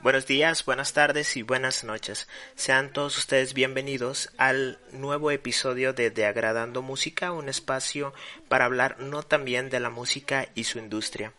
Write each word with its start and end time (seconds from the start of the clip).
Buenos 0.00 0.26
días, 0.26 0.64
buenas 0.64 0.92
tardes 0.92 1.36
y 1.36 1.42
buenas 1.42 1.82
noches. 1.82 2.28
Sean 2.54 2.92
todos 2.92 3.18
ustedes 3.18 3.52
bienvenidos 3.52 4.30
al 4.38 4.78
nuevo 4.92 5.32
episodio 5.32 5.92
de 5.92 6.10
De 6.10 6.24
Agradando 6.24 6.82
Música, 6.82 7.32
un 7.32 7.48
espacio 7.48 8.14
para 8.48 8.64
hablar 8.64 9.00
no 9.00 9.24
también 9.24 9.70
de 9.70 9.80
la 9.80 9.90
música 9.90 10.48
y 10.54 10.64
su 10.64 10.78
industria. 10.78 11.32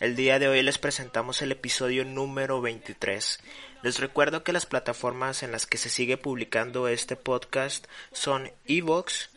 El 0.00 0.16
día 0.16 0.40
de 0.40 0.48
hoy 0.48 0.62
les 0.62 0.78
presentamos 0.78 1.40
el 1.40 1.52
episodio 1.52 2.04
número 2.04 2.60
23. 2.60 3.38
Les 3.82 4.00
recuerdo 4.00 4.42
que 4.42 4.52
las 4.52 4.66
plataformas 4.66 5.44
en 5.44 5.52
las 5.52 5.66
que 5.66 5.78
se 5.78 5.88
sigue 5.88 6.16
publicando 6.16 6.88
este 6.88 7.14
podcast 7.14 7.86
son 8.10 8.50
Evox, 8.66 9.30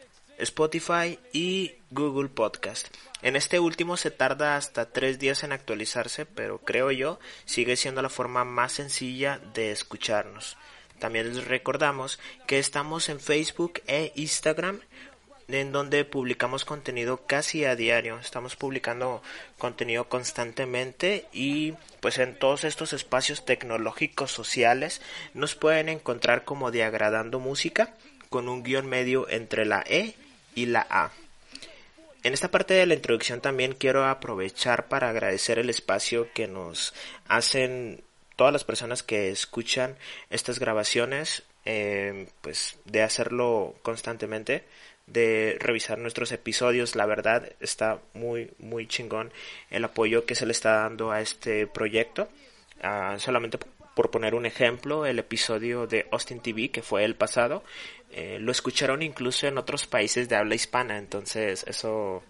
Spotify 0.43 1.19
y 1.31 1.75
Google 1.89 2.29
Podcast. 2.29 2.87
En 3.21 3.35
este 3.35 3.59
último 3.59 3.97
se 3.97 4.11
tarda 4.11 4.57
hasta 4.57 4.91
tres 4.91 5.17
días 5.17 5.43
en 5.43 5.53
actualizarse, 5.53 6.25
pero 6.25 6.59
creo 6.59 6.91
yo 6.91 7.19
sigue 7.45 7.77
siendo 7.77 8.01
la 8.01 8.09
forma 8.09 8.43
más 8.43 8.73
sencilla 8.73 9.39
de 9.53 9.71
escucharnos. 9.71 10.57
También 10.99 11.33
les 11.33 11.45
recordamos 11.47 12.19
que 12.45 12.59
estamos 12.59 13.09
en 13.09 13.19
Facebook 13.19 13.81
e 13.87 14.11
Instagram 14.15 14.81
en 15.47 15.71
donde 15.71 16.05
publicamos 16.05 16.65
contenido 16.65 17.25
casi 17.25 17.65
a 17.65 17.75
diario. 17.75 18.19
Estamos 18.19 18.55
publicando 18.55 19.21
contenido 19.57 20.09
constantemente 20.09 21.27
y 21.31 21.73
pues 21.99 22.17
en 22.17 22.37
todos 22.37 22.63
estos 22.63 22.93
espacios 22.93 23.45
tecnológicos 23.45 24.31
sociales 24.31 25.01
nos 25.33 25.55
pueden 25.55 25.89
encontrar 25.89 26.43
como 26.43 26.71
Diagradando 26.71 27.39
Música 27.39 27.93
con 28.29 28.49
un 28.49 28.63
guion 28.63 28.87
medio 28.87 29.29
entre 29.29 29.65
la 29.65 29.83
E 29.87 30.15
y 30.55 30.67
la 30.67 30.85
A. 30.89 31.11
En 32.23 32.33
esta 32.33 32.49
parte 32.49 32.73
de 32.73 32.85
la 32.85 32.93
introducción 32.93 33.41
también 33.41 33.73
quiero 33.73 34.05
aprovechar 34.05 34.87
para 34.87 35.09
agradecer 35.09 35.59
el 35.59 35.69
espacio 35.69 36.31
que 36.33 36.47
nos 36.47 36.93
hacen 37.27 38.01
todas 38.37 38.53
las 38.53 38.63
personas 38.63 39.03
que 39.03 39.29
escuchan 39.29 39.97
estas 40.29 40.57
grabaciones, 40.57 41.43
eh, 41.65 42.27
pues 42.41 42.77
de 42.85 43.01
hacerlo 43.03 43.75
constantemente, 43.81 44.63
de 45.05 45.57
revisar 45.59 45.97
nuestros 45.97 46.31
episodios. 46.31 46.95
La 46.95 47.05
verdad 47.05 47.51
está 47.59 47.99
muy, 48.13 48.51
muy 48.57 48.87
chingón 48.87 49.33
el 49.69 49.83
apoyo 49.83 50.25
que 50.25 50.35
se 50.35 50.45
le 50.45 50.53
está 50.53 50.83
dando 50.83 51.11
a 51.11 51.19
este 51.19 51.67
proyecto. 51.67 52.29
Ah, 52.81 53.15
solamente 53.19 53.57
por 53.93 54.11
poner 54.11 54.35
un 54.35 54.45
ejemplo, 54.45 55.05
el 55.05 55.19
episodio 55.19 55.87
de 55.87 56.07
Austin 56.11 56.39
TV, 56.39 56.69
que 56.69 56.81
fue 56.81 57.05
el 57.05 57.15
pasado, 57.15 57.63
eh, 58.11 58.37
lo 58.39 58.51
escucharon 58.51 59.01
incluso 59.01 59.47
en 59.47 59.57
otros 59.57 59.87
países 59.87 60.29
de 60.29 60.35
habla 60.35 60.55
hispana, 60.55 60.97
entonces 60.97 61.63
eso 61.67 62.23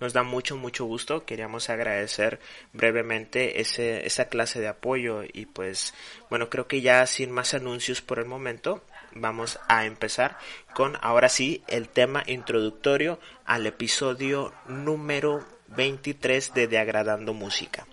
nos 0.00 0.12
da 0.12 0.22
mucho, 0.22 0.56
mucho 0.56 0.84
gusto. 0.84 1.24
Queríamos 1.24 1.70
agradecer 1.70 2.40
brevemente 2.72 3.60
ese, 3.60 4.06
esa 4.06 4.26
clase 4.26 4.60
de 4.60 4.68
apoyo 4.68 5.22
y 5.24 5.46
pues 5.46 5.94
bueno, 6.30 6.50
creo 6.50 6.66
que 6.66 6.80
ya 6.80 7.06
sin 7.06 7.30
más 7.30 7.54
anuncios 7.54 8.02
por 8.02 8.18
el 8.18 8.26
momento, 8.26 8.82
vamos 9.14 9.58
a 9.68 9.86
empezar 9.86 10.38
con 10.74 10.96
ahora 11.00 11.28
sí 11.28 11.62
el 11.68 11.88
tema 11.88 12.22
introductorio 12.26 13.18
al 13.44 13.66
episodio 13.66 14.52
número 14.66 15.44
23 15.68 16.54
de 16.54 16.68
De 16.68 16.78
Agradando 16.78 17.32
Música. 17.32 17.86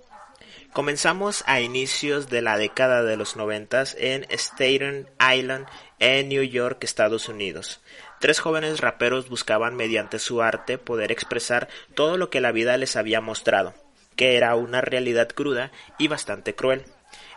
Comenzamos 0.73 1.43
a 1.47 1.59
inicios 1.59 2.29
de 2.29 2.41
la 2.41 2.57
década 2.57 3.03
de 3.03 3.17
los 3.17 3.35
noventas 3.35 3.93
en 3.99 4.25
Staten 4.29 5.09
Island, 5.19 5.67
en 5.99 6.29
New 6.29 6.43
York, 6.43 6.81
Estados 6.85 7.27
Unidos. 7.27 7.81
Tres 8.21 8.39
jóvenes 8.39 8.79
raperos 8.79 9.27
buscaban 9.27 9.75
mediante 9.75 10.17
su 10.17 10.41
arte 10.41 10.77
poder 10.77 11.11
expresar 11.11 11.67
todo 11.93 12.15
lo 12.15 12.29
que 12.29 12.39
la 12.39 12.53
vida 12.53 12.77
les 12.77 12.95
había 12.95 13.19
mostrado, 13.19 13.73
que 14.15 14.37
era 14.37 14.55
una 14.55 14.79
realidad 14.79 15.27
cruda 15.27 15.73
y 15.97 16.07
bastante 16.07 16.55
cruel. 16.55 16.85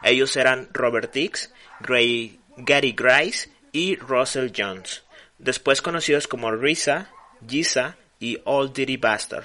Ellos 0.04 0.36
eran 0.36 0.68
Robert 0.72 1.12
Dix, 1.12 1.52
Gary 1.80 2.38
Grice 2.56 3.50
y 3.72 3.96
Russell 3.96 4.52
Jones, 4.56 5.02
después 5.38 5.82
conocidos 5.82 6.28
como 6.28 6.52
Risa, 6.52 7.10
Giza 7.44 7.96
y 8.20 8.38
Old 8.44 8.72
Dirty 8.74 8.96
Bastard. 8.96 9.44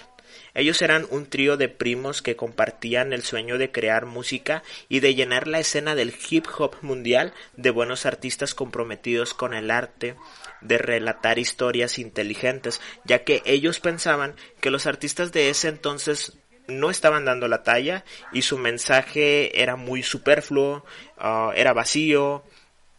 Ellos 0.59 0.81
eran 0.81 1.07
un 1.09 1.25
trío 1.25 1.55
de 1.55 1.69
primos 1.69 2.21
que 2.21 2.35
compartían 2.35 3.13
el 3.13 3.23
sueño 3.23 3.57
de 3.57 3.71
crear 3.71 4.05
música 4.05 4.61
y 4.89 4.99
de 4.99 5.15
llenar 5.15 5.47
la 5.47 5.61
escena 5.61 5.95
del 5.95 6.13
hip 6.29 6.47
hop 6.57 6.75
mundial 6.81 7.33
de 7.55 7.69
buenos 7.69 8.05
artistas 8.05 8.53
comprometidos 8.53 9.33
con 9.33 9.53
el 9.53 9.71
arte 9.71 10.17
de 10.59 10.77
relatar 10.77 11.39
historias 11.39 11.97
inteligentes, 11.97 12.81
ya 13.05 13.23
que 13.23 13.41
ellos 13.45 13.79
pensaban 13.79 14.35
que 14.59 14.69
los 14.69 14.85
artistas 14.85 15.31
de 15.31 15.49
ese 15.49 15.69
entonces 15.69 16.33
no 16.67 16.89
estaban 16.89 17.23
dando 17.23 17.47
la 17.47 17.63
talla 17.63 18.03
y 18.33 18.41
su 18.41 18.57
mensaje 18.57 19.61
era 19.61 19.77
muy 19.77 20.03
superfluo, 20.03 20.83
ah, 21.17 21.53
era 21.55 21.71
vacío, 21.71 22.43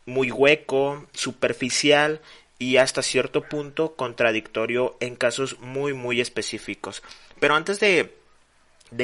muy 0.07 0.31
hueco, 0.31 1.07
superficial 1.13 2.23
y 2.59 2.79
hasta 2.79 3.03
cierto 3.03 3.43
punto 3.43 3.97
contradictorio 3.97 4.97
en 5.01 5.17
casos 5.17 5.59
muy 5.61 5.93
muy 5.93 6.23
específicos. 6.23 7.03
Pero 7.41 7.57
antes 7.57 7.81
de, 7.81 8.15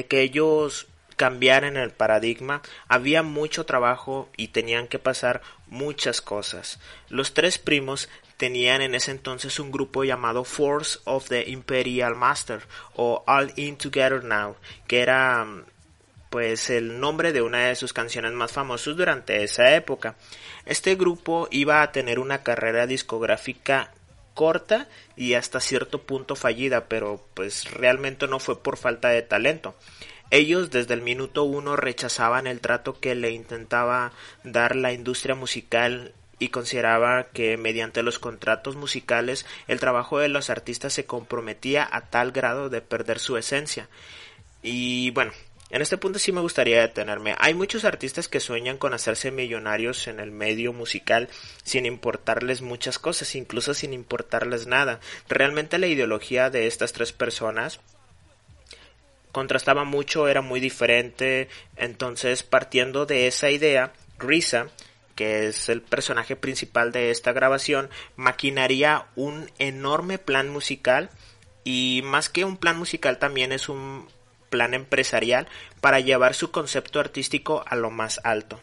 que 0.09 0.21
ellos 0.21 0.87
cambiaran 1.17 1.77
el 1.77 1.91
paradigma, 1.91 2.63
había 2.87 3.23
mucho 3.23 3.65
trabajo 3.65 4.29
y 4.37 4.49
tenían 4.49 4.87
que 4.87 4.99
pasar 4.99 5.41
muchas 5.67 6.21
cosas. 6.21 6.79
Los 7.09 7.35
tres 7.35 7.59
primos 7.59 8.09
tenían 8.37 8.83
en 8.83 8.95
ese 8.95 9.11
entonces 9.11 9.59
un 9.59 9.73
grupo 9.73 10.05
llamado 10.05 10.45
Force 10.45 10.99
of 11.05 11.29
the 11.29 11.49
Imperial 11.49 12.15
Master 12.15 12.61
o 12.95 13.25
All 13.27 13.53
In 13.57 13.79
Together 13.79 14.23
Now, 14.23 14.57
que 14.87 15.01
era 15.01 15.47
pues 16.29 16.69
el 16.69 17.01
nombre 17.01 17.33
de 17.33 17.41
una 17.41 17.69
de 17.69 17.77
sus 17.77 17.95
canciones 17.95 18.33
más 18.33 18.53
famosas 18.53 18.95
durante 18.95 19.43
esa 19.43 19.75
época. 19.75 20.17
Este 20.67 20.95
grupo 20.97 21.49
iba 21.51 21.81
a 21.81 21.93
tener 21.93 22.19
una 22.19 22.43
carrera 22.43 22.87
discográfica 22.87 23.93
corta 24.37 24.87
y 25.17 25.35
hasta 25.35 25.59
cierto 25.59 26.03
punto 26.03 26.37
fallida, 26.37 26.85
pero 26.85 27.27
pues 27.35 27.73
realmente 27.73 28.29
no 28.29 28.39
fue 28.39 28.63
por 28.63 28.77
falta 28.77 29.09
de 29.09 29.23
talento. 29.23 29.75
Ellos 30.31 30.71
desde 30.71 30.95
el 30.95 31.03
minuto 31.03 31.45
uno 31.45 31.75
rechazaban 31.75 32.47
el 32.47 32.61
trato 32.61 33.01
que 33.01 33.15
le 33.15 33.31
intentaba 33.31 34.13
dar 34.45 34.77
la 34.77 34.93
industria 34.93 35.35
musical 35.35 36.13
y 36.39 36.51
consideraba 36.51 37.29
que 37.33 37.57
mediante 37.57 38.03
los 38.03 38.19
contratos 38.19 38.77
musicales 38.77 39.47
el 39.69 39.81
trabajo 39.81 40.19
de 40.19 40.29
los 40.29 40.51
artistas 40.51 40.93
se 40.93 41.07
comprometía 41.07 41.89
a 41.91 42.03
tal 42.03 42.31
grado 42.31 42.69
de 42.69 42.83
perder 42.83 43.19
su 43.19 43.39
esencia. 43.39 43.89
Y 44.63 45.11
bueno, 45.13 45.33
en 45.71 45.83
este 45.83 45.99
punto 45.99 46.19
sí 46.19 46.31
me 46.31 46.41
gustaría 46.41 46.81
detenerme. 46.81 47.35
Hay 47.39 47.55
muchos 47.55 47.85
artistas 47.85 48.29
que 48.29 48.41
sueñan 48.41 48.79
con 48.79 48.95
hacerse 48.95 49.33
millonarios 49.33 50.07
en 50.07 50.21
el 50.21 50.31
medio 50.31 50.73
musical 50.73 51.29
sin 51.65 51.87
importarles 51.87 52.63
muchas 52.63 52.99
cosas, 52.99 53.35
incluso 53.35 53.75
sin 53.75 53.93
importarles 53.93 54.67
nada. 54.67 55.01
Realmente 55.29 55.79
la 55.79 55.89
ideología 55.89 56.51
de 56.51 56.69
estas 56.69 56.93
tres 56.93 57.13
personas 57.13 57.81
contrastaba 59.33 59.85
mucho, 59.85 60.29
era 60.29 60.41
muy 60.41 60.61
diferente. 60.61 61.49
Entonces, 61.77 62.45
partiendo 62.45 63.05
de 63.05 63.27
esa 63.27 63.51
idea, 63.51 63.93
Risa, 64.19 64.69
que 65.17 65.49
es 65.49 65.69
el 65.69 65.83
personaje 65.83 66.37
principal 66.37 66.93
de 66.93 67.11
esta 67.11 67.33
grabación, 67.33 67.91
maquinaría 68.15 69.07
un 69.17 69.51
enorme 69.59 70.19
plan 70.19 70.49
musical 70.49 71.11
y 71.65 72.03
más 72.05 72.29
que 72.29 72.45
un 72.45 72.57
plan 72.57 72.79
musical 72.79 73.19
también 73.19 73.51
es 73.51 73.69
un 73.69 74.07
plan 74.49 74.75
empresarial 74.75 75.49
para 75.81 76.01
llevar 76.01 76.35
su 76.35 76.51
concepto 76.51 77.01
artístico 77.01 77.65
a 77.67 77.77
lo 77.77 77.91
más 77.91 78.21
alto. 78.25 78.61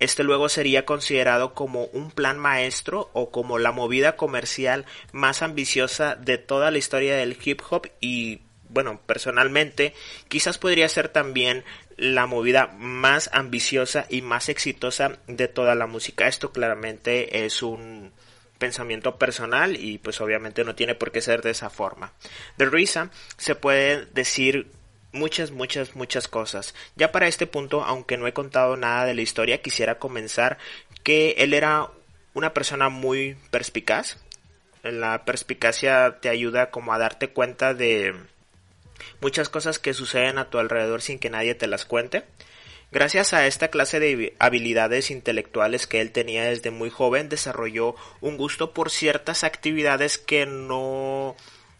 Este 0.00 0.24
luego 0.24 0.48
sería 0.48 0.84
considerado 0.84 1.54
como 1.54 1.84
un 1.86 2.10
plan 2.10 2.38
maestro 2.38 3.10
o 3.12 3.30
como 3.30 3.58
la 3.58 3.72
movida 3.72 4.16
comercial 4.16 4.86
más 5.12 5.42
ambiciosa 5.42 6.16
de 6.16 6.36
toda 6.36 6.70
la 6.70 6.78
historia 6.78 7.16
del 7.16 7.38
hip 7.42 7.62
hop 7.70 7.88
y 8.00 8.40
bueno, 8.68 9.00
personalmente 9.06 9.94
quizás 10.28 10.58
podría 10.58 10.88
ser 10.88 11.08
también 11.08 11.64
la 11.96 12.26
movida 12.26 12.74
más 12.76 13.30
ambiciosa 13.32 14.06
y 14.08 14.20
más 14.20 14.48
exitosa 14.48 15.18
de 15.28 15.46
toda 15.46 15.76
la 15.76 15.86
música. 15.86 16.26
Esto 16.26 16.50
claramente 16.50 17.44
es 17.44 17.62
un 17.62 18.12
pensamiento 18.58 19.16
personal 19.16 19.76
y 19.76 19.98
pues 19.98 20.20
obviamente 20.20 20.64
no 20.64 20.74
tiene 20.74 20.94
por 20.96 21.12
qué 21.12 21.20
ser 21.20 21.42
de 21.42 21.50
esa 21.50 21.70
forma. 21.70 22.12
De 22.56 22.66
Risa 22.66 23.10
se 23.36 23.54
puede 23.54 24.06
decir 24.06 24.72
muchas, 25.14 25.50
muchas, 25.52 25.96
muchas 25.96 26.28
cosas. 26.28 26.74
Ya 26.96 27.12
para 27.12 27.28
este 27.28 27.46
punto, 27.46 27.84
aunque 27.84 28.18
no 28.18 28.26
he 28.26 28.34
contado 28.34 28.76
nada 28.76 29.06
de 29.06 29.14
la 29.14 29.22
historia, 29.22 29.62
quisiera 29.62 29.98
comenzar 29.98 30.58
que 31.02 31.36
él 31.38 31.54
era 31.54 31.88
una 32.34 32.52
persona 32.52 32.90
muy 32.90 33.36
perspicaz. 33.50 34.18
La 34.82 35.24
perspicacia 35.24 36.18
te 36.20 36.28
ayuda 36.28 36.70
como 36.70 36.92
a 36.92 36.98
darte 36.98 37.28
cuenta 37.28 37.72
de 37.72 38.14
muchas 39.20 39.48
cosas 39.48 39.78
que 39.78 39.94
suceden 39.94 40.36
a 40.36 40.50
tu 40.50 40.58
alrededor 40.58 41.00
sin 41.00 41.18
que 41.18 41.30
nadie 41.30 41.54
te 41.54 41.68
las 41.68 41.86
cuente. 41.86 42.24
Gracias 42.92 43.32
a 43.32 43.46
esta 43.46 43.68
clase 43.68 43.98
de 43.98 44.34
habilidades 44.38 45.10
intelectuales 45.10 45.86
que 45.86 46.00
él 46.00 46.12
tenía 46.12 46.44
desde 46.44 46.70
muy 46.70 46.90
joven, 46.90 47.28
desarrolló 47.28 47.96
un 48.20 48.36
gusto 48.36 48.72
por 48.72 48.90
ciertas 48.90 49.42
actividades 49.42 50.18
que 50.18 50.46
no 50.46 51.34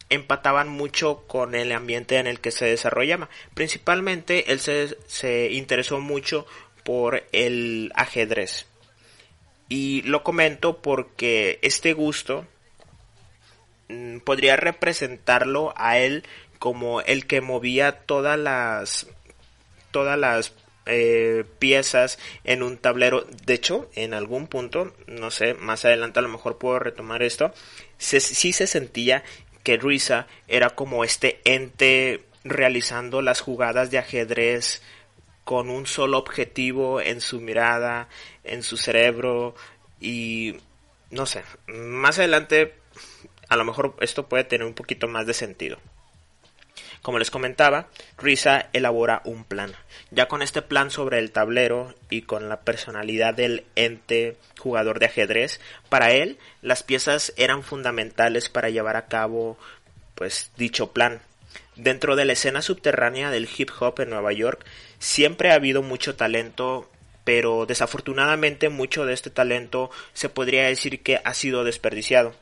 empataban 0.09 0.69
mucho 0.69 1.23
con 1.27 1.55
el 1.55 1.71
ambiente 1.71 2.17
en 2.17 2.27
el 2.27 2.39
que 2.39 2.51
se 2.51 2.65
desarrollaba. 2.65 3.29
Principalmente 3.53 4.51
él 4.51 4.59
se, 4.59 4.97
se 5.07 5.51
interesó 5.51 5.99
mucho 5.99 6.45
por 6.83 7.23
el 7.31 7.91
ajedrez. 7.95 8.67
Y 9.67 10.03
lo 10.03 10.23
comento 10.23 10.77
porque 10.77 11.59
este 11.63 11.93
gusto 11.93 12.45
mm, 13.89 14.19
podría 14.19 14.55
representarlo 14.55 15.73
a 15.75 15.97
él 15.97 16.23
como 16.59 17.01
el 17.01 17.25
que 17.25 17.41
movía 17.41 17.99
todas 18.05 18.37
las 18.37 19.07
todas 19.91 20.19
las 20.19 20.53
eh, 20.87 21.45
piezas 21.57 22.19
en 22.43 22.61
un 22.61 22.77
tablero. 22.77 23.25
De 23.45 23.55
hecho, 23.55 23.89
en 23.95 24.13
algún 24.13 24.47
punto, 24.47 24.93
no 25.07 25.31
sé, 25.31 25.55
más 25.55 25.83
adelante 25.85 26.19
a 26.19 26.21
lo 26.21 26.29
mejor 26.29 26.59
puedo 26.59 26.77
retomar 26.77 27.23
esto, 27.23 27.53
se, 27.97 28.19
sí 28.19 28.53
se 28.53 28.67
sentía 28.67 29.23
que 29.65 29.77
Risa 29.77 30.27
era 30.47 30.69
como 30.69 31.03
este 31.03 31.41
ente 31.43 32.23
realizando 32.43 33.23
las 33.23 33.41
jugadas 33.41 33.89
de 33.89 33.97
ajedrez 33.97 34.83
con 35.43 35.69
un 35.69 35.87
solo 35.87 36.19
objetivo 36.19 37.01
en 37.01 37.19
su 37.19 37.41
mirada, 37.41 38.07
en 38.43 38.61
su 38.61 38.77
cerebro 38.77 39.55
y 39.99 40.55
no 41.09 41.25
sé, 41.25 41.43
más 41.67 42.19
adelante 42.19 42.75
a 43.49 43.55
lo 43.55 43.65
mejor 43.65 43.95
esto 44.01 44.29
puede 44.29 44.43
tener 44.43 44.67
un 44.67 44.75
poquito 44.75 45.07
más 45.07 45.25
de 45.25 45.33
sentido. 45.33 45.79
Como 47.05 47.19
les 47.19 47.29
comentaba, 47.29 47.87
Risa 48.17 48.69
elabora 48.73 49.21
un 49.25 49.43
plan. 49.43 49.71
Ya 50.09 50.27
con 50.27 50.41
este 50.41 50.63
plan 50.63 50.89
sobre 50.89 51.19
el 51.19 51.29
tablero 51.29 51.93
y 52.09 52.23
con 52.23 52.49
la 52.49 52.61
personalidad 52.61 53.35
del 53.35 53.63
ente 53.75 54.37
jugador 54.57 54.97
de 54.97 55.05
ajedrez, 55.05 55.61
para 55.87 56.13
él 56.13 56.39
las 56.63 56.81
piezas 56.81 57.31
eran 57.37 57.61
fundamentales 57.61 58.49
para 58.49 58.71
llevar 58.71 58.95
a 58.95 59.05
cabo 59.05 59.55
pues 60.15 60.51
dicho 60.57 60.93
plan. 60.93 61.21
Dentro 61.75 62.15
de 62.15 62.25
la 62.25 62.33
escena 62.33 62.63
subterránea 62.63 63.29
del 63.29 63.47
hip 63.55 63.69
hop 63.79 63.99
en 63.99 64.09
Nueva 64.09 64.33
York 64.33 64.65
siempre 64.97 65.51
ha 65.51 65.55
habido 65.55 65.83
mucho 65.83 66.15
talento 66.15 66.89
pero 67.23 67.67
desafortunadamente 67.67 68.69
mucho 68.69 69.05
de 69.05 69.13
este 69.13 69.29
talento 69.29 69.91
se 70.13 70.29
podría 70.29 70.63
decir 70.63 71.03
que 71.03 71.21
ha 71.23 71.35
sido 71.35 71.63
desperdiciado. 71.63 72.33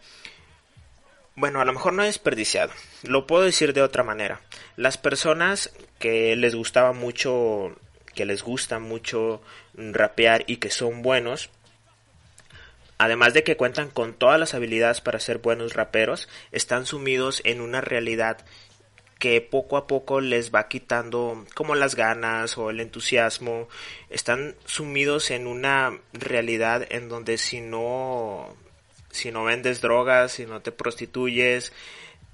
Bueno, 1.35 1.61
a 1.61 1.65
lo 1.65 1.73
mejor 1.73 1.93
no 1.93 2.03
desperdiciado. 2.03 2.71
Lo 3.01 3.25
puedo 3.25 3.43
decir 3.43 3.73
de 3.73 3.81
otra 3.81 4.03
manera. 4.03 4.41
Las 4.75 4.97
personas 4.97 5.71
que 5.97 6.35
les 6.35 6.53
gustaba 6.53 6.93
mucho, 6.93 7.75
que 8.13 8.25
les 8.25 8.43
gusta 8.43 8.77
mucho 8.77 9.41
rapear 9.75 10.43
y 10.45 10.57
que 10.57 10.69
son 10.69 11.01
buenos, 11.01 11.49
además 12.99 13.33
de 13.33 13.43
que 13.43 13.57
cuentan 13.57 13.89
con 13.89 14.13
todas 14.13 14.39
las 14.39 14.53
habilidades 14.53 15.01
para 15.01 15.19
ser 15.19 15.39
buenos 15.39 15.73
raperos, 15.73 16.29
están 16.51 16.85
sumidos 16.85 17.41
en 17.45 17.61
una 17.61 17.81
realidad 17.81 18.37
que 19.17 19.41
poco 19.41 19.77
a 19.77 19.87
poco 19.87 20.21
les 20.21 20.53
va 20.53 20.67
quitando 20.67 21.45
como 21.55 21.75
las 21.75 21.95
ganas 21.95 22.57
o 22.57 22.69
el 22.69 22.79
entusiasmo, 22.79 23.69
están 24.09 24.55
sumidos 24.65 25.31
en 25.31 25.47
una 25.47 25.97
realidad 26.11 26.85
en 26.89 27.09
donde 27.09 27.37
si 27.37 27.61
no 27.61 28.55
si 29.13 29.31
no 29.31 29.43
vendes 29.43 29.79
drogas, 29.79 30.33
si 30.33 30.45
no 30.45 30.61
te 30.61 30.71
prostituyes, 30.71 31.71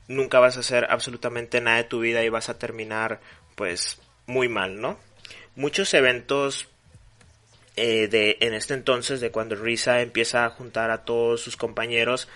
nunca 0.08 0.40
vas 0.40 0.58
a 0.58 0.62
hacer 0.62 0.88
absolutamente 0.90 1.62
nada 1.62 1.78
de 1.78 1.84
tu 1.84 2.00
vida 2.00 2.24
y 2.24 2.30
vas 2.30 2.50
a 2.50 2.58
terminar 2.58 3.20
pues 3.56 4.00
muy 4.26 4.48
mal, 4.48 4.80
¿no? 4.80 4.98
Muchos 5.56 5.94
eventos 5.94 6.70
eh, 7.76 8.08
de 8.08 8.38
en 8.40 8.54
este 8.54 8.74
entonces 8.74 9.20
de 9.20 9.30
cuando 9.30 9.56
Risa 9.56 10.02
empieza 10.02 10.46
a 10.46 10.50
juntar 10.50 10.90
a 10.90 11.04
todos 11.04 11.42
sus 11.42 11.58
compañeros 11.58 12.28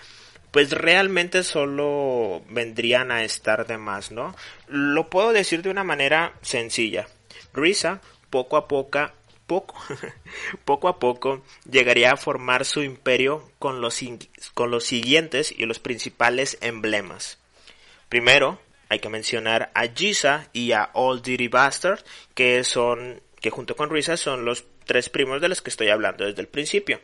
pues 0.50 0.70
realmente 0.70 1.42
solo 1.42 2.42
vendrían 2.48 3.10
a 3.10 3.24
estar 3.24 3.66
de 3.66 3.76
más, 3.76 4.12
¿no? 4.12 4.36
Lo 4.68 5.10
puedo 5.10 5.32
decir 5.32 5.62
de 5.62 5.70
una 5.70 5.82
manera 5.82 6.34
sencilla. 6.42 7.08
Risa 7.52 8.00
poco 8.30 8.56
a 8.56 8.68
poco 8.68 9.10
poco, 9.46 9.76
poco 10.64 10.88
a 10.88 10.98
poco 10.98 11.42
llegaría 11.70 12.12
a 12.12 12.16
formar 12.16 12.64
su 12.64 12.82
imperio 12.82 13.50
con 13.58 13.80
los, 13.80 14.00
con 14.54 14.70
los 14.70 14.84
siguientes 14.84 15.52
y 15.56 15.66
los 15.66 15.78
principales 15.78 16.58
emblemas. 16.60 17.38
Primero, 18.08 18.60
hay 18.88 18.98
que 18.98 19.08
mencionar 19.08 19.70
a 19.74 19.88
Giza 19.88 20.48
y 20.52 20.72
a 20.72 20.90
Old 20.92 21.22
Dirty 21.22 21.48
Bastard, 21.48 22.00
que 22.34 22.64
son, 22.64 23.20
que 23.40 23.50
junto 23.50 23.76
con 23.76 23.90
Risa 23.90 24.16
son 24.16 24.44
los 24.44 24.64
tres 24.84 25.08
primos 25.08 25.40
de 25.40 25.48
los 25.48 25.62
que 25.62 25.70
estoy 25.70 25.88
hablando 25.88 26.24
desde 26.24 26.42
el 26.42 26.48
principio. 26.48 27.00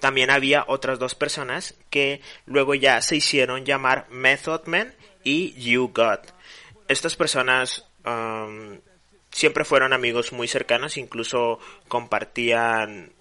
También 0.00 0.30
había 0.30 0.64
otras 0.68 0.98
dos 0.98 1.14
personas 1.14 1.74
que 1.88 2.20
luego 2.46 2.74
ya 2.74 3.00
se 3.00 3.16
hicieron 3.16 3.64
llamar 3.64 4.06
Method 4.10 4.66
Man 4.66 4.94
y 5.22 5.54
You 5.54 5.92
God. 5.94 6.20
Estas 6.88 7.16
personas 7.16 7.86
um, 8.04 8.78
siempre 9.34 9.66
fueron 9.66 9.92
amigos 9.92 10.32
muy 10.32 10.48
cercanos, 10.48 10.96
incluso 10.96 11.58
compartían 11.88 13.12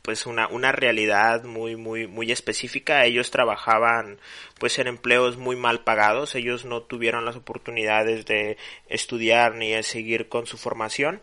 pues 0.00 0.24
una, 0.24 0.48
una 0.48 0.72
realidad 0.72 1.44
muy 1.44 1.76
muy 1.76 2.06
muy 2.06 2.32
específica. 2.32 3.04
Ellos 3.04 3.30
trabajaban 3.30 4.18
pues 4.58 4.78
en 4.78 4.86
empleos 4.86 5.36
muy 5.36 5.56
mal 5.56 5.84
pagados. 5.84 6.34
Ellos 6.34 6.64
no 6.64 6.82
tuvieron 6.82 7.26
las 7.26 7.36
oportunidades 7.36 8.24
de 8.24 8.56
estudiar 8.88 9.56
ni 9.56 9.72
de 9.72 9.82
seguir 9.82 10.30
con 10.30 10.46
su 10.46 10.56
formación 10.56 11.20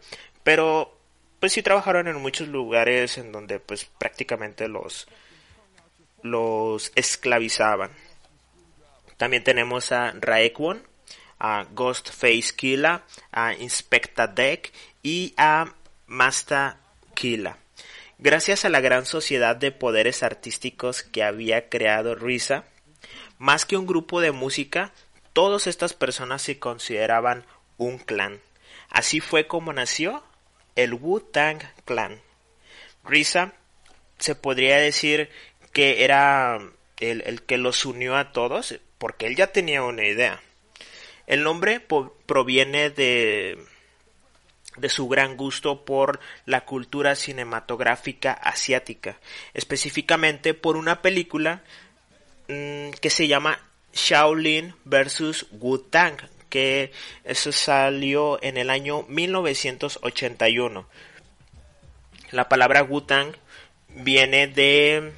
pero 0.48 0.98
pues 1.42 1.52
sí 1.52 1.62
trabajaron 1.62 2.08
en 2.08 2.22
muchos 2.22 2.48
lugares 2.48 3.18
en 3.18 3.34
donde 3.34 3.60
pues 3.60 3.84
prácticamente 3.84 4.70
los 4.70 5.10
los 6.22 6.94
esclavizaban. 6.96 7.92
También 9.18 9.44
tenemos 9.44 9.92
a 9.92 10.12
Raekwon 10.12 10.84
a 11.40 11.66
Ghostface 11.74 12.56
Killa, 12.56 13.04
a 13.32 13.54
Inspecta 13.54 14.28
Deck 14.28 14.72
y 15.04 15.34
a 15.38 15.74
Masta 16.08 16.78
Killa. 17.14 17.58
Gracias 18.20 18.66
a 18.66 18.70
la 18.70 18.82
gran 18.82 19.06
sociedad 19.06 19.56
de 19.56 19.72
poderes 19.72 20.24
artísticos 20.24 21.04
que 21.04 21.24
había 21.24 21.70
creado 21.70 22.16
Risa, 22.16 22.66
más 23.38 23.66
que 23.66 23.78
un 23.78 23.86
grupo 23.86 24.22
de 24.22 24.32
música, 24.32 24.92
todas 25.34 25.68
estas 25.68 25.94
personas 25.94 26.42
se 26.42 26.58
consideraban 26.58 27.46
un 27.78 28.00
clan. 28.00 28.42
Así 28.90 29.20
fue 29.20 29.48
como 29.48 29.74
nació 29.74 30.24
el 30.76 30.94
Wu-Tang 30.94 31.60
Clan. 31.86 32.22
Risa 33.04 33.54
se 34.18 34.34
podría 34.34 34.78
decir 34.78 35.30
que 35.74 36.04
era 36.04 36.60
el, 37.00 37.22
el, 37.22 37.44
que 37.44 37.58
los 37.58 37.86
unió 37.86 38.16
a 38.16 38.32
todos, 38.32 38.80
porque 38.98 39.28
él 39.28 39.36
ya 39.36 39.48
tenía 39.48 39.84
una 39.84 40.06
idea. 40.06 40.42
El 41.28 41.44
nombre 41.44 41.86
proviene 42.26 42.90
de, 42.90 43.58
su 44.88 45.10
gran 45.10 45.36
gusto 45.36 45.84
por 45.84 46.22
la 46.46 46.64
cultura 46.64 47.16
cinematográfica 47.16 48.32
asiática, 48.32 49.20
específicamente 49.54 50.54
por 50.54 50.78
una 50.78 51.02
película 51.02 51.64
mm, 52.48 52.92
que 53.02 53.10
se 53.10 53.28
llama 53.28 53.60
Shaolin 53.94 54.74
vs. 54.86 55.48
Wu-Tang, 55.52 56.16
que 56.50 56.94
eso 57.26 57.52
salió 57.52 58.42
en 58.42 58.56
el 58.56 58.70
año 58.70 59.04
1981. 59.10 60.88
La 62.32 62.48
palabra 62.48 62.84
Wu-Tang 62.84 63.36
viene 63.90 64.48
de 64.48 65.12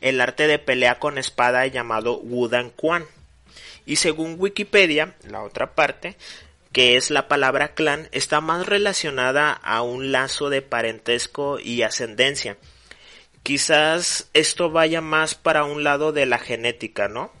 el 0.00 0.18
arte 0.22 0.46
de 0.46 0.58
pelea 0.58 0.98
con 0.98 1.18
espada 1.18 1.66
llamado 1.66 2.18
Wudan 2.20 2.70
Quan 2.70 3.04
y 3.86 3.96
según 3.96 4.36
Wikipedia, 4.38 5.14
la 5.28 5.42
otra 5.42 5.74
parte, 5.74 6.16
que 6.72 6.96
es 6.96 7.10
la 7.10 7.28
palabra 7.28 7.74
clan, 7.74 8.08
está 8.12 8.40
más 8.40 8.66
relacionada 8.66 9.52
a 9.52 9.82
un 9.82 10.12
lazo 10.12 10.50
de 10.50 10.62
parentesco 10.62 11.58
y 11.58 11.82
ascendencia. 11.82 12.56
Quizás 13.42 14.30
esto 14.34 14.70
vaya 14.70 15.00
más 15.00 15.34
para 15.34 15.64
un 15.64 15.84
lado 15.84 16.12
de 16.12 16.26
la 16.26 16.38
genética, 16.38 17.08
¿no? 17.08 17.32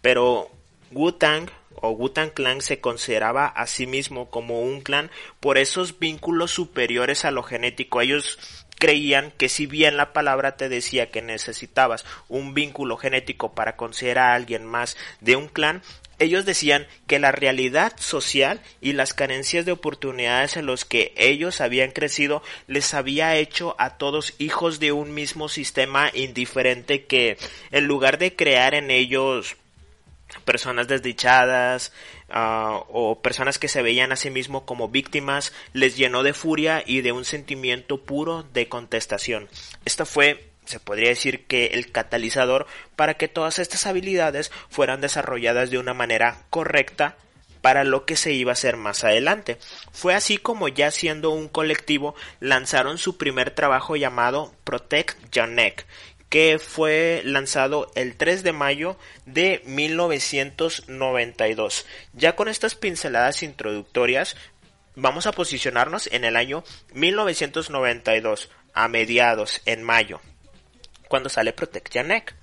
Pero 0.00 0.50
Wu-Tang 0.92 1.50
o 1.82 1.90
Wu-Tang 1.90 2.30
Clan 2.32 2.60
se 2.60 2.80
consideraba 2.80 3.46
a 3.46 3.66
sí 3.66 3.86
mismo 3.86 4.30
como 4.30 4.62
un 4.62 4.82
clan 4.82 5.10
por 5.40 5.58
esos 5.58 5.98
vínculos 5.98 6.52
superiores 6.52 7.24
a 7.24 7.32
lo 7.32 7.42
genético. 7.42 8.00
Ellos 8.00 8.38
creían 8.82 9.30
que 9.38 9.48
si 9.48 9.66
bien 9.66 9.96
la 9.96 10.12
palabra 10.12 10.56
te 10.56 10.68
decía 10.68 11.12
que 11.12 11.22
necesitabas 11.22 12.04
un 12.28 12.52
vínculo 12.52 12.96
genético 12.96 13.54
para 13.54 13.76
considerar 13.76 14.32
a 14.32 14.34
alguien 14.34 14.66
más 14.66 14.96
de 15.20 15.36
un 15.36 15.46
clan, 15.46 15.82
ellos 16.18 16.44
decían 16.44 16.88
que 17.06 17.20
la 17.20 17.30
realidad 17.30 17.92
social 17.96 18.60
y 18.80 18.94
las 18.94 19.14
carencias 19.14 19.64
de 19.64 19.70
oportunidades 19.70 20.56
en 20.56 20.66
los 20.66 20.84
que 20.84 21.14
ellos 21.16 21.60
habían 21.60 21.92
crecido 21.92 22.42
les 22.66 22.92
había 22.92 23.36
hecho 23.36 23.76
a 23.78 23.98
todos 23.98 24.34
hijos 24.38 24.80
de 24.80 24.90
un 24.90 25.14
mismo 25.14 25.48
sistema 25.48 26.10
indiferente 26.12 27.04
que 27.04 27.38
en 27.70 27.86
lugar 27.86 28.18
de 28.18 28.34
crear 28.34 28.74
en 28.74 28.90
ellos 28.90 29.56
personas 30.42 30.88
desdichadas 30.88 31.92
uh, 32.28 32.82
o 32.88 33.20
personas 33.22 33.58
que 33.58 33.68
se 33.68 33.82
veían 33.82 34.12
a 34.12 34.16
sí 34.16 34.30
mismos 34.30 34.62
como 34.62 34.88
víctimas 34.88 35.52
les 35.72 35.96
llenó 35.96 36.22
de 36.22 36.34
furia 36.34 36.82
y 36.86 37.00
de 37.00 37.12
un 37.12 37.24
sentimiento 37.24 38.02
puro 38.04 38.42
de 38.42 38.68
contestación. 38.68 39.48
Esta 39.84 40.04
fue 40.04 40.48
se 40.64 40.78
podría 40.78 41.08
decir 41.08 41.46
que 41.46 41.66
el 41.66 41.90
catalizador 41.90 42.66
para 42.94 43.14
que 43.14 43.28
todas 43.28 43.58
estas 43.58 43.86
habilidades 43.86 44.52
fueran 44.70 45.00
desarrolladas 45.00 45.70
de 45.70 45.78
una 45.78 45.92
manera 45.92 46.44
correcta 46.50 47.16
para 47.62 47.84
lo 47.84 48.04
que 48.04 48.16
se 48.16 48.32
iba 48.32 48.50
a 48.50 48.52
hacer 48.52 48.76
más 48.76 49.04
adelante. 49.04 49.56
Fue 49.92 50.14
así 50.14 50.36
como 50.36 50.68
ya 50.68 50.90
siendo 50.90 51.30
un 51.30 51.48
colectivo 51.48 52.14
lanzaron 52.40 52.98
su 52.98 53.16
primer 53.16 53.52
trabajo 53.52 53.96
llamado 53.96 54.52
Protect 54.64 55.16
Janek, 55.32 55.86
que 56.32 56.58
fue 56.58 57.22
lanzado 57.26 57.92
el 57.94 58.16
3 58.16 58.42
de 58.42 58.54
mayo 58.54 58.96
de 59.26 59.60
1992. 59.66 61.84
Ya 62.14 62.34
con 62.34 62.48
estas 62.48 62.74
pinceladas 62.74 63.42
introductorias 63.42 64.34
vamos 64.94 65.26
a 65.26 65.32
posicionarnos 65.32 66.08
en 66.10 66.24
el 66.24 66.36
año 66.36 66.64
1992, 66.94 68.48
a 68.72 68.88
mediados, 68.88 69.60
en 69.66 69.82
mayo, 69.82 70.22
cuando 71.08 71.28
sale 71.28 71.52
Protect 71.52 71.92
Janek. 71.92 72.34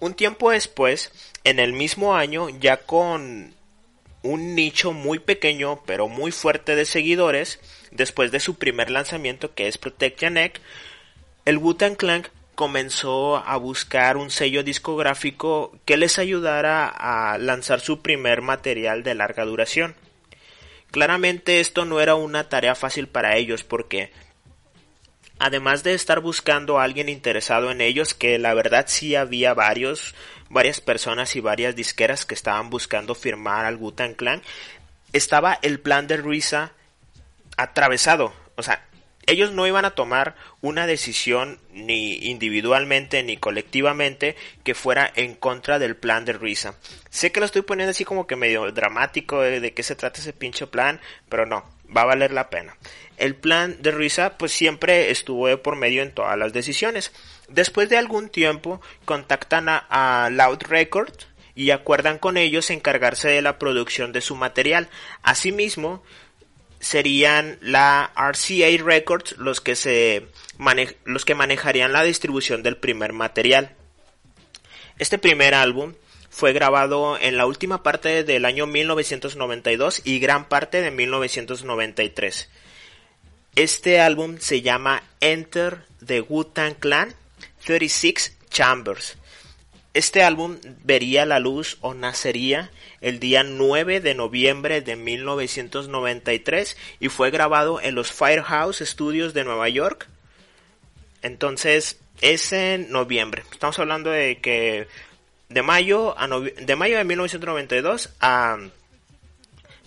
Un 0.00 0.14
tiempo 0.14 0.50
después, 0.50 1.12
en 1.44 1.60
el 1.60 1.74
mismo 1.74 2.16
año, 2.16 2.48
ya 2.48 2.78
con 2.78 3.54
un 4.22 4.54
nicho 4.54 4.94
muy 4.94 5.18
pequeño 5.18 5.82
pero 5.84 6.08
muy 6.08 6.32
fuerte 6.32 6.74
de 6.74 6.86
seguidores 6.86 7.60
después 7.90 8.32
de 8.32 8.40
su 8.40 8.54
primer 8.54 8.90
lanzamiento 8.90 9.54
que 9.54 9.68
es 9.68 9.76
Protect 9.76 10.22
Janek, 10.22 10.62
el 11.44 11.58
Wu-Tang 11.58 11.96
Clan 11.96 12.26
comenzó 12.56 13.36
a 13.36 13.56
buscar 13.58 14.16
un 14.16 14.30
sello 14.30 14.64
discográfico 14.64 15.78
que 15.84 15.96
les 15.96 16.18
ayudara 16.18 16.88
a 16.88 17.38
lanzar 17.38 17.80
su 17.80 18.00
primer 18.02 18.42
material 18.42 19.04
de 19.04 19.14
larga 19.14 19.44
duración. 19.44 19.94
Claramente 20.90 21.60
esto 21.60 21.84
no 21.84 22.00
era 22.00 22.16
una 22.16 22.48
tarea 22.48 22.74
fácil 22.74 23.06
para 23.06 23.36
ellos 23.36 23.62
porque 23.62 24.10
además 25.38 25.84
de 25.84 25.94
estar 25.94 26.20
buscando 26.20 26.78
a 26.78 26.84
alguien 26.84 27.08
interesado 27.08 27.70
en 27.70 27.80
ellos, 27.80 28.14
que 28.14 28.38
la 28.38 28.54
verdad 28.54 28.86
sí 28.88 29.14
había 29.14 29.52
varios, 29.52 30.14
varias 30.48 30.80
personas 30.80 31.36
y 31.36 31.40
varias 31.40 31.76
disqueras 31.76 32.24
que 32.24 32.34
estaban 32.34 32.70
buscando 32.70 33.14
firmar 33.14 33.66
al 33.66 33.76
Wu-Tang 33.76 34.16
Clan, 34.16 34.42
estaba 35.12 35.58
el 35.60 35.78
plan 35.78 36.06
de 36.06 36.16
Ruiza 36.16 36.72
atravesado. 37.58 38.32
O 38.56 38.62
sea, 38.62 38.85
ellos 39.26 39.52
no 39.52 39.66
iban 39.66 39.84
a 39.84 39.90
tomar 39.90 40.36
una 40.60 40.86
decisión 40.86 41.58
ni 41.72 42.14
individualmente 42.28 43.22
ni 43.22 43.36
colectivamente 43.36 44.36
que 44.64 44.74
fuera 44.74 45.10
en 45.14 45.34
contra 45.34 45.78
del 45.78 45.96
plan 45.96 46.24
de 46.24 46.32
Ruiza. 46.32 46.74
Sé 47.10 47.32
que 47.32 47.40
lo 47.40 47.46
estoy 47.46 47.62
poniendo 47.62 47.90
así 47.90 48.04
como 48.04 48.26
que 48.26 48.36
medio 48.36 48.70
dramático 48.72 49.40
de, 49.40 49.60
de 49.60 49.74
qué 49.74 49.82
se 49.82 49.96
trata 49.96 50.20
ese 50.20 50.32
pinche 50.32 50.66
plan, 50.66 51.00
pero 51.28 51.46
no, 51.46 51.64
va 51.94 52.02
a 52.02 52.06
valer 52.06 52.32
la 52.32 52.50
pena. 52.50 52.76
El 53.16 53.34
plan 53.34 53.76
de 53.80 53.90
Ruiza 53.90 54.36
pues 54.36 54.52
siempre 54.52 55.10
estuvo 55.10 55.56
por 55.62 55.76
medio 55.76 56.02
en 56.02 56.12
todas 56.12 56.36
las 56.36 56.52
decisiones. 56.52 57.12
Después 57.48 57.88
de 57.88 57.96
algún 57.96 58.28
tiempo 58.28 58.80
contactan 59.04 59.66
a, 59.68 60.28
Loud 60.30 60.62
Records 60.68 61.28
y 61.54 61.70
acuerdan 61.70 62.18
con 62.18 62.36
ellos 62.36 62.70
encargarse 62.70 63.28
de 63.28 63.40
la 63.40 63.58
producción 63.58 64.12
de 64.12 64.20
su 64.20 64.36
material. 64.36 64.88
Asimismo, 65.22 66.02
serían 66.86 67.58
la 67.60 68.12
RCA 68.14 68.82
Records 68.84 69.36
los 69.38 69.60
que 69.60 69.74
se 69.74 70.28
los 71.04 71.24
que 71.24 71.34
manejarían 71.34 71.92
la 71.92 72.04
distribución 72.04 72.62
del 72.62 72.76
primer 72.76 73.12
material. 73.12 73.74
Este 74.98 75.18
primer 75.18 75.54
álbum 75.54 75.94
fue 76.30 76.52
grabado 76.52 77.18
en 77.20 77.36
la 77.36 77.46
última 77.46 77.82
parte 77.82 78.22
del 78.22 78.44
año 78.44 78.66
1992 78.66 80.02
y 80.04 80.20
gran 80.20 80.48
parte 80.48 80.80
de 80.80 80.90
1993. 80.92 82.48
Este 83.56 84.00
álbum 84.00 84.36
se 84.38 84.62
llama 84.62 85.02
Enter 85.20 85.86
the 86.04 86.20
Wu-Tang 86.20 86.74
Clan 86.74 87.14
36 87.64 88.36
Chambers. 88.48 89.16
Este 89.96 90.22
álbum 90.22 90.58
vería 90.84 91.24
la 91.24 91.38
luz 91.38 91.78
o 91.80 91.94
nacería 91.94 92.70
el 93.00 93.18
día 93.18 93.44
9 93.44 94.02
de 94.02 94.14
noviembre 94.14 94.82
de 94.82 94.94
1993 94.94 96.76
y 97.00 97.08
fue 97.08 97.30
grabado 97.30 97.80
en 97.80 97.94
los 97.94 98.12
Firehouse 98.12 98.82
Studios 98.84 99.32
de 99.32 99.44
Nueva 99.44 99.70
York. 99.70 100.06
Entonces, 101.22 101.98
es 102.20 102.52
en 102.52 102.90
noviembre. 102.90 103.44
Estamos 103.50 103.78
hablando 103.78 104.10
de 104.10 104.36
que 104.36 104.86
de 105.48 105.62
mayo 105.62 106.14
a 106.18 106.28
de 106.28 106.76
mayo 106.76 106.98
de 106.98 107.04
1992 107.04 108.10
a 108.20 108.58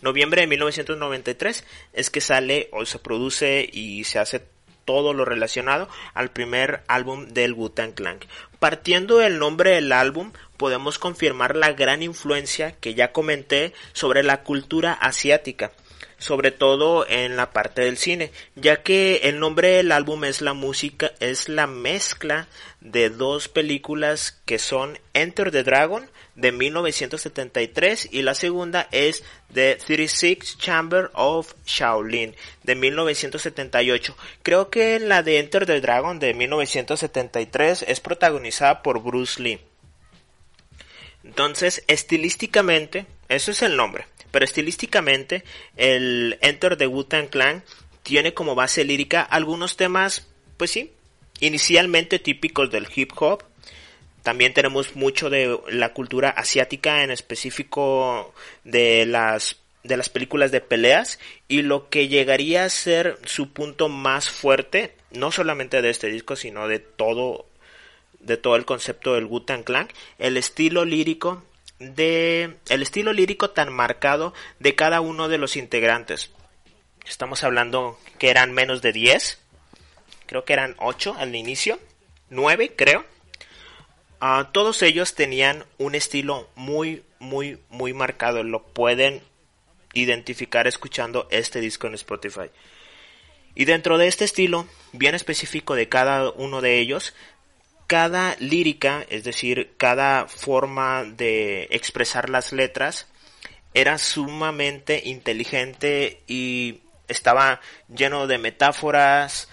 noviembre 0.01 0.42
de 0.42 0.48
1993 0.48 1.63
es 1.94 2.10
que 2.10 2.22
sale 2.22 2.68
o 2.72 2.84
se 2.88 2.98
produce 2.98 3.70
y 3.72 4.06
se 4.06 4.18
hace 4.18 4.42
todo 4.89 5.13
lo 5.13 5.24
relacionado 5.24 5.88
al 6.15 6.31
primer 6.31 6.81
álbum 6.88 7.27
del 7.27 7.53
Wu-Tang 7.53 7.93
Clan. 7.93 8.17
Partiendo 8.58 9.19
del 9.19 9.38
nombre 9.38 9.69
del 9.75 9.91
álbum, 9.91 10.31
podemos 10.58 10.98
confirmar 10.98 11.55
la 11.55 11.74
gran 11.74 12.01
influencia 12.01 12.72
que 12.72 12.96
ya 12.96 13.12
comenté 13.12 13.75
sobre 13.93 14.24
la 14.24 14.41
cultura 14.41 14.93
asiática 14.93 15.72
sobre 16.17 16.50
todo 16.51 17.08
en 17.08 17.38
la 17.38 17.51
parte 17.51 17.84
del 17.84 17.98
cine, 17.98 18.31
ya 18.55 18.81
que 18.81 19.22
el 19.24 19.39
nombre 19.39 19.69
del 19.69 19.91
álbum 19.91 20.25
es 20.25 20.41
la 20.41 20.53
música, 20.53 21.12
es 21.19 21.48
la 21.48 21.65
mezcla 21.65 22.48
de 22.81 23.10
dos 23.10 23.48
películas 23.48 24.41
que 24.46 24.60
son 24.60 25.00
Enter 25.13 25.51
the 25.51 25.63
Dragon 25.63 26.10
de 26.39 26.51
1973 26.51 28.10
y 28.12 28.22
la 28.22 28.34
segunda 28.34 28.88
es 28.91 29.24
The 29.53 29.75
36 29.75 30.58
Chamber 30.58 31.12
of 31.13 31.53
Shaolin 31.65 32.36
de 32.63 32.75
1978. 32.75 34.15
Creo 34.43 34.69
que 34.69 35.00
la 35.00 35.24
de 35.24 35.39
Enter 35.39 35.65
the 35.65 35.81
Dragon 35.81 36.19
de 36.19 36.34
1973 36.34 37.86
es 37.88 38.00
protagonizada 38.00 38.81
por 38.81 39.01
Bruce 39.01 39.41
Lee. 39.41 39.60
Entonces, 41.24 41.84
estilísticamente, 41.88 43.05
eso 43.27 43.51
es 43.51 43.62
el 43.62 43.75
nombre. 43.75 44.05
Pero 44.31 44.46
estilísticamente, 44.46 45.43
el 45.75 46.38
Enter 46.41 46.77
the 46.77 46.88
Wu-Tang 46.88 47.29
Clan 47.29 47.63
tiene 48.03 48.34
como 48.34 48.55
base 48.55 48.84
lírica 48.84 49.22
algunos 49.22 49.75
temas, 49.75 50.27
pues 50.58 50.72
sí, 50.72 50.93
inicialmente 51.39 52.19
típicos 52.19 52.72
del 52.72 52.88
hip 52.96 53.12
hop. 53.15 53.43
También 54.24 54.54
tenemos 54.54 54.96
mucho 54.96 55.30
de 55.30 55.60
la 55.70 55.94
cultura 55.94 56.30
asiática, 56.30 57.04
en 57.04 57.12
específico 57.12 58.34
de 58.64 59.06
las 59.06 59.58
de 59.84 59.96
las 59.96 60.10
películas 60.10 60.52
de 60.52 60.60
peleas 60.60 61.20
y 61.48 61.62
lo 61.62 61.90
que 61.90 62.10
llegaría 62.10 62.66
a 62.66 62.70
ser 62.70 63.18
su 63.24 63.54
punto 63.54 63.88
más 63.88 64.30
fuerte, 64.30 64.94
no 65.12 65.32
solamente 65.32 65.82
de 65.82 65.90
este 65.90 66.08
disco, 66.08 66.36
sino 66.36 66.68
de 66.68 66.80
todo 66.80 67.46
de 68.20 68.36
todo 68.36 68.58
el 68.58 68.66
concepto 68.66 69.14
del 69.14 69.26
Wu-Tang 69.26 69.64
Clan, 69.64 69.88
el 70.18 70.36
estilo 70.36 70.84
lírico 70.84 71.44
de 71.80 72.58
el 72.68 72.82
estilo 72.82 73.14
lírico 73.14 73.52
tan 73.52 73.72
marcado 73.72 74.34
de 74.60 74.76
cada 74.76 75.00
uno 75.02 75.30
de 75.30 75.38
los 75.38 75.56
integrantes. 75.56 76.32
Estamos 77.08 77.44
hablando 77.44 77.98
que 78.18 78.30
eran 78.30 78.52
menos 78.52 78.82
de 78.82 78.92
10, 78.92 79.40
creo 80.26 80.44
que 80.44 80.54
eran 80.54 80.76
8 80.78 81.16
al 81.18 81.36
inicio, 81.36 81.80
9 82.30 82.74
creo. 82.76 83.06
Ah, 84.20 84.50
todos 84.52 84.82
ellos 84.82 85.16
tenían 85.16 85.66
un 85.78 85.96
estilo 85.96 86.50
muy, 86.56 87.04
muy, 87.20 87.60
muy 87.70 87.94
marcado. 87.94 88.44
Lo 88.44 88.64
pueden 88.64 89.22
identificar 89.94 90.68
escuchando 90.68 91.28
este 91.32 91.62
disco 91.62 91.88
en 91.88 91.96
Spotify. 91.96 92.50
Y 93.56 93.66
dentro 93.66 93.98
de 93.98 94.08
este 94.08 94.26
estilo, 94.26 94.68
bien 94.92 95.16
específico 95.16 95.76
de 95.76 95.90
cada 95.90 96.32
uno 96.32 96.62
de 96.62 96.80
ellos, 96.80 97.14
cada 97.88 98.36
lírica, 98.40 99.06
es 99.10 99.24
decir, 99.24 99.74
cada 99.78 100.28
forma 100.28 101.04
de 101.04 101.68
expresar 101.72 102.30
las 102.30 102.54
letras, 102.54 103.08
era 103.74 103.98
sumamente 103.98 105.02
inteligente 105.06 106.22
y 106.28 106.82
estaba 107.08 107.62
lleno 107.88 108.28
de 108.28 108.38
metáforas. 108.38 109.50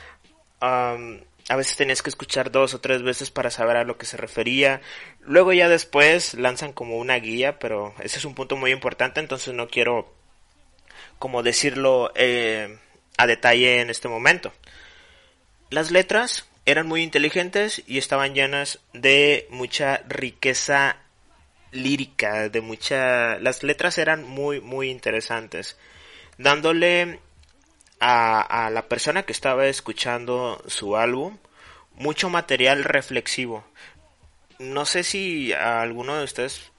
A 1.48 1.56
veces 1.56 1.76
tenías 1.76 2.02
que 2.02 2.10
escuchar 2.10 2.50
dos 2.50 2.74
o 2.74 2.80
tres 2.80 3.02
veces 3.02 3.30
para 3.30 3.50
saber 3.50 3.76
a 3.76 3.84
lo 3.84 3.98
que 3.98 4.06
se 4.06 4.16
refería. 4.16 4.80
Luego 5.20 5.52
ya 5.52 5.68
después 5.68 6.34
lanzan 6.34 6.72
como 6.72 6.96
una 6.96 7.16
guía, 7.16 7.58
pero 7.58 7.94
ese 8.00 8.18
es 8.18 8.24
un 8.24 8.34
punto 8.34 8.56
muy 8.56 8.72
importante, 8.72 9.20
entonces 9.20 9.54
no 9.54 9.68
quiero 9.68 10.12
como 11.18 11.42
decirlo 11.42 12.12
eh, 12.14 12.78
a 13.16 13.26
detalle 13.26 13.80
en 13.80 13.90
este 13.90 14.08
momento. 14.08 14.52
Las 15.70 15.90
letras 15.90 16.48
eran 16.64 16.86
muy 16.86 17.02
inteligentes 17.02 17.82
y 17.86 17.98
estaban 17.98 18.34
llenas 18.34 18.80
de 18.92 19.46
mucha 19.50 20.02
riqueza 20.08 20.96
lírica, 21.70 22.48
de 22.48 22.60
mucha... 22.60 23.38
Las 23.38 23.62
letras 23.62 23.98
eran 23.98 24.24
muy, 24.24 24.60
muy 24.60 24.90
interesantes, 24.90 25.76
dándole 26.38 27.20
a, 28.00 28.66
a 28.66 28.70
la 28.70 28.88
persona 28.88 29.24
que 29.24 29.32
estaba 29.32 29.66
escuchando 29.66 30.62
su 30.66 30.96
álbum 30.96 31.38
mucho 31.96 32.30
material 32.30 32.84
reflexivo. 32.84 33.64
No 34.58 34.86
sé 34.86 35.02
si 35.02 35.52
a 35.52 35.80
alguno 35.82 36.16
de 36.16 36.24
ustedes 36.24 36.72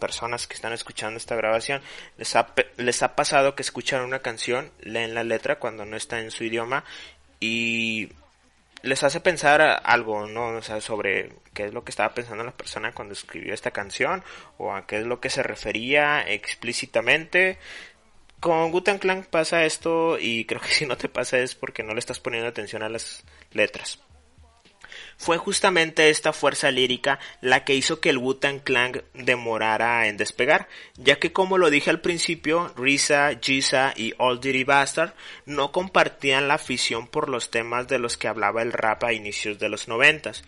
personas 0.00 0.46
que 0.46 0.54
están 0.54 0.72
escuchando 0.72 1.18
esta 1.18 1.36
grabación 1.36 1.82
les 2.16 2.34
ha, 2.34 2.54
les 2.78 3.02
ha 3.02 3.14
pasado 3.14 3.54
que 3.54 3.62
escuchan 3.62 4.02
una 4.02 4.20
canción, 4.20 4.72
leen 4.80 5.14
la 5.14 5.22
letra 5.22 5.58
cuando 5.58 5.84
no 5.84 5.96
está 5.96 6.20
en 6.20 6.30
su 6.30 6.42
idioma 6.42 6.84
y 7.38 8.08
les 8.82 9.04
hace 9.04 9.20
pensar 9.20 9.60
algo, 9.84 10.26
¿no? 10.26 10.56
O 10.56 10.62
sea, 10.62 10.80
sobre 10.80 11.32
qué 11.52 11.66
es 11.66 11.74
lo 11.74 11.84
que 11.84 11.90
estaba 11.90 12.14
pensando 12.14 12.42
la 12.42 12.56
persona 12.56 12.92
cuando 12.92 13.12
escribió 13.12 13.52
esta 13.52 13.72
canción 13.72 14.24
o 14.56 14.74
a 14.74 14.86
qué 14.86 14.98
es 14.98 15.04
lo 15.04 15.20
que 15.20 15.28
se 15.28 15.42
refería 15.42 16.26
explícitamente. 16.26 17.58
Con 18.40 18.70
Gutan 18.72 18.98
Clan 18.98 19.26
pasa 19.30 19.66
esto 19.66 20.18
y 20.18 20.46
creo 20.46 20.60
que 20.60 20.68
si 20.72 20.86
no 20.86 20.96
te 20.96 21.08
pasa 21.08 21.38
es 21.38 21.54
porque 21.54 21.82
no 21.82 21.92
le 21.92 22.00
estás 22.00 22.20
poniendo 22.20 22.48
atención 22.48 22.82
a 22.82 22.88
las 22.88 23.22
letras. 23.52 24.00
Fue 25.16 25.36
justamente 25.36 26.08
esta 26.08 26.32
fuerza 26.32 26.70
lírica 26.70 27.18
la 27.42 27.64
que 27.64 27.74
hizo 27.74 28.00
que 28.00 28.08
el 28.08 28.16
Wu-Tang 28.16 28.62
Clan 28.62 29.02
demorara 29.12 30.08
en 30.08 30.16
despegar, 30.16 30.66
ya 30.96 31.16
que 31.16 31.30
como 31.30 31.58
lo 31.58 31.68
dije 31.68 31.90
al 31.90 32.00
principio, 32.00 32.72
Risa, 32.74 33.38
Jisa 33.40 33.92
y 33.94 34.14
Old 34.16 34.40
Dirty 34.40 34.64
Bastard 34.64 35.12
no 35.44 35.72
compartían 35.72 36.48
la 36.48 36.54
afición 36.54 37.06
por 37.06 37.28
los 37.28 37.50
temas 37.50 37.86
de 37.86 37.98
los 37.98 38.16
que 38.16 38.28
hablaba 38.28 38.62
el 38.62 38.72
rap 38.72 39.04
a 39.04 39.12
inicios 39.12 39.58
de 39.58 39.68
los 39.68 39.88
noventas. 39.88 40.42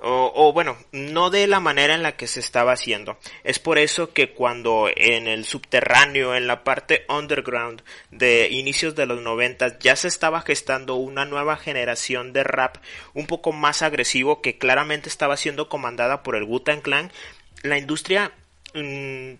O, 0.00 0.52
bueno, 0.52 0.76
no 0.92 1.28
de 1.30 1.48
la 1.48 1.58
manera 1.58 1.94
en 1.94 2.04
la 2.04 2.16
que 2.16 2.28
se 2.28 2.38
estaba 2.38 2.72
haciendo. 2.72 3.18
Es 3.42 3.58
por 3.58 3.78
eso 3.78 4.12
que 4.12 4.32
cuando 4.32 4.88
en 4.94 5.26
el 5.26 5.44
subterráneo, 5.44 6.36
en 6.36 6.46
la 6.46 6.62
parte 6.62 7.04
underground 7.08 7.82
de 8.12 8.48
inicios 8.48 8.94
de 8.94 9.06
los 9.06 9.20
90 9.20 9.80
ya 9.80 9.96
se 9.96 10.06
estaba 10.06 10.40
gestando 10.42 10.94
una 10.94 11.24
nueva 11.24 11.56
generación 11.56 12.32
de 12.32 12.44
rap 12.44 12.76
un 13.12 13.26
poco 13.26 13.50
más 13.50 13.82
agresivo 13.82 14.40
que 14.40 14.56
claramente 14.56 15.08
estaba 15.08 15.36
siendo 15.36 15.68
comandada 15.68 16.22
por 16.22 16.36
el 16.36 16.44
Wu-Tang 16.44 16.82
Clan, 16.82 17.10
la 17.62 17.76
industria 17.76 18.30
mm, 18.74 19.34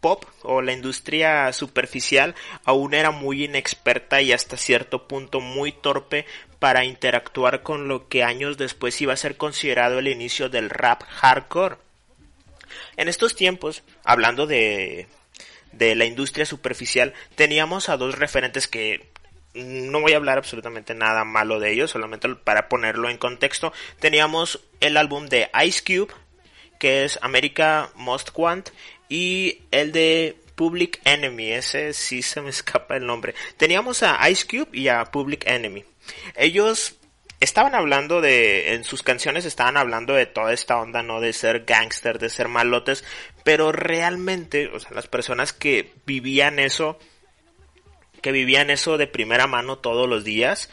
pop 0.00 0.24
o 0.42 0.62
la 0.62 0.72
industria 0.72 1.52
superficial 1.52 2.34
aún 2.64 2.94
era 2.94 3.10
muy 3.10 3.44
inexperta 3.44 4.22
y 4.22 4.32
hasta 4.32 4.56
cierto 4.56 5.08
punto 5.08 5.40
muy 5.40 5.72
torpe 5.72 6.24
para 6.58 6.84
interactuar 6.84 7.62
con 7.62 7.88
lo 7.88 8.08
que 8.08 8.24
años 8.24 8.56
después 8.58 9.00
iba 9.00 9.12
a 9.12 9.16
ser 9.16 9.36
considerado 9.36 9.98
el 9.98 10.08
inicio 10.08 10.48
del 10.48 10.70
rap 10.70 11.02
hardcore. 11.06 11.76
En 12.96 13.08
estos 13.08 13.36
tiempos, 13.36 13.82
hablando 14.04 14.46
de, 14.46 15.06
de 15.72 15.94
la 15.94 16.04
industria 16.04 16.46
superficial, 16.46 17.14
teníamos 17.36 17.88
a 17.88 17.96
dos 17.96 18.18
referentes 18.18 18.68
que 18.68 19.08
no 19.54 20.00
voy 20.00 20.12
a 20.12 20.16
hablar 20.16 20.38
absolutamente 20.38 20.94
nada 20.94 21.24
malo 21.24 21.60
de 21.60 21.72
ellos, 21.72 21.90
solamente 21.90 22.28
para 22.34 22.68
ponerlo 22.68 23.08
en 23.08 23.18
contexto. 23.18 23.72
Teníamos 23.98 24.60
el 24.80 24.96
álbum 24.96 25.26
de 25.26 25.50
Ice 25.64 25.82
Cube, 25.84 26.12
que 26.78 27.04
es 27.04 27.18
America 27.22 27.90
Most 27.94 28.30
Want, 28.34 28.70
y 29.08 29.62
el 29.70 29.92
de 29.92 30.36
Public 30.54 31.00
Enemy, 31.04 31.52
ese 31.52 31.92
sí 31.92 32.20
se 32.20 32.40
me 32.40 32.50
escapa 32.50 32.96
el 32.96 33.06
nombre. 33.06 33.34
Teníamos 33.56 34.02
a 34.02 34.28
Ice 34.28 34.46
Cube 34.46 34.76
y 34.76 34.88
a 34.88 35.04
Public 35.04 35.46
Enemy. 35.46 35.84
Ellos 36.36 36.96
estaban 37.40 37.74
hablando 37.74 38.20
de, 38.20 38.74
en 38.74 38.84
sus 38.84 39.02
canciones 39.02 39.44
estaban 39.44 39.76
hablando 39.76 40.14
de 40.14 40.26
toda 40.26 40.52
esta 40.52 40.78
onda, 40.78 41.02
¿no? 41.02 41.20
De 41.20 41.32
ser 41.32 41.64
gangster, 41.64 42.18
de 42.18 42.30
ser 42.30 42.48
malotes, 42.48 43.04
pero 43.44 43.72
realmente, 43.72 44.68
o 44.68 44.80
sea, 44.80 44.92
las 44.92 45.06
personas 45.06 45.52
que 45.52 45.92
vivían 46.04 46.58
eso, 46.58 46.98
que 48.20 48.32
vivían 48.32 48.70
eso 48.70 48.98
de 48.98 49.06
primera 49.06 49.46
mano 49.46 49.78
todos 49.78 50.08
los 50.08 50.24
días, 50.24 50.68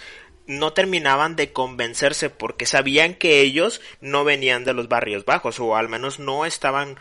no 0.48 0.74
terminaban 0.74 1.36
de 1.36 1.52
convencerse 1.52 2.30
porque 2.30 2.66
sabían 2.66 3.16
que 3.16 3.42
ellos 3.42 3.82
no 4.02 4.24
venían 4.24 4.64
de 4.64 4.74
los 4.74 4.88
barrios 4.88 5.26
bajos 5.26 5.60
o 5.60 5.76
al 5.76 5.90
menos 5.90 6.20
no 6.20 6.46
estaban 6.46 6.98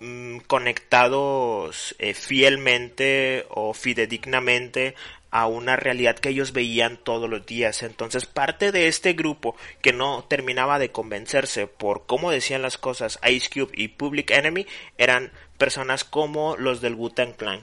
mm, 0.00 0.38
conectados 0.48 1.94
eh, 1.98 2.14
fielmente 2.14 3.46
o 3.50 3.72
fidedignamente 3.72 4.94
a 5.30 5.46
una 5.46 5.76
realidad 5.76 6.16
que 6.18 6.30
ellos 6.30 6.52
veían 6.52 6.96
todos 6.96 7.28
los 7.28 7.44
días. 7.46 7.82
Entonces 7.82 8.26
parte 8.26 8.72
de 8.72 8.88
este 8.88 9.12
grupo 9.12 9.56
que 9.82 9.92
no 9.92 10.24
terminaba 10.24 10.78
de 10.78 10.92
convencerse 10.92 11.66
por 11.66 12.06
cómo 12.06 12.30
decían 12.30 12.62
las 12.62 12.78
cosas 12.78 13.18
Ice 13.28 13.50
Cube 13.52 13.72
y 13.74 13.88
Public 13.88 14.30
Enemy 14.30 14.66
eran 14.98 15.32
personas 15.58 16.04
como 16.04 16.56
los 16.56 16.80
del 16.80 16.94
Wu-Tang 16.94 17.34
Clan 17.34 17.62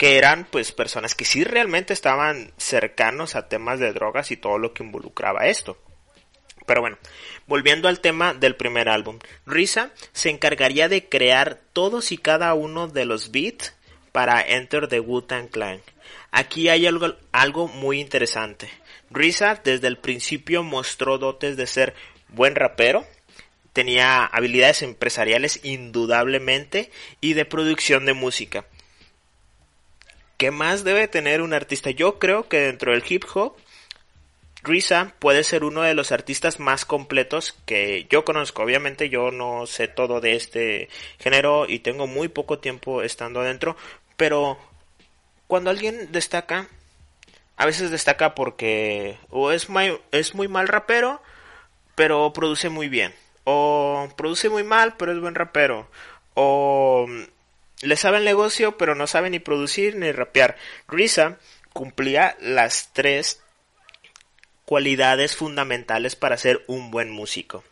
que 0.00 0.16
eran 0.16 0.46
pues 0.50 0.72
personas 0.72 1.14
que 1.14 1.26
sí 1.26 1.44
realmente 1.44 1.92
estaban 1.92 2.54
cercanos 2.56 3.36
a 3.36 3.48
temas 3.48 3.78
de 3.80 3.92
drogas 3.92 4.30
y 4.30 4.38
todo 4.38 4.56
lo 4.56 4.72
que 4.72 4.82
involucraba 4.82 5.46
esto. 5.46 5.76
Pero 6.64 6.80
bueno, 6.80 6.96
volviendo 7.46 7.86
al 7.86 8.00
tema 8.00 8.32
del 8.32 8.56
primer 8.56 8.88
álbum, 8.88 9.18
Risa 9.44 9.90
se 10.12 10.30
encargaría 10.30 10.88
de 10.88 11.06
crear 11.06 11.60
todos 11.74 12.12
y 12.12 12.16
cada 12.16 12.54
uno 12.54 12.88
de 12.88 13.04
los 13.04 13.30
beats 13.30 13.74
para 14.10 14.40
Enter 14.40 14.88
the 14.88 15.00
Wu-Tang 15.00 15.48
Clan. 15.48 15.82
Aquí 16.30 16.68
hay 16.68 16.86
algo, 16.86 17.14
algo 17.32 17.68
muy 17.68 18.00
interesante. 18.00 18.68
Risa 19.10 19.60
desde 19.62 19.88
el 19.88 19.98
principio 19.98 20.62
mostró 20.62 21.18
dotes 21.18 21.56
de 21.56 21.66
ser 21.66 21.94
buen 22.28 22.54
rapero, 22.54 23.04
tenía 23.72 24.24
habilidades 24.24 24.82
empresariales 24.82 25.60
indudablemente 25.64 26.90
y 27.20 27.34
de 27.34 27.44
producción 27.44 28.06
de 28.06 28.14
música. 28.14 28.64
¿Qué 30.36 30.50
más 30.50 30.84
debe 30.84 31.06
tener 31.08 31.42
un 31.42 31.52
artista? 31.52 31.90
Yo 31.90 32.18
creo 32.18 32.48
que 32.48 32.60
dentro 32.60 32.92
del 32.92 33.04
hip 33.06 33.24
hop, 33.34 33.56
Risa 34.62 35.14
puede 35.18 35.44
ser 35.44 35.64
uno 35.64 35.82
de 35.82 35.94
los 35.94 36.12
artistas 36.12 36.60
más 36.60 36.84
completos 36.84 37.54
que 37.66 38.06
yo 38.10 38.24
conozco. 38.24 38.62
Obviamente 38.62 39.08
yo 39.08 39.30
no 39.30 39.66
sé 39.66 39.88
todo 39.88 40.20
de 40.20 40.36
este 40.36 40.88
género 41.18 41.66
y 41.68 41.80
tengo 41.80 42.06
muy 42.06 42.28
poco 42.28 42.58
tiempo 42.58 43.02
estando 43.02 43.40
adentro, 43.40 43.76
pero 44.16 44.58
cuando 45.50 45.68
alguien 45.68 46.12
destaca, 46.12 46.68
a 47.56 47.66
veces 47.66 47.90
destaca 47.90 48.36
porque 48.36 49.18
o 49.30 49.50
es 49.50 49.68
muy, 49.68 50.00
es 50.12 50.34
muy 50.34 50.46
mal 50.46 50.68
rapero, 50.68 51.20
pero 51.96 52.32
produce 52.32 52.68
muy 52.68 52.88
bien. 52.88 53.12
O 53.42 54.08
produce 54.16 54.48
muy 54.48 54.62
mal, 54.62 54.94
pero 54.96 55.12
es 55.12 55.20
buen 55.20 55.34
rapero. 55.34 55.90
O 56.34 57.08
le 57.82 57.96
sabe 57.96 58.18
el 58.18 58.24
negocio, 58.24 58.78
pero 58.78 58.94
no 58.94 59.08
sabe 59.08 59.28
ni 59.28 59.40
producir 59.40 59.96
ni 59.96 60.12
rapear. 60.12 60.56
Risa 60.86 61.36
cumplía 61.72 62.36
las 62.40 62.92
tres 62.92 63.42
cualidades 64.64 65.34
fundamentales 65.34 66.14
para 66.14 66.36
ser 66.36 66.62
un 66.68 66.92
buen 66.92 67.10
músico. 67.10 67.64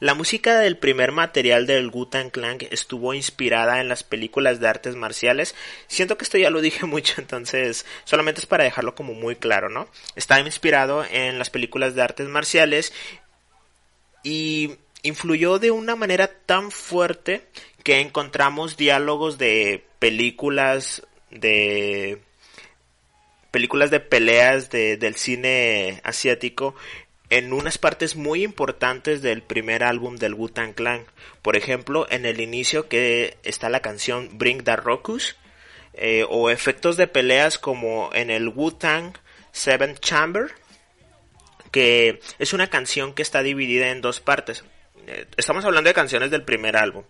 La 0.00 0.14
música 0.14 0.60
del 0.60 0.76
primer 0.76 1.10
material 1.10 1.66
del 1.66 1.88
Wu-Tang 1.88 2.30
Clan 2.30 2.58
estuvo 2.70 3.14
inspirada 3.14 3.80
en 3.80 3.88
las 3.88 4.04
películas 4.04 4.60
de 4.60 4.68
artes 4.68 4.94
marciales. 4.94 5.56
Siento 5.88 6.16
que 6.16 6.24
esto 6.24 6.38
ya 6.38 6.50
lo 6.50 6.60
dije 6.60 6.86
mucho, 6.86 7.14
entonces 7.20 7.84
solamente 8.04 8.40
es 8.40 8.46
para 8.46 8.64
dejarlo 8.64 8.94
como 8.94 9.14
muy 9.14 9.34
claro, 9.34 9.68
¿no? 9.68 9.88
Está 10.14 10.38
inspirado 10.40 11.04
en 11.10 11.38
las 11.38 11.50
películas 11.50 11.96
de 11.96 12.02
artes 12.02 12.28
marciales 12.28 12.92
y 14.22 14.76
influyó 15.02 15.58
de 15.58 15.72
una 15.72 15.96
manera 15.96 16.28
tan 16.28 16.70
fuerte 16.70 17.46
que 17.82 18.00
encontramos 18.00 18.76
diálogos 18.76 19.36
de 19.36 19.84
películas 19.98 21.02
de 21.30 22.20
películas 23.50 23.90
de 23.90 24.00
peleas 24.00 24.70
de, 24.70 24.96
del 24.96 25.16
cine 25.16 26.00
asiático 26.04 26.74
en 27.30 27.52
unas 27.52 27.78
partes 27.78 28.16
muy 28.16 28.42
importantes 28.42 29.22
del 29.22 29.42
primer 29.42 29.84
álbum 29.84 30.16
del 30.16 30.34
Wu-Tang 30.34 30.74
Clan. 30.74 31.04
Por 31.42 31.56
ejemplo, 31.56 32.06
en 32.10 32.24
el 32.24 32.40
inicio 32.40 32.88
que 32.88 33.36
está 33.42 33.68
la 33.68 33.80
canción 33.80 34.38
Bring 34.38 34.64
the 34.64 34.76
Rokus, 34.76 35.36
eh, 36.00 36.24
o 36.28 36.48
efectos 36.48 36.96
de 36.96 37.08
peleas 37.08 37.58
como 37.58 38.10
en 38.14 38.30
el 38.30 38.48
Wu-Tang 38.48 39.14
Seven 39.50 39.96
Chamber, 39.96 40.52
que 41.72 42.20
es 42.38 42.52
una 42.52 42.68
canción 42.68 43.14
que 43.14 43.22
está 43.22 43.42
dividida 43.42 43.88
en 43.88 44.00
dos 44.00 44.20
partes. 44.20 44.64
Eh, 45.06 45.26
estamos 45.36 45.64
hablando 45.64 45.88
de 45.88 45.94
canciones 45.94 46.30
del 46.30 46.44
primer 46.44 46.76
álbum. 46.76 47.02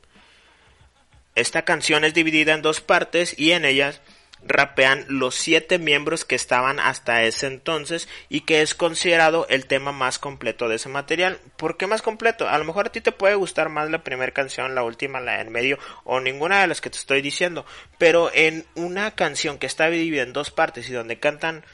Esta 1.34 1.62
canción 1.62 2.04
es 2.04 2.14
dividida 2.14 2.54
en 2.54 2.62
dos 2.62 2.80
partes 2.80 3.38
y 3.38 3.52
en 3.52 3.64
ellas 3.64 4.00
rapean 4.42 5.04
los 5.08 5.34
siete 5.34 5.78
miembros 5.78 6.24
que 6.24 6.34
estaban 6.34 6.80
hasta 6.80 7.22
ese 7.22 7.46
entonces 7.46 8.08
y 8.28 8.42
que 8.42 8.62
es 8.62 8.74
considerado 8.74 9.46
el 9.48 9.66
tema 9.66 9.92
más 9.92 10.18
completo 10.18 10.68
de 10.68 10.76
ese 10.76 10.88
material. 10.88 11.40
¿Por 11.56 11.76
qué 11.76 11.86
más 11.86 12.02
completo? 12.02 12.48
A 12.48 12.58
lo 12.58 12.64
mejor 12.64 12.86
a 12.86 12.92
ti 12.92 13.00
te 13.00 13.12
puede 13.12 13.34
gustar 13.34 13.68
más 13.68 13.90
la 13.90 14.04
primera 14.04 14.32
canción, 14.32 14.74
la 14.74 14.82
última, 14.82 15.20
la 15.20 15.40
en 15.40 15.50
medio 15.50 15.78
o 16.04 16.20
ninguna 16.20 16.60
de 16.60 16.66
las 16.66 16.80
que 16.80 16.90
te 16.90 16.98
estoy 16.98 17.22
diciendo, 17.22 17.64
pero 17.98 18.30
en 18.32 18.66
una 18.74 19.12
canción 19.12 19.58
que 19.58 19.66
está 19.66 19.88
dividida 19.90 20.22
en 20.22 20.32
dos 20.32 20.50
partes 20.50 20.88
y 20.88 20.92
donde 20.92 21.18
cantan 21.18 21.64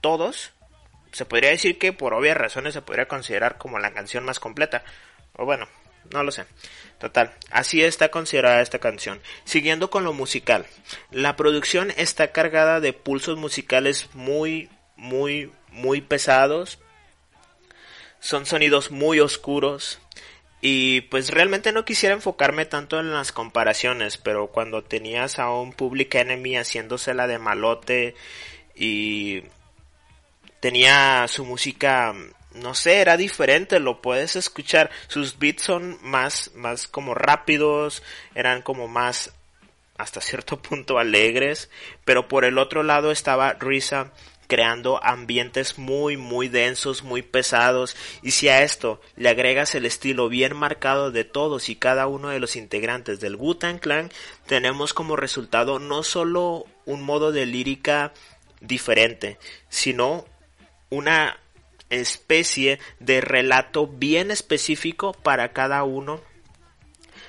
todos, 0.00 0.52
se 1.12 1.24
podría 1.24 1.50
decir 1.50 1.78
que 1.78 1.92
por 1.92 2.14
obvias 2.14 2.36
razones 2.36 2.74
se 2.74 2.82
podría 2.82 3.06
considerar 3.06 3.58
como 3.58 3.78
la 3.78 3.92
canción 3.92 4.24
más 4.24 4.40
completa. 4.40 4.82
O 5.34 5.44
bueno, 5.44 5.68
no 6.10 6.22
lo 6.22 6.32
sé. 6.32 6.44
Total, 6.98 7.34
así 7.50 7.82
está 7.82 8.10
considerada 8.10 8.62
esta 8.62 8.78
canción. 8.78 9.20
Siguiendo 9.44 9.90
con 9.90 10.04
lo 10.04 10.12
musical. 10.12 10.66
La 11.10 11.34
producción 11.36 11.92
está 11.96 12.30
cargada 12.32 12.80
de 12.80 12.92
pulsos 12.92 13.36
musicales 13.36 14.08
muy, 14.14 14.68
muy, 14.96 15.50
muy 15.70 16.00
pesados. 16.00 16.78
Son 18.20 18.46
sonidos 18.46 18.90
muy 18.92 19.18
oscuros. 19.18 19.98
Y 20.60 21.00
pues 21.02 21.30
realmente 21.30 21.72
no 21.72 21.84
quisiera 21.84 22.14
enfocarme 22.14 22.66
tanto 22.66 23.00
en 23.00 23.12
las 23.12 23.32
comparaciones, 23.32 24.16
pero 24.16 24.46
cuando 24.46 24.84
tenías 24.84 25.40
a 25.40 25.50
un 25.50 25.72
Public 25.72 26.14
Enemy 26.14 26.56
haciéndosela 26.56 27.26
de 27.26 27.40
malote 27.40 28.14
y 28.76 29.42
tenía 30.60 31.26
su 31.26 31.44
música 31.44 32.14
no 32.54 32.74
sé, 32.74 33.00
era 33.00 33.16
diferente, 33.16 33.80
lo 33.80 34.02
puedes 34.02 34.36
escuchar. 34.36 34.90
Sus 35.08 35.38
beats 35.38 35.62
son 35.62 35.98
más, 36.02 36.50
más 36.54 36.86
como 36.86 37.14
rápidos, 37.14 38.02
eran 38.34 38.62
como 38.62 38.88
más 38.88 39.32
hasta 39.96 40.20
cierto 40.20 40.56
punto 40.62 40.98
alegres, 40.98 41.70
pero 42.04 42.28
por 42.28 42.44
el 42.44 42.58
otro 42.58 42.82
lado 42.82 43.10
estaba 43.10 43.54
Risa 43.54 44.12
creando 44.48 45.02
ambientes 45.02 45.78
muy 45.78 46.18
muy 46.18 46.48
densos, 46.48 47.04
muy 47.04 47.22
pesados, 47.22 47.96
y 48.20 48.32
si 48.32 48.48
a 48.48 48.62
esto 48.62 49.00
le 49.16 49.30
agregas 49.30 49.74
el 49.74 49.86
estilo 49.86 50.28
bien 50.28 50.54
marcado 50.54 51.10
de 51.10 51.24
todos 51.24 51.70
y 51.70 51.76
cada 51.76 52.06
uno 52.06 52.28
de 52.28 52.38
los 52.38 52.56
integrantes 52.56 53.18
del 53.20 53.36
Wu-Tang 53.36 53.78
Clan, 53.78 54.10
tenemos 54.46 54.92
como 54.92 55.16
resultado 55.16 55.78
no 55.78 56.02
solo 56.02 56.66
un 56.84 57.02
modo 57.02 57.32
de 57.32 57.46
lírica 57.46 58.12
diferente, 58.60 59.38
sino 59.70 60.26
una 60.90 61.38
especie 61.92 62.78
de 63.00 63.20
relato 63.20 63.86
bien 63.86 64.30
específico 64.30 65.12
para 65.12 65.52
cada 65.52 65.84
uno 65.84 66.20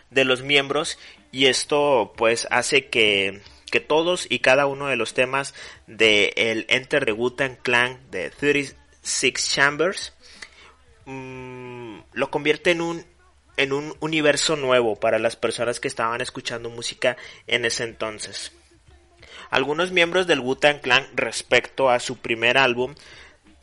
de 0.10 0.26
los 0.26 0.42
miembros 0.42 0.98
y 1.32 1.48
esto 1.48 2.14
pues 2.16 2.48
hace 2.52 2.88
que 2.88 3.42
que 3.72 3.80
todos 3.80 4.28
y 4.30 4.40
cada 4.40 4.68
uno 4.68 4.88
de 4.88 4.96
los 4.96 5.16
temas 5.16 5.56
de 5.88 6.34
el 6.36 6.68
Enter 6.70 7.06
the 7.06 7.12
Wu-Tang 7.12 7.58
Clan 7.58 8.00
de 8.12 8.30
36 8.30 9.34
Chambers 9.52 10.14
mm, 11.06 11.98
lo 12.14 12.30
convierte 12.30 12.72
en 12.72 12.82
un 12.82 13.06
en 13.58 13.74
un 13.74 13.96
universo 14.00 14.56
nuevo 14.56 14.96
para 14.96 15.20
las 15.20 15.36
personas 15.36 15.80
que 15.80 15.88
estaban 15.88 16.22
escuchando 16.22 16.70
música 16.70 17.18
en 17.48 17.66
ese 17.66 17.84
entonces. 17.84 18.52
Algunos 19.50 19.92
miembros 19.92 20.26
del 20.28 20.40
Wu-Tang 20.40 20.82
Clan 20.82 21.08
respecto 21.16 21.90
a 21.90 22.00
su 22.00 22.18
primer 22.18 22.58
álbum 22.58 22.96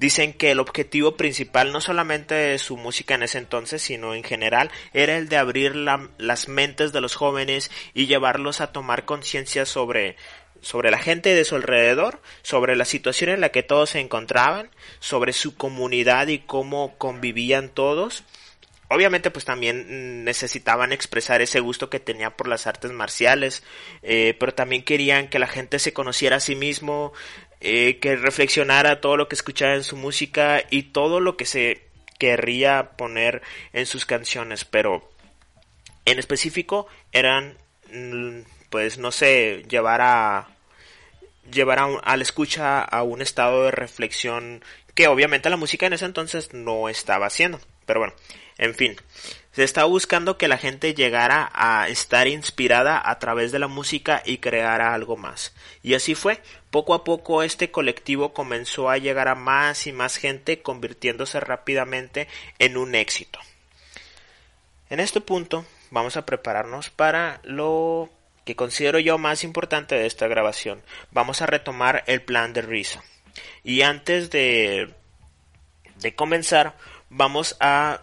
Dicen 0.00 0.32
que 0.32 0.50
el 0.50 0.60
objetivo 0.60 1.14
principal 1.18 1.72
no 1.72 1.82
solamente 1.82 2.34
de 2.34 2.58
su 2.58 2.78
música 2.78 3.16
en 3.16 3.22
ese 3.22 3.36
entonces, 3.36 3.82
sino 3.82 4.14
en 4.14 4.24
general, 4.24 4.70
era 4.94 5.18
el 5.18 5.28
de 5.28 5.36
abrir 5.36 5.76
las 5.76 6.48
mentes 6.48 6.94
de 6.94 7.02
los 7.02 7.16
jóvenes 7.16 7.70
y 7.92 8.06
llevarlos 8.06 8.62
a 8.62 8.72
tomar 8.72 9.04
conciencia 9.04 9.66
sobre 9.66 10.16
sobre 10.62 10.90
la 10.90 10.98
gente 10.98 11.34
de 11.34 11.44
su 11.44 11.56
alrededor, 11.56 12.22
sobre 12.42 12.76
la 12.76 12.86
situación 12.86 13.28
en 13.28 13.42
la 13.42 13.50
que 13.50 13.62
todos 13.62 13.90
se 13.90 14.00
encontraban, 14.00 14.70
sobre 15.00 15.34
su 15.34 15.54
comunidad 15.54 16.28
y 16.28 16.38
cómo 16.38 16.96
convivían 16.96 17.68
todos. 17.68 18.24
Obviamente 18.88 19.30
pues 19.30 19.44
también 19.44 20.24
necesitaban 20.24 20.92
expresar 20.92 21.42
ese 21.42 21.60
gusto 21.60 21.90
que 21.90 22.00
tenía 22.00 22.36
por 22.36 22.48
las 22.48 22.66
artes 22.66 22.90
marciales, 22.90 23.62
eh, 24.02 24.34
pero 24.40 24.54
también 24.54 24.82
querían 24.82 25.28
que 25.28 25.38
la 25.38 25.46
gente 25.46 25.78
se 25.78 25.92
conociera 25.92 26.36
a 26.36 26.40
sí 26.40 26.56
mismo, 26.56 27.12
eh, 27.60 27.98
que 28.00 28.16
reflexionara 28.16 29.00
todo 29.00 29.16
lo 29.16 29.28
que 29.28 29.34
escuchaba 29.34 29.74
en 29.74 29.84
su 29.84 29.96
música 29.96 30.62
y 30.70 30.84
todo 30.84 31.20
lo 31.20 31.36
que 31.36 31.46
se 31.46 31.82
querría 32.18 32.92
poner 32.96 33.42
en 33.72 33.86
sus 33.86 34.06
canciones, 34.06 34.64
pero 34.64 35.10
en 36.04 36.18
específico 36.18 36.86
eran, 37.12 37.56
mm, 37.92 38.40
pues 38.70 38.98
no 38.98 39.12
sé, 39.12 39.64
llevar 39.68 40.00
a 40.02 40.48
llevar 41.50 41.78
a, 41.80 42.16
la 42.16 42.22
escucha 42.22 42.80
a 42.80 43.02
un 43.02 43.22
estado 43.22 43.64
de 43.64 43.70
reflexión 43.72 44.62
que 44.94 45.08
obviamente 45.08 45.50
la 45.50 45.56
música 45.56 45.86
en 45.86 45.94
ese 45.94 46.04
entonces 46.04 46.52
no 46.52 46.88
estaba 46.88 47.26
haciendo, 47.26 47.60
pero 47.86 48.00
bueno, 48.00 48.14
en 48.58 48.74
fin, 48.74 48.96
se 49.52 49.64
estaba 49.64 49.86
buscando 49.86 50.36
que 50.36 50.48
la 50.48 50.58
gente 50.58 50.94
llegara 50.94 51.50
a 51.54 51.88
estar 51.88 52.28
inspirada 52.28 53.00
a 53.04 53.18
través 53.18 53.52
de 53.52 53.58
la 53.58 53.68
música 53.68 54.22
y 54.24 54.38
creara 54.38 54.94
algo 54.94 55.16
más. 55.16 55.54
Y 55.82 55.94
así 55.94 56.14
fue. 56.14 56.40
Poco 56.70 56.94
a 56.94 57.02
poco 57.04 57.42
este 57.42 57.70
colectivo 57.70 58.32
comenzó 58.32 58.90
a 58.90 58.98
llegar 58.98 59.28
a 59.28 59.34
más 59.34 59.86
y 59.86 59.92
más 59.92 60.16
gente, 60.16 60.62
convirtiéndose 60.62 61.40
rápidamente 61.40 62.28
en 62.58 62.76
un 62.76 62.94
éxito. 62.94 63.40
En 64.88 65.00
este 65.00 65.20
punto 65.20 65.64
vamos 65.90 66.16
a 66.16 66.26
prepararnos 66.26 66.90
para 66.90 67.40
lo 67.42 68.08
que 68.44 68.56
considero 68.56 68.98
yo 68.98 69.18
más 69.18 69.44
importante 69.44 69.94
de 69.94 70.06
esta 70.06 70.28
grabación. 70.28 70.82
Vamos 71.10 71.42
a 71.42 71.46
retomar 71.46 72.04
el 72.06 72.22
plan 72.22 72.52
de 72.52 72.62
Risa. 72.62 73.02
Y 73.62 73.82
antes 73.82 74.30
de, 74.30 74.94
de 75.96 76.14
comenzar, 76.14 76.76
vamos 77.08 77.56
a 77.60 78.02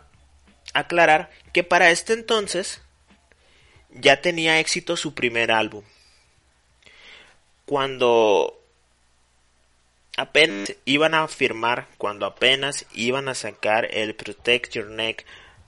aclarar 0.73 1.31
que 1.53 1.63
para 1.63 1.89
este 1.89 2.13
entonces 2.13 2.81
ya 3.91 4.21
tenía 4.21 4.59
éxito 4.59 4.95
su 4.95 5.13
primer 5.13 5.51
álbum. 5.51 5.83
Cuando 7.65 8.56
apenas 10.17 10.75
iban 10.83 11.13
a 11.13 11.27
firmar, 11.27 11.87
cuando 11.97 12.25
apenas 12.25 12.85
iban 12.93 13.29
a 13.29 13.35
sacar 13.35 13.87
el 13.91 14.15
Protect 14.15 14.73
Your 14.73 14.87
Neck 14.87 15.25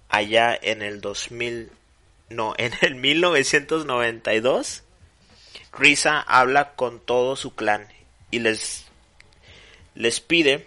allá 0.09 0.57
en 0.61 0.81
el 0.81 0.99
2000, 0.99 1.71
no, 2.29 2.53
en 2.57 2.73
el 2.81 2.95
1992, 2.95 4.83
Risa 5.71 6.19
habla 6.19 6.73
con 6.73 6.99
todo 6.99 7.35
su 7.35 7.55
clan 7.55 7.87
y 8.31 8.39
les 8.39 8.85
les 9.95 10.19
pide 10.19 10.65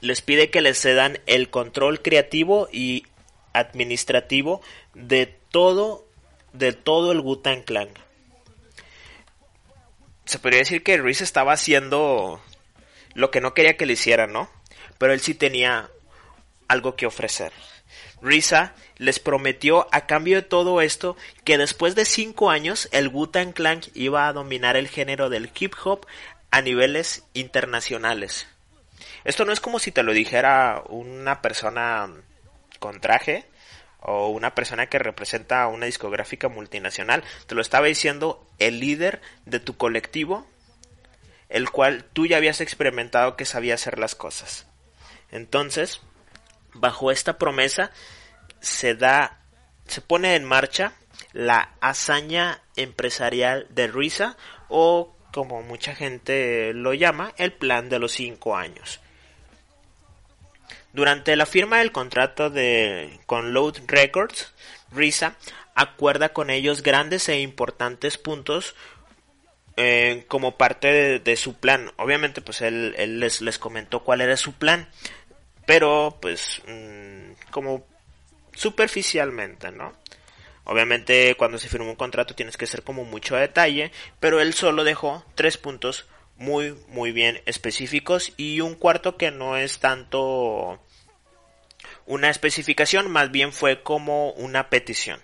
les 0.00 0.22
pide 0.22 0.50
que 0.50 0.60
les 0.60 0.80
cedan 0.80 1.18
el 1.26 1.50
control 1.50 2.02
creativo 2.02 2.68
y 2.72 3.04
administrativo 3.52 4.60
de 4.94 5.26
todo, 5.50 6.06
de 6.52 6.72
todo 6.72 7.10
el 7.10 7.20
Gutan 7.20 7.62
Clan. 7.62 7.88
Se 10.24 10.38
podría 10.38 10.60
decir 10.60 10.82
que 10.82 10.98
Reese 10.98 11.24
estaba 11.24 11.52
haciendo 11.52 12.40
lo 13.14 13.30
que 13.30 13.40
no 13.40 13.54
quería 13.54 13.76
que 13.76 13.86
le 13.86 13.94
hicieran, 13.94 14.32
¿no? 14.32 14.50
Pero 14.98 15.12
él 15.12 15.20
sí 15.20 15.34
tenía 15.34 15.90
algo 16.68 16.96
que 16.96 17.06
ofrecer. 17.06 17.52
Risa 18.20 18.74
les 18.96 19.20
prometió 19.20 19.86
a 19.92 20.06
cambio 20.06 20.36
de 20.36 20.42
todo 20.42 20.80
esto 20.80 21.16
que 21.44 21.58
después 21.58 21.94
de 21.94 22.04
cinco 22.04 22.50
años 22.50 22.88
el 22.92 23.08
Wu-Tang 23.08 23.52
Clan 23.52 23.80
iba 23.94 24.26
a 24.26 24.32
dominar 24.32 24.76
el 24.76 24.88
género 24.88 25.30
del 25.30 25.50
hip 25.58 25.74
hop 25.84 26.06
a 26.50 26.60
niveles 26.62 27.24
internacionales. 27.34 28.48
Esto 29.24 29.44
no 29.44 29.52
es 29.52 29.60
como 29.60 29.78
si 29.78 29.92
te 29.92 30.02
lo 30.02 30.12
dijera 30.12 30.82
una 30.88 31.42
persona 31.42 32.10
con 32.78 33.00
traje 33.00 33.46
o 34.00 34.28
una 34.28 34.54
persona 34.54 34.86
que 34.86 34.98
representa 34.98 35.66
una 35.68 35.86
discográfica 35.86 36.48
multinacional. 36.48 37.24
Te 37.46 37.54
lo 37.54 37.60
estaba 37.60 37.86
diciendo 37.86 38.46
el 38.58 38.80
líder 38.80 39.20
de 39.44 39.60
tu 39.60 39.76
colectivo, 39.76 40.46
el 41.48 41.70
cual 41.70 42.04
tú 42.12 42.26
ya 42.26 42.36
habías 42.36 42.60
experimentado 42.60 43.36
que 43.36 43.44
sabía 43.44 43.74
hacer 43.74 43.98
las 43.98 44.14
cosas. 44.14 44.66
Entonces, 45.30 46.00
bajo 46.74 47.10
esta 47.10 47.38
promesa 47.38 47.90
se 48.60 48.94
da, 48.94 49.40
se 49.86 50.00
pone 50.00 50.34
en 50.34 50.44
marcha 50.44 50.92
la 51.32 51.74
hazaña 51.80 52.62
empresarial 52.76 53.66
de 53.70 53.86
Risa 53.86 54.36
o 54.68 55.14
como 55.32 55.62
mucha 55.62 55.94
gente 55.94 56.72
lo 56.72 56.94
llama, 56.94 57.32
el 57.36 57.52
plan 57.52 57.88
de 57.88 57.98
los 57.98 58.12
cinco 58.12 58.56
años. 58.56 59.00
Durante 60.92 61.36
la 61.36 61.46
firma 61.46 61.78
del 61.78 61.92
contrato 61.92 62.50
de, 62.50 63.20
con 63.26 63.52
Load 63.52 63.82
Records, 63.86 64.52
Risa 64.90 65.36
acuerda 65.74 66.30
con 66.30 66.50
ellos 66.50 66.82
grandes 66.82 67.28
e 67.28 67.40
importantes 67.40 68.18
puntos 68.18 68.74
eh, 69.80 70.24
como 70.26 70.56
parte 70.58 71.20
de, 71.20 71.36
su 71.36 71.54
plan. 71.54 71.92
Obviamente, 71.98 72.40
pues 72.40 72.62
él, 72.62 72.96
les, 73.20 73.40
les, 73.40 73.58
comentó 73.60 74.02
cuál 74.02 74.20
era 74.20 74.36
su 74.36 74.54
plan, 74.54 74.88
pero 75.66 76.18
pues 76.20 76.60
mm, 76.66 77.50
como 77.52 77.86
superficialmente, 78.52 79.70
¿no? 79.70 79.92
Obviamente 80.64 81.36
cuando 81.36 81.58
se 81.58 81.68
firma 81.68 81.86
un 81.86 81.94
contrato 81.94 82.34
tienes 82.34 82.56
que 82.56 82.66
ser 82.66 82.82
como 82.82 83.04
mucho 83.04 83.36
detalle, 83.36 83.92
pero 84.18 84.40
él 84.40 84.52
solo 84.52 84.82
dejó 84.82 85.24
tres 85.36 85.58
puntos 85.58 86.06
muy 86.36 86.74
muy 86.88 87.12
bien 87.12 87.40
específicos 87.46 88.32
y 88.36 88.60
un 88.60 88.74
cuarto 88.74 89.16
que 89.16 89.30
no 89.30 89.56
es 89.56 89.78
tanto 89.78 90.80
una 92.04 92.30
especificación, 92.30 93.10
más 93.12 93.30
bien 93.30 93.52
fue 93.52 93.82
como 93.84 94.32
una 94.32 94.70
petición. 94.70 95.20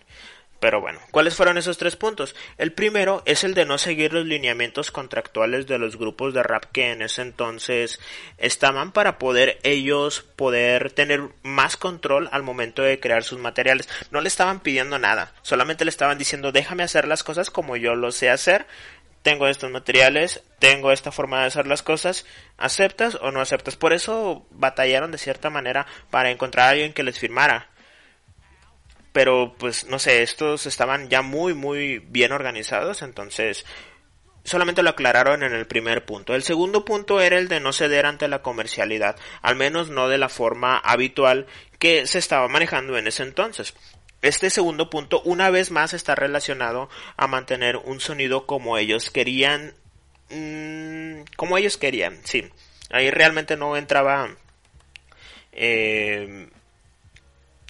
Pero 0.64 0.80
bueno, 0.80 0.98
¿cuáles 1.10 1.34
fueron 1.34 1.58
esos 1.58 1.76
tres 1.76 1.94
puntos? 1.94 2.34
El 2.56 2.72
primero 2.72 3.22
es 3.26 3.44
el 3.44 3.52
de 3.52 3.66
no 3.66 3.76
seguir 3.76 4.14
los 4.14 4.24
lineamientos 4.24 4.90
contractuales 4.90 5.66
de 5.66 5.76
los 5.76 5.98
grupos 5.98 6.32
de 6.32 6.42
rap 6.42 6.64
que 6.72 6.90
en 6.90 7.02
ese 7.02 7.20
entonces 7.20 8.00
estaban 8.38 8.90
para 8.90 9.18
poder 9.18 9.58
ellos 9.62 10.24
poder 10.36 10.90
tener 10.90 11.20
más 11.42 11.76
control 11.76 12.30
al 12.32 12.44
momento 12.44 12.80
de 12.80 12.98
crear 12.98 13.24
sus 13.24 13.38
materiales. 13.38 13.90
No 14.10 14.22
le 14.22 14.28
estaban 14.28 14.60
pidiendo 14.60 14.98
nada, 14.98 15.34
solamente 15.42 15.84
le 15.84 15.90
estaban 15.90 16.16
diciendo 16.16 16.50
déjame 16.50 16.82
hacer 16.82 17.06
las 17.06 17.24
cosas 17.24 17.50
como 17.50 17.76
yo 17.76 17.94
lo 17.94 18.10
sé 18.10 18.30
hacer, 18.30 18.64
tengo 19.20 19.48
estos 19.48 19.70
materiales, 19.70 20.44
tengo 20.60 20.92
esta 20.92 21.12
forma 21.12 21.40
de 21.40 21.48
hacer 21.48 21.66
las 21.66 21.82
cosas, 21.82 22.24
¿aceptas 22.56 23.16
o 23.16 23.30
no 23.32 23.42
aceptas? 23.42 23.76
Por 23.76 23.92
eso 23.92 24.46
batallaron 24.50 25.12
de 25.12 25.18
cierta 25.18 25.50
manera 25.50 25.86
para 26.08 26.30
encontrar 26.30 26.68
a 26.68 26.70
alguien 26.70 26.94
que 26.94 27.02
les 27.02 27.18
firmara. 27.18 27.68
Pero 29.14 29.54
pues 29.56 29.86
no 29.86 30.00
sé, 30.00 30.22
estos 30.24 30.66
estaban 30.66 31.08
ya 31.08 31.22
muy 31.22 31.54
muy 31.54 32.00
bien 32.00 32.32
organizados, 32.32 33.00
entonces 33.00 33.64
solamente 34.42 34.82
lo 34.82 34.90
aclararon 34.90 35.44
en 35.44 35.54
el 35.54 35.68
primer 35.68 36.04
punto. 36.04 36.34
El 36.34 36.42
segundo 36.42 36.84
punto 36.84 37.20
era 37.20 37.38
el 37.38 37.46
de 37.46 37.60
no 37.60 37.72
ceder 37.72 38.06
ante 38.06 38.26
la 38.26 38.42
comercialidad, 38.42 39.14
al 39.40 39.54
menos 39.54 39.88
no 39.88 40.08
de 40.08 40.18
la 40.18 40.28
forma 40.28 40.78
habitual 40.78 41.46
que 41.78 42.08
se 42.08 42.18
estaba 42.18 42.48
manejando 42.48 42.98
en 42.98 43.06
ese 43.06 43.22
entonces. 43.22 43.74
Este 44.20 44.50
segundo 44.50 44.90
punto 44.90 45.22
una 45.22 45.48
vez 45.48 45.70
más 45.70 45.94
está 45.94 46.16
relacionado 46.16 46.90
a 47.16 47.28
mantener 47.28 47.76
un 47.76 48.00
sonido 48.00 48.46
como 48.46 48.78
ellos 48.78 49.10
querían, 49.10 49.74
mmm, 50.30 51.22
como 51.36 51.56
ellos 51.56 51.76
querían, 51.76 52.18
sí. 52.24 52.50
Ahí 52.90 53.12
realmente 53.12 53.56
no 53.56 53.76
entraba 53.76 54.34
eh, 55.52 56.48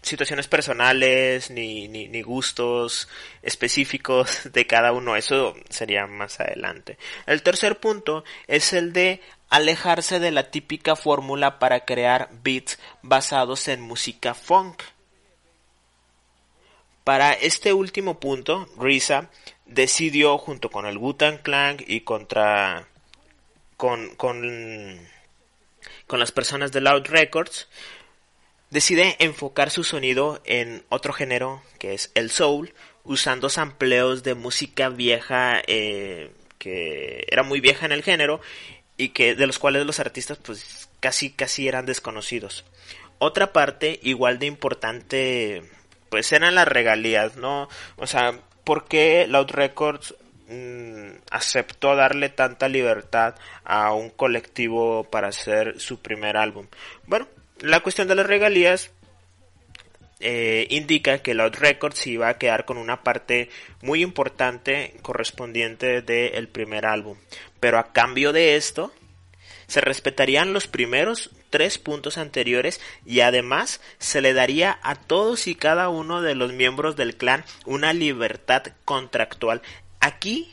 situaciones 0.04 0.48
personales 0.48 1.50
ni, 1.50 1.88
ni, 1.88 2.08
ni, 2.08 2.22
gustos 2.22 3.08
específicos 3.42 4.52
de 4.52 4.66
cada 4.66 4.92
uno. 4.92 5.16
Eso 5.16 5.54
sería 5.70 6.06
más 6.06 6.40
adelante. 6.40 6.98
El 7.26 7.42
tercer 7.42 7.78
punto 7.80 8.24
es 8.46 8.72
el 8.72 8.92
de 8.92 9.20
alejarse 9.48 10.20
de 10.20 10.30
la 10.30 10.50
típica 10.50 10.96
fórmula 10.96 11.58
para 11.58 11.84
crear 11.84 12.28
beats 12.42 12.78
basados 13.02 13.68
en 13.68 13.80
música 13.80 14.34
funk. 14.34 14.82
Para 17.04 17.34
este 17.34 17.72
último 17.72 18.18
punto, 18.18 18.66
Risa 18.78 19.30
decidió 19.66 20.38
junto 20.38 20.70
con 20.70 20.86
el 20.86 20.96
Wu-Tang 20.96 21.42
Clan 21.42 21.76
y 21.86 22.00
contra 22.00 22.88
con, 23.76 24.14
con, 24.16 25.06
con 26.06 26.18
las 26.18 26.32
personas 26.32 26.72
de 26.72 26.80
Loud 26.80 27.06
Records 27.06 27.68
decide 28.74 29.14
enfocar 29.20 29.70
su 29.70 29.84
sonido 29.84 30.42
en 30.44 30.82
otro 30.88 31.12
género 31.12 31.62
que 31.78 31.94
es 31.94 32.10
el 32.14 32.28
soul, 32.28 32.74
usando 33.04 33.48
sampleos 33.48 34.24
de 34.24 34.34
música 34.34 34.88
vieja 34.88 35.62
eh, 35.68 36.32
que 36.58 37.24
era 37.30 37.44
muy 37.44 37.60
vieja 37.60 37.87
en 37.87 37.92
el 37.92 38.02
género 38.02 38.40
y 38.96 39.10
que 39.10 39.37
de 39.37 39.46
los 39.46 39.60
cuales 39.60 39.87
los 39.87 40.00
artistas 40.00 40.38
pues 40.38 40.88
casi 40.98 41.30
casi 41.30 41.68
eran 41.68 41.87
desconocidos. 41.87 42.64
Otra 43.18 43.52
parte 43.52 44.00
igual 44.02 44.40
de 44.40 44.46
importante 44.46 45.62
pues 46.08 46.32
eran 46.32 46.56
las 46.56 46.66
regalías, 46.66 47.37
¿no? 47.37 47.68
O 47.96 48.08
sea, 48.08 48.40
¿por 48.64 48.87
qué 48.87 49.26
Loud 49.28 49.50
Records 49.50 50.16
mmm, 50.48 51.10
aceptó 51.30 51.94
darle 51.94 52.28
tanta 52.28 52.68
libertad 52.68 53.37
a 53.62 53.92
un 53.92 54.10
colectivo 54.10 55.04
para 55.04 55.28
hacer 55.28 55.78
su 55.78 56.00
primer 56.00 56.37
álbum? 56.37 56.66
Bueno, 57.06 57.28
la 57.64 57.81
cuestión 57.81 58.09
de 58.09 58.14
las 58.14 58.27
regalías 58.27 58.90
eh, 60.20 60.66
indica 60.70 61.18
que 61.18 61.35
Loud 61.35 61.55
Records 61.55 62.07
iba 62.07 62.29
a 62.29 62.38
quedar 62.38 62.64
con 62.66 62.77
una 62.77 63.03
parte 63.03 63.48
muy 63.83 64.03
importante 64.03 64.94
correspondiente 65.03 66.03
del 66.03 66.48
primer 66.48 66.87
álbum. 66.87 67.16
Pero 67.61 67.79
a 67.79 67.92
cambio 67.92 68.33
de 68.33 68.57
esto, 68.57 68.92
se 69.66 69.81
respetarían 69.81 70.53
los 70.53 70.66
primeros 70.66 71.31
tres 71.50 71.79
puntos 71.79 72.18
anteriores 72.18 72.81
y 73.07 73.20
además 73.20 73.81
se 73.98 74.20
le 74.20 74.35
daría 74.35 74.79
a 74.83 74.94
todos 74.94 75.46
y 75.46 75.55
cada 75.55 75.88
uno 75.88 76.20
de 76.20 76.35
los 76.35 76.53
miembros 76.53 76.96
del 76.96 77.16
clan 77.16 77.44
una 77.64 77.92
libertad 77.92 78.62
contractual. 78.85 79.62
Aquí 80.00 80.53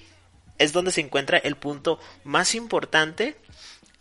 es 0.57 0.71
donde 0.71 0.91
se 0.91 1.01
encuentra 1.01 1.37
el 1.37 1.55
punto 1.55 1.99
más 2.23 2.55
importante 2.55 3.35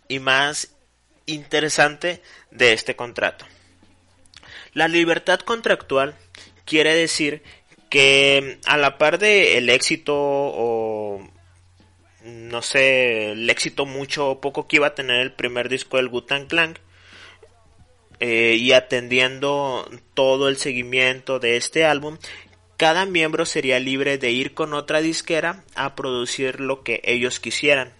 y 0.07 0.19
más 0.19 0.75
interesante 1.25 2.21
de 2.51 2.73
este 2.73 2.95
contrato. 2.95 3.45
La 4.73 4.87
libertad 4.87 5.39
contractual 5.39 6.15
quiere 6.65 6.95
decir 6.95 7.43
que 7.89 8.59
a 8.65 8.77
la 8.77 8.97
par 8.97 9.19
de 9.19 9.57
el 9.57 9.69
éxito 9.69 10.15
o 10.15 11.29
no 12.23 12.61
sé, 12.61 13.31
el 13.31 13.49
éxito 13.49 13.85
mucho 13.85 14.29
o 14.29 14.41
poco 14.41 14.67
que 14.67 14.77
iba 14.77 14.87
a 14.87 14.95
tener 14.95 15.19
el 15.19 15.33
primer 15.33 15.69
disco 15.69 15.97
del 15.97 16.09
Gutan 16.09 16.45
Clan 16.45 16.77
eh, 18.19 18.55
y 18.59 18.71
atendiendo 18.73 19.89
todo 20.13 20.47
el 20.47 20.57
seguimiento 20.57 21.39
de 21.39 21.57
este 21.57 21.85
álbum, 21.85 22.17
cada 22.77 23.05
miembro 23.05 23.45
sería 23.45 23.79
libre 23.79 24.17
de 24.17 24.31
ir 24.31 24.53
con 24.53 24.73
otra 24.73 25.01
disquera 25.01 25.63
a 25.75 25.95
producir 25.95 26.59
lo 26.59 26.83
que 26.83 27.01
ellos 27.03 27.39
quisieran. 27.39 27.93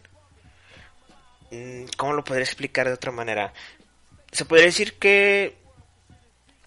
Mm, 1.52 1.84
¿Cómo 1.98 2.14
lo 2.14 2.24
podría 2.24 2.46
explicar 2.46 2.88
de 2.88 2.94
otra 2.94 3.12
manera? 3.12 3.54
Se 4.32 4.46
podría 4.46 4.68
decir 4.68 4.94
que 4.94 5.56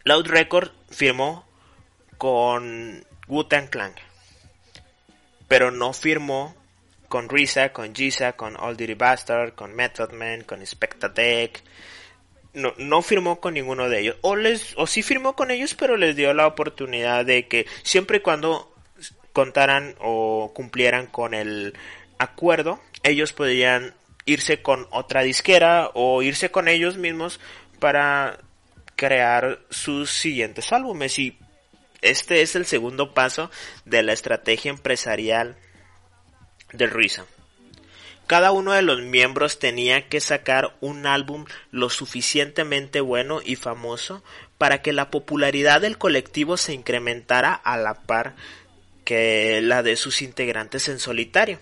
Loud 0.05 0.27
Record 0.27 0.71
firmó 0.91 1.47
con 2.19 3.05
Wu-Tang 3.27 3.71
Clan, 3.71 3.95
pero 5.49 5.71
no 5.71 5.95
firmó 5.95 6.55
con 7.09 7.29
Risa, 7.31 7.73
con 7.73 7.95
Giza, 7.95 8.35
con 8.35 8.57
All 8.61 8.77
Dirty 8.77 8.95
Bastard, 8.95 9.55
con 9.55 9.75
Method 9.75 10.13
Man, 10.13 10.43
con 10.43 10.65
Spectatech. 10.65 11.63
No, 12.53 12.75
no 12.77 13.03
firmó 13.03 13.41
con 13.41 13.55
ninguno 13.55 13.89
de 13.89 14.01
ellos. 14.01 14.17
O, 14.21 14.37
les, 14.37 14.75
o 14.77 14.87
sí 14.87 15.03
firmó 15.03 15.35
con 15.35 15.51
ellos, 15.51 15.75
pero 15.75 15.97
les 15.97 16.15
dio 16.15 16.35
la 16.35 16.47
oportunidad 16.47 17.25
de 17.25 17.49
que 17.49 17.67
siempre 17.83 18.19
y 18.19 18.21
cuando 18.21 18.73
contaran 19.33 19.97
o 20.01 20.53
cumplieran 20.55 21.07
con 21.07 21.35
el 21.35 21.75
acuerdo, 22.19 22.81
ellos 23.03 23.33
podrían 23.33 23.95
irse 24.25 24.63
con 24.63 24.87
otra 24.91 25.23
disquera 25.23 25.91
o 25.95 26.23
irse 26.23 26.51
con 26.51 26.69
ellos 26.69 26.97
mismos 26.97 27.41
para 27.79 28.39
crear 28.97 29.61
sus 29.71 30.11
siguientes 30.11 30.73
álbumes 30.73 31.19
y 31.19 31.39
este 32.01 32.43
es 32.43 32.55
el 32.55 32.67
segundo 32.67 33.15
paso 33.15 33.51
de 33.85 34.03
la 34.03 34.13
estrategia 34.13 34.71
empresarial 34.71 35.57
de 36.73 36.87
Risa. 36.87 37.25
Cada 38.27 38.53
uno 38.53 38.73
de 38.73 38.83
los 38.83 39.03
miembros 39.03 39.59
tenía 39.59 40.09
que 40.09 40.21
sacar 40.21 40.77
un 40.81 41.07
álbum 41.07 41.45
lo 41.71 41.91
suficientemente 41.91 43.01
bueno 43.01 43.41
y 43.45 43.57
famoso 43.57 44.23
para 44.57 44.81
que 44.81 44.95
la 44.95 45.11
popularidad 45.11 45.83
del 45.83 45.99
colectivo 45.99 46.57
se 46.57 46.73
incrementara 46.73 47.53
a 47.53 47.77
la 47.77 47.95
par 47.95 48.35
que 49.05 49.61
la 49.63 49.83
de 49.83 49.97
sus 49.97 50.23
integrantes 50.23 50.89
en 50.89 50.99
solitario. 50.99 51.59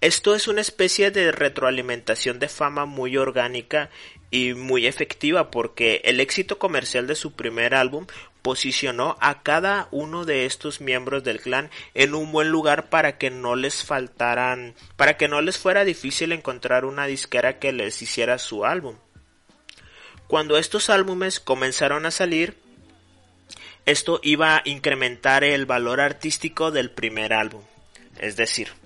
Esto 0.00 0.34
es 0.34 0.48
una 0.48 0.62
especie 0.62 1.10
de 1.10 1.30
retroalimentación 1.30 2.38
de 2.38 2.48
fama 2.48 2.86
muy 2.86 3.18
orgánica 3.18 3.90
y 4.30 4.54
muy 4.54 4.86
efectiva 4.86 5.50
porque 5.50 6.00
el 6.04 6.20
éxito 6.20 6.58
comercial 6.58 7.06
de 7.06 7.14
su 7.14 7.32
primer 7.32 7.74
álbum 7.74 8.06
posicionó 8.40 9.18
a 9.20 9.42
cada 9.42 9.88
uno 9.90 10.24
de 10.24 10.46
estos 10.46 10.80
miembros 10.80 11.22
del 11.22 11.40
clan 11.40 11.68
en 11.92 12.14
un 12.14 12.32
buen 12.32 12.48
lugar 12.48 12.88
para 12.88 13.18
que 13.18 13.28
no 13.28 13.56
les 13.56 13.84
faltaran, 13.84 14.74
para 14.96 15.18
que 15.18 15.28
no 15.28 15.42
les 15.42 15.58
fuera 15.58 15.84
difícil 15.84 16.32
encontrar 16.32 16.86
una 16.86 17.06
disquera 17.06 17.58
que 17.58 17.72
les 17.72 18.00
hiciera 18.00 18.38
su 18.38 18.64
álbum. 18.64 18.96
Cuando 20.28 20.56
estos 20.56 20.88
álbumes 20.88 21.40
comenzaron 21.40 22.06
a 22.06 22.10
salir, 22.10 22.56
esto 23.84 24.18
iba 24.22 24.56
a 24.56 24.62
incrementar 24.64 25.44
el 25.44 25.66
valor 25.66 26.00
artístico 26.00 26.70
del 26.70 26.90
primer 26.90 27.34
álbum. 27.34 27.62
Es 28.18 28.36
decir, 28.36 28.79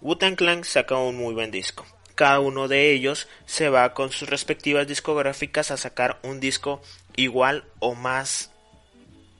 Wu-Tang 0.00 0.36
Clan 0.36 0.64
saca 0.64 0.96
un 0.96 1.16
muy 1.16 1.34
buen 1.34 1.50
disco. 1.50 1.86
Cada 2.14 2.40
uno 2.40 2.68
de 2.68 2.92
ellos 2.92 3.28
se 3.46 3.68
va 3.68 3.94
con 3.94 4.10
sus 4.10 4.28
respectivas 4.28 4.86
discográficas 4.86 5.70
a 5.70 5.76
sacar 5.76 6.18
un 6.22 6.40
disco 6.40 6.82
igual 7.16 7.64
o 7.78 7.94
más 7.94 8.50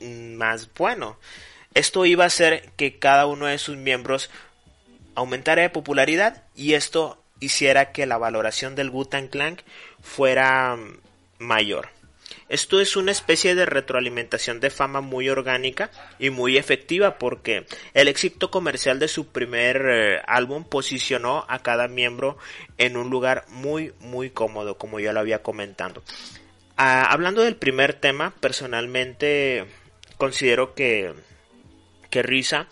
más 0.01 0.73
bueno. 0.75 1.19
Esto 1.75 2.07
iba 2.07 2.25
a 2.25 2.29
hacer 2.29 2.71
que 2.77 2.99
cada 2.99 3.27
uno 3.27 3.47
de 3.47 3.59
sus 3.59 3.77
miembros 3.77 4.31
aumentara 5.15 5.63
de 5.63 5.71
popularidad 5.71 6.43
y 6.57 6.75
esto 6.75 7.23
hiciera 7.39 7.93
que 7.93 8.07
la 8.07 8.19
valoración 8.19 8.75
del 8.75 8.91
Wu-Tang 8.91 9.29
Clan 9.29 9.61
fuera 10.03 10.79
mayor. 11.39 11.89
Esto 12.51 12.81
es 12.81 12.97
una 12.97 13.13
especie 13.13 13.55
de 13.55 13.65
retroalimentación 13.65 14.59
de 14.59 14.71
fama 14.71 15.01
muy 15.01 15.29
orgánica 15.29 15.93
y 16.19 16.31
muy 16.31 16.59
efectiva 16.59 17.17
porque 17.17 17.65
el 17.95 18.09
éxito 18.09 18.51
comercial 18.51 18.99
de 18.99 19.07
su 19.07 19.29
primer 19.29 19.87
eh, 19.89 20.21
álbum 20.27 20.65
posicionó 20.65 21.45
a 21.49 21.61
cada 21.61 21.87
miembro 21.87 22.39
en 22.77 22.97
un 22.97 23.09
lugar 23.09 23.45
muy 23.51 23.95
muy 24.01 24.31
cómodo 24.31 24.77
como 24.79 24.99
ya 24.99 25.13
lo 25.13 25.21
había 25.21 25.45
comentado. 25.45 26.03
Ah, 26.77 27.05
hablando 27.05 27.43
del 27.43 27.55
primer 27.55 27.95
tema, 27.95 28.35
personalmente 28.41 29.67
considero 30.17 30.75
que, 30.75 31.15
que 32.11 32.23
Risa 32.25 32.67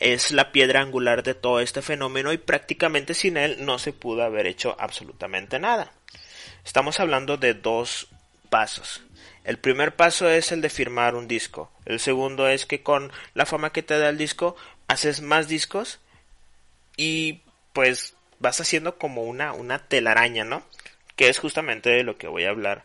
es 0.00 0.32
la 0.32 0.50
piedra 0.50 0.80
angular 0.80 1.22
de 1.22 1.34
todo 1.34 1.60
este 1.60 1.82
fenómeno 1.82 2.32
y 2.32 2.38
prácticamente 2.38 3.14
sin 3.14 3.36
él 3.36 3.64
no 3.64 3.78
se 3.78 3.92
pudo 3.92 4.24
haber 4.24 4.48
hecho 4.48 4.74
absolutamente 4.76 5.60
nada. 5.60 5.92
Estamos 6.64 6.98
hablando 6.98 7.36
de 7.36 7.54
dos 7.54 8.08
pasos. 8.50 9.02
El 9.44 9.58
primer 9.58 9.96
paso 9.96 10.28
es 10.28 10.52
el 10.52 10.60
de 10.60 10.68
firmar 10.68 11.14
un 11.14 11.26
disco. 11.26 11.72
El 11.86 11.98
segundo 11.98 12.48
es 12.48 12.66
que 12.66 12.82
con 12.82 13.10
la 13.34 13.46
fama 13.46 13.72
que 13.72 13.82
te 13.82 13.98
da 13.98 14.10
el 14.10 14.18
disco 14.18 14.56
haces 14.86 15.22
más 15.22 15.48
discos 15.48 16.00
y 16.96 17.40
pues 17.72 18.14
vas 18.38 18.60
haciendo 18.60 18.98
como 18.98 19.22
una, 19.22 19.52
una 19.52 19.78
telaraña, 19.78 20.44
¿no? 20.44 20.62
Que 21.16 21.28
es 21.28 21.38
justamente 21.38 21.90
de 21.90 22.02
lo 22.02 22.18
que 22.18 22.28
voy 22.28 22.44
a 22.44 22.50
hablar 22.50 22.84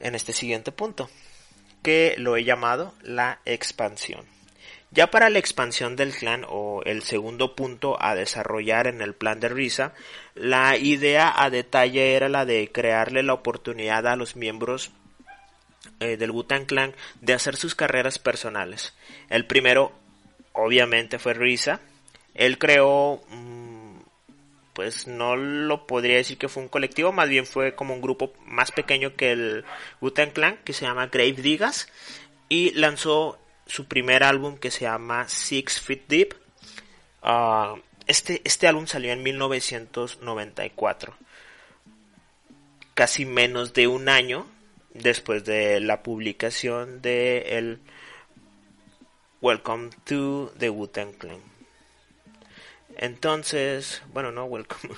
en 0.00 0.14
este 0.14 0.32
siguiente 0.32 0.72
punto, 0.72 1.08
que 1.82 2.14
lo 2.18 2.36
he 2.36 2.44
llamado 2.44 2.94
la 3.02 3.40
expansión. 3.44 4.26
Ya 4.92 5.08
para 5.10 5.30
la 5.30 5.38
expansión 5.38 5.94
del 5.94 6.12
clan 6.12 6.44
o 6.48 6.82
el 6.84 7.02
segundo 7.02 7.54
punto 7.54 7.96
a 8.02 8.16
desarrollar 8.16 8.88
en 8.88 9.00
el 9.02 9.14
plan 9.14 9.38
de 9.38 9.48
Risa, 9.48 9.94
la 10.34 10.76
idea 10.76 11.32
a 11.36 11.48
detalle 11.48 12.14
era 12.14 12.28
la 12.28 12.44
de 12.44 12.70
crearle 12.72 13.22
la 13.22 13.34
oportunidad 13.34 14.08
a 14.08 14.16
los 14.16 14.34
miembros 14.34 14.90
eh, 16.00 16.16
del 16.16 16.32
Wu-Tang 16.32 16.66
Clan 16.66 16.94
de 17.20 17.34
hacer 17.34 17.54
sus 17.54 17.76
carreras 17.76 18.18
personales. 18.18 18.92
El 19.28 19.46
primero, 19.46 19.92
obviamente, 20.54 21.20
fue 21.20 21.34
Risa. 21.34 21.80
Él 22.34 22.58
creó, 22.58 23.22
mm, 23.28 24.00
pues 24.72 25.06
no 25.06 25.36
lo 25.36 25.86
podría 25.86 26.16
decir 26.16 26.36
que 26.36 26.48
fue 26.48 26.64
un 26.64 26.68
colectivo, 26.68 27.12
más 27.12 27.28
bien 27.28 27.46
fue 27.46 27.76
como 27.76 27.94
un 27.94 28.00
grupo 28.00 28.32
más 28.44 28.72
pequeño 28.72 29.14
que 29.14 29.30
el 29.30 29.64
Wu-Tang 30.00 30.32
Clan, 30.32 30.58
que 30.64 30.72
se 30.72 30.84
llama 30.84 31.06
Grave 31.06 31.34
Digas, 31.34 31.88
y 32.48 32.72
lanzó 32.72 33.38
su 33.70 33.86
primer 33.86 34.24
álbum 34.24 34.58
que 34.58 34.70
se 34.72 34.80
llama 34.80 35.28
Six 35.28 35.80
Feet 35.80 36.02
Deep. 36.08 36.34
Ah, 37.22 37.76
este, 38.06 38.40
este 38.44 38.66
álbum 38.66 38.88
salió 38.88 39.12
en 39.12 39.22
1994, 39.22 41.14
casi 42.94 43.24
menos 43.24 43.72
de 43.72 43.86
un 43.86 44.08
año 44.08 44.48
después 44.92 45.44
de 45.44 45.78
la 45.78 46.02
publicación 46.02 47.00
de 47.00 47.58
el 47.58 47.78
Welcome 49.40 49.90
to 50.04 50.52
the 50.58 50.68
Wu-Tang 50.68 51.12
Clan. 51.12 51.38
Entonces, 52.96 54.02
bueno, 54.12 54.32
no 54.32 54.46
Welcome. 54.46 54.94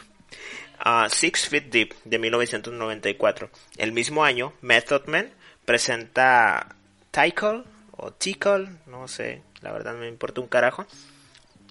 Uh, 0.85 1.09
Six 1.11 1.47
Feet 1.47 1.65
Deep 1.65 1.95
de 2.05 2.19
1994. 2.19 3.51
El 3.77 3.93
mismo 3.93 4.25
año, 4.25 4.55
Method 4.63 5.07
Man 5.09 5.31
presenta 5.67 6.75
Tickle 7.11 7.65
o 8.03 8.13
Tickle, 8.13 8.69
no 8.87 9.07
sé, 9.07 9.43
la 9.61 9.73
verdad 9.73 9.95
me 9.95 10.09
importa 10.09 10.41
un 10.41 10.49
carajo. 10.49 10.87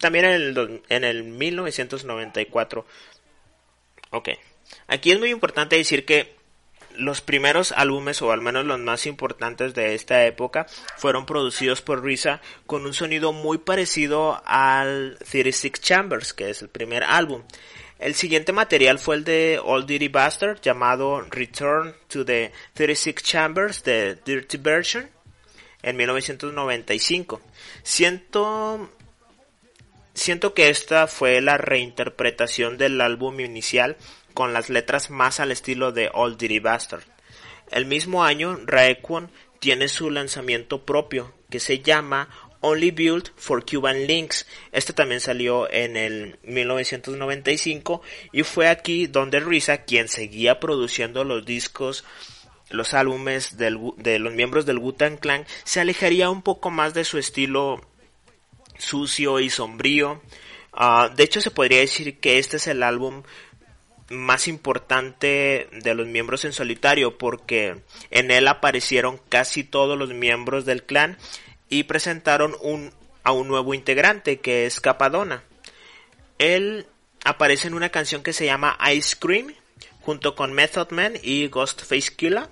También 0.00 0.24
en 0.24 0.32
el, 0.32 0.82
en 0.88 1.04
el 1.04 1.24
1994. 1.24 2.86
Ok. 4.10 4.30
Aquí 4.88 5.12
es 5.12 5.18
muy 5.18 5.30
importante 5.30 5.76
decir 5.76 6.04
que 6.04 6.34
los 6.96 7.20
primeros 7.20 7.72
álbumes, 7.72 8.20
o 8.22 8.32
al 8.32 8.40
menos 8.40 8.64
los 8.64 8.78
más 8.78 9.06
importantes 9.06 9.74
de 9.74 9.94
esta 9.94 10.24
época, 10.26 10.66
fueron 10.96 11.26
producidos 11.26 11.82
por 11.82 12.02
Risa 12.02 12.40
con 12.66 12.86
un 12.86 12.94
sonido 12.94 13.32
muy 13.32 13.58
parecido 13.58 14.42
al 14.44 15.18
36 15.30 15.72
Chambers, 15.80 16.32
que 16.32 16.50
es 16.50 16.62
el 16.62 16.68
primer 16.68 17.04
álbum. 17.04 17.42
El 17.98 18.14
siguiente 18.14 18.52
material 18.52 18.98
fue 18.98 19.16
el 19.16 19.24
de 19.24 19.60
Old 19.62 19.86
Dirty 19.86 20.08
Bastard, 20.08 20.60
llamado 20.60 21.20
Return 21.20 21.94
to 22.08 22.24
the 22.24 22.52
36 22.74 23.22
Chambers, 23.22 23.82
the 23.82 24.16
Dirty 24.24 24.58
Version, 24.58 25.08
en 25.82 25.96
1995. 25.96 27.40
Siento, 27.82 28.90
siento 30.14 30.54
que 30.54 30.70
esta 30.70 31.06
fue 31.06 31.40
la 31.40 31.58
reinterpretación 31.58 32.78
del 32.78 33.00
álbum 33.00 33.40
inicial 33.40 33.96
con 34.34 34.52
las 34.52 34.70
letras 34.70 35.10
más 35.10 35.40
al 35.40 35.52
estilo 35.52 35.92
de 35.92 36.10
Old 36.12 36.38
Dirty 36.38 36.58
Bastard. 36.58 37.04
El 37.70 37.86
mismo 37.86 38.24
año, 38.24 38.58
Raekwon 38.64 39.30
tiene 39.58 39.88
su 39.88 40.10
lanzamiento 40.10 40.84
propio, 40.84 41.32
que 41.50 41.60
se 41.60 41.80
llama 41.80 42.28
Only 42.60 42.92
Built 42.92 43.30
for 43.36 43.64
Cuban 43.64 44.06
Links. 44.06 44.46
Este 44.70 44.92
también 44.92 45.20
salió 45.20 45.70
en 45.70 45.96
el 45.96 46.38
1995 46.42 48.02
y 48.32 48.44
fue 48.44 48.68
aquí 48.68 49.06
donde 49.06 49.40
Risa, 49.40 49.84
quien 49.84 50.08
seguía 50.08 50.60
produciendo 50.60 51.24
los 51.24 51.44
discos, 51.44 52.04
los 52.72 52.94
álbumes 52.94 53.56
de 53.56 53.70
los 53.70 54.32
miembros 54.32 54.66
del 54.66 54.78
Wu-Tang 54.78 55.18
Clan, 55.18 55.46
se 55.64 55.80
alejaría 55.80 56.30
un 56.30 56.42
poco 56.42 56.70
más 56.70 56.94
de 56.94 57.04
su 57.04 57.18
estilo 57.18 57.80
sucio 58.78 59.40
y 59.40 59.50
sombrío. 59.50 60.20
Ah, 60.72 61.10
de 61.14 61.24
hecho, 61.24 61.40
se 61.40 61.50
podría 61.50 61.80
decir 61.80 62.18
que 62.18 62.38
este 62.38 62.56
es 62.56 62.66
el 62.66 62.82
álbum 62.82 63.22
más 64.08 64.48
importante 64.48 65.68
de 65.72 65.94
los 65.94 66.06
miembros 66.06 66.44
en 66.44 66.52
solitario 66.52 67.16
porque 67.16 67.82
en 68.10 68.30
él 68.30 68.46
aparecieron 68.46 69.18
casi 69.28 69.64
todos 69.64 69.98
los 69.98 70.10
miembros 70.10 70.64
del 70.64 70.82
clan 70.82 71.16
y 71.68 71.84
presentaron 71.84 72.54
un, 72.60 72.92
a 73.22 73.32
un 73.32 73.48
nuevo 73.48 73.74
integrante 73.74 74.40
que 74.40 74.66
es 74.66 74.80
Capadona. 74.80 75.44
Él 76.38 76.86
aparece 77.24 77.68
en 77.68 77.74
una 77.74 77.88
canción 77.88 78.22
que 78.22 78.32
se 78.32 78.46
llama 78.46 78.76
Ice 78.92 79.16
Cream 79.18 79.54
junto 80.02 80.34
con 80.34 80.52
Method 80.52 80.90
Man 80.90 81.14
y 81.22 81.48
Ghostface 81.48 82.14
Killa. 82.14 82.48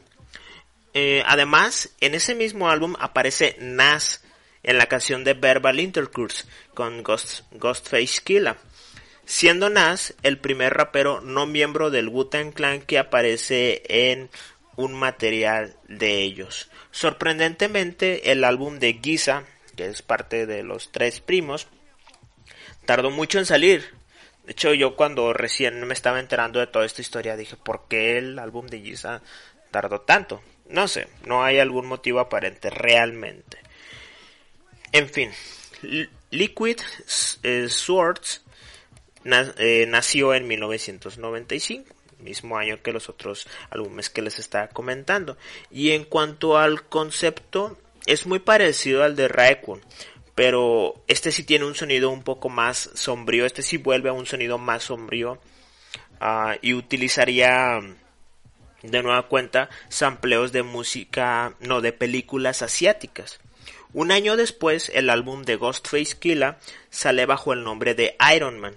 Eh, 0.95 1.23
además, 1.27 1.91
en 2.01 2.15
ese 2.15 2.35
mismo 2.35 2.69
álbum 2.69 2.95
aparece 2.99 3.57
Nas 3.61 4.25
en 4.63 4.79
la 4.79 4.87
canción 4.87 5.25
de 5.25 5.35
Verbal 5.35 5.81
Intercourse 5.81 6.47
con 6.75 7.03
Ghost, 7.03 7.43
Ghostface 7.53 8.21
Killa 8.23 8.57
siendo 9.31 9.71
Nas 9.71 10.15
el 10.25 10.39
primer 10.39 10.75
rapero 10.75 11.21
no 11.21 11.47
miembro 11.47 11.91
del 11.91 12.09
Wu-Tang 12.09 12.53
Clan 12.53 12.83
que 12.83 12.99
aparece 12.99 13.83
en 13.89 14.29
un 14.75 14.93
material 14.93 15.77
de 15.87 16.23
ellos. 16.23 16.69
Sorprendentemente, 16.91 18.33
el 18.33 18.43
álbum 18.43 18.81
de 18.81 18.99
Giza, 19.01 19.45
que 19.77 19.87
es 19.87 20.03
parte 20.03 20.47
de 20.47 20.65
los 20.65 20.91
tres 20.91 21.21
primos, 21.21 21.69
tardó 22.87 23.13
mucho 23.13 23.39
en 23.39 23.47
salir. 23.47 23.95
De 24.47 24.53
hecho, 24.53 24.75
yo 24.75 24.97
cuando 24.97 25.33
recién 25.33 25.87
me 25.87 25.95
estaba 25.95 26.19
enterando 26.19 26.59
de 26.59 26.67
toda 26.67 26.85
esta 26.85 27.01
historia 27.01 27.37
dije, 27.37 27.55
¿por 27.55 27.87
qué 27.87 28.19
el 28.19 28.37
álbum 28.37 28.67
de 28.67 28.81
Giza 28.81 29.23
tardó 29.71 30.01
tanto? 30.01 30.43
No 30.71 30.89
sé, 30.89 31.09
no 31.27 31.45
hay 31.45 31.59
algún 31.59 31.87
motivo 31.87 32.21
aparente 32.21 32.71
realmente. 32.71 33.59
En 34.93 35.09
fin, 35.09 35.31
Liquid 36.31 36.79
eh, 37.43 37.69
Swords 37.69 38.45
eh, 39.25 39.87
nació 39.89 40.35
en 40.35 40.49
1995 40.49 41.95
mismo 42.21 42.59
año 42.59 42.83
que 42.83 42.93
los 42.93 43.09
otros 43.09 43.47
álbumes 43.71 44.11
que 44.11 44.23
les 44.23 44.39
estaba 44.39 44.69
comentando. 44.69 45.37
Y 45.71 45.93
en 45.93 46.05
cuanto 46.05 46.59
al 46.59 46.85
concepto, 46.85 47.79
es 48.07 48.27
muy 48.27 48.39
parecido 48.39 49.03
al 49.03 49.17
de 49.17 49.29
Raekwon, 49.29 49.81
pero 50.35 51.03
este 51.07 51.33
sí 51.33 51.45
tiene 51.45 51.65
un 51.65 51.75
sonido 51.75 52.11
un 52.11 52.23
poco 52.23 52.49
más 52.49 52.91
sombrío, 52.95 53.47
este 53.47 53.63
sí 53.63 53.77
vuelve 53.77 54.11
a 54.11 54.15
un 54.15 54.27
sonido 54.27 54.59
más 54.59 54.85
sombrío 54.85 55.39
ah, 56.21 56.57
y 56.63 56.75
utilizaría 56.75 57.81
de 58.83 59.03
nueva 59.03 59.29
cuenta 59.29 59.69
sampleos 59.89 60.53
de 60.53 60.63
música, 60.63 61.55
no, 61.61 61.81
de 61.81 61.93
películas 61.93 62.63
asiáticas. 62.63 63.41
Un 63.93 64.13
año 64.13 64.37
después, 64.37 64.91
el 64.95 65.11
álbum 65.11 65.43
de 65.43 65.57
Ghostface 65.57 66.17
Killa 66.19 66.59
sale 66.91 67.27
bajo 67.27 67.53
el 67.53 67.65
nombre 67.65 67.95
de 67.95 68.17
Iron 68.35 68.61
Man, 68.61 68.77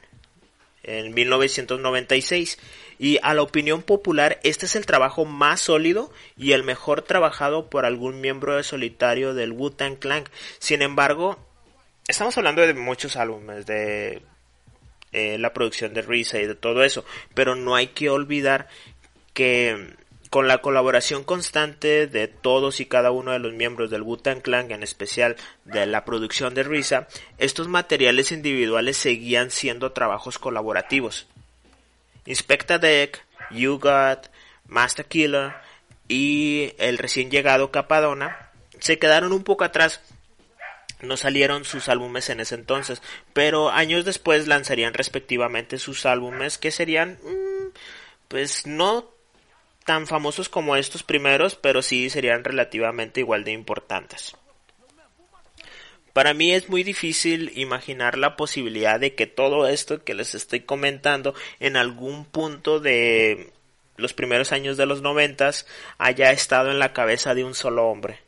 en 0.84 1.14
1996 1.14 2.60
y 3.00 3.18
a 3.24 3.34
la 3.34 3.42
opinión 3.42 3.82
popular 3.82 4.40
este 4.44 4.66
es 4.66 4.76
el 4.76 4.86
trabajo 4.86 5.26
más 5.26 5.62
sólido 5.62 6.12
y 6.38 6.52
el 6.52 6.64
mejor 6.64 7.02
trabajado 7.02 7.70
por 7.70 7.86
algún 7.86 8.22
miembro 8.22 8.56
de 8.56 8.64
solitario 8.64 9.34
del 9.34 9.54
Wu-Tang 9.54 9.98
Clan. 9.98 10.26
Sin 10.60 10.82
embargo, 10.82 11.40
estamos 12.08 12.38
hablando 12.38 12.62
de 12.62 12.74
muchos 12.74 13.16
álbumes, 13.16 13.66
de 13.66 14.22
eh, 15.12 15.38
la 15.38 15.54
producción 15.54 15.94
de 15.94 16.02
Risa 16.02 16.40
y 16.40 16.46
de 16.46 16.56
todo 16.56 16.84
eso, 16.84 17.06
pero 17.34 17.56
no 17.56 17.76
hay 17.76 17.88
que 17.88 18.10
olvidar 18.10 18.68
que 19.34 19.96
con 20.30 20.48
la 20.48 20.64
colaboración 20.64 21.24
constante 21.24 22.08
de 22.08 22.28
todos 22.28 22.80
y 22.80 22.88
cada 22.88 23.12
uno 23.12 23.34
de 23.34 23.40
los 23.40 23.54
miembros 23.54 23.92
del 23.92 24.02
Wu-Tang 24.02 24.42
Clan, 24.42 24.72
en 24.72 24.82
especial 24.82 25.36
de 25.64 25.86
la 25.86 26.06
producción 26.06 26.56
de 26.56 26.64
Risa, 26.64 27.08
estos 27.38 27.68
materiales 27.68 28.32
individuales 28.32 28.98
seguían 28.98 29.52
siendo 29.52 29.92
trabajos 29.92 30.40
colaborativos. 30.40 31.28
Inspecta 32.26 32.80
Deck, 32.80 33.24
You 33.52 33.78
Got, 33.78 34.32
Master 34.68 35.06
Killer 35.06 35.54
y 36.08 36.74
el 36.80 36.98
recién 36.98 37.30
llegado 37.30 37.70
Capadona 37.70 38.50
se 38.80 38.98
quedaron 38.98 39.34
un 39.34 39.44
poco 39.44 39.66
atrás. 39.66 40.02
No 41.02 41.16
salieron 41.16 41.64
sus 41.64 41.90
álbumes 41.90 42.30
en 42.30 42.40
ese 42.40 42.56
entonces, 42.56 43.04
pero 43.34 43.70
años 43.70 44.04
después 44.04 44.48
lanzarían 44.48 44.96
respectivamente 44.96 45.78
sus 45.78 46.08
álbumes 46.08 46.58
que 46.58 46.72
serían 46.72 47.20
mm, 47.24 47.78
pues 48.30 48.66
no 48.66 49.13
tan 49.86 50.08
famosos 50.08 50.50
como 50.50 50.76
estos 50.76 51.04
primeros, 51.04 51.56
pero 51.56 51.82
sí 51.82 52.10
serían 52.10 52.44
relativamente 52.44 53.20
igual 53.20 53.44
de 53.44 53.52
importantes. 53.52 54.36
Para 56.14 56.36
mí 56.36 56.54
es 56.54 56.70
muy 56.70 56.84
difícil 56.84 57.52
imaginar 57.56 58.18
la 58.18 58.36
posibilidad 58.36 59.00
de 59.00 59.16
que 59.16 59.26
todo 59.26 59.68
esto 59.68 60.04
que 60.04 60.14
les 60.14 60.36
estoy 60.36 60.60
comentando 60.60 61.34
en 61.60 61.76
algún 61.76 62.26
punto 62.26 62.80
de 62.80 63.52
los 63.98 64.14
primeros 64.14 64.52
años 64.52 64.78
de 64.78 64.86
los 64.86 65.02
noventas 65.02 65.66
haya 65.98 66.32
estado 66.32 66.70
en 66.70 66.78
la 66.78 66.94
cabeza 66.94 67.34
de 67.34 67.44
un 67.44 67.56
solo 67.56 67.88
hombre. 67.88 68.20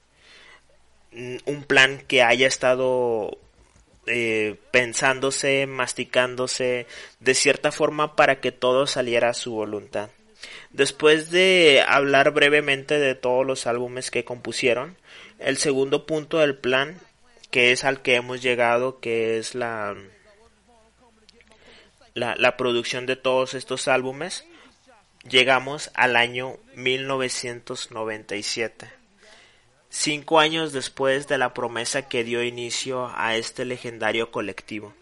Mm, 1.12 1.38
un 1.46 1.64
plan 1.64 2.02
que 2.08 2.24
haya 2.24 2.48
estado 2.48 3.38
eh, 4.08 4.56
pensándose, 4.72 5.68
masticándose 5.68 6.88
de 7.20 7.34
cierta 7.36 7.72
forma 7.72 8.16
para 8.16 8.40
que 8.40 8.52
todo 8.52 8.88
saliera 8.88 9.30
a 9.30 9.34
su 9.34 9.54
voluntad. 9.54 10.10
Después 10.76 11.32
de 11.32 11.84
hablar 11.88 12.32
brevemente 12.32 13.00
de 13.00 13.16
todos 13.16 13.46
los 13.46 13.66
álbumes 13.66 14.12
que 14.12 14.26
compusieron, 14.26 14.98
el 15.40 15.56
segundo 15.56 16.06
punto 16.06 16.40
del 16.40 16.58
plan 16.58 17.00
que 17.50 17.72
es 17.72 17.86
al 17.86 18.02
que 18.02 18.16
hemos 18.16 18.42
llegado, 18.42 19.00
que 19.00 19.38
es 19.38 19.56
la, 19.56 19.96
la, 22.14 22.58
producción 22.58 23.06
de 23.06 23.16
todos 23.16 23.54
estos 23.54 23.88
álbumes, 23.88 24.46
llegamos 25.24 25.92
al 25.94 26.18
año 26.18 26.58
1997. 26.76 28.90
Cinco 29.88 30.42
años 30.42 30.74
después 30.74 31.30
de 31.30 31.38
la 31.38 31.54
promesa 31.54 32.10
que 32.10 32.26
dio 32.26 32.44
inicio 32.44 33.14
a 33.16 33.38
este 33.38 33.64
legendario 33.64 34.30
colectivo. 34.30 34.94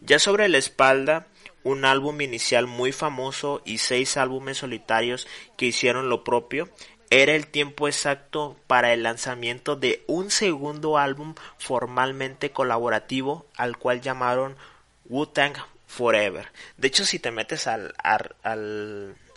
Ya 0.00 0.18
sobre 0.18 0.48
la 0.48 0.56
espalda, 0.56 1.26
un 1.62 1.84
álbum 1.84 2.20
inicial 2.20 2.66
muy 2.66 2.92
famoso 2.92 3.62
y 3.64 3.78
seis 3.78 4.16
álbumes 4.16 4.58
solitarios 4.58 5.26
que 5.56 5.66
hicieron 5.66 6.08
lo 6.08 6.24
propio, 6.24 6.68
era 7.10 7.34
el 7.34 7.48
tiempo 7.48 7.88
exacto 7.88 8.56
para 8.68 8.92
el 8.92 9.02
lanzamiento 9.02 9.74
de 9.74 10.04
un 10.06 10.30
segundo 10.30 10.96
álbum 10.96 11.34
formalmente 11.58 12.52
colaborativo 12.52 13.46
al 13.56 13.78
cual 13.78 14.00
llamaron 14.00 14.56
Wu-Tang 15.06 15.56
Forever. 15.88 16.52
De 16.76 16.86
hecho, 16.86 17.04
si 17.04 17.18
te 17.18 17.32
metes 17.32 17.66
al, 17.66 17.92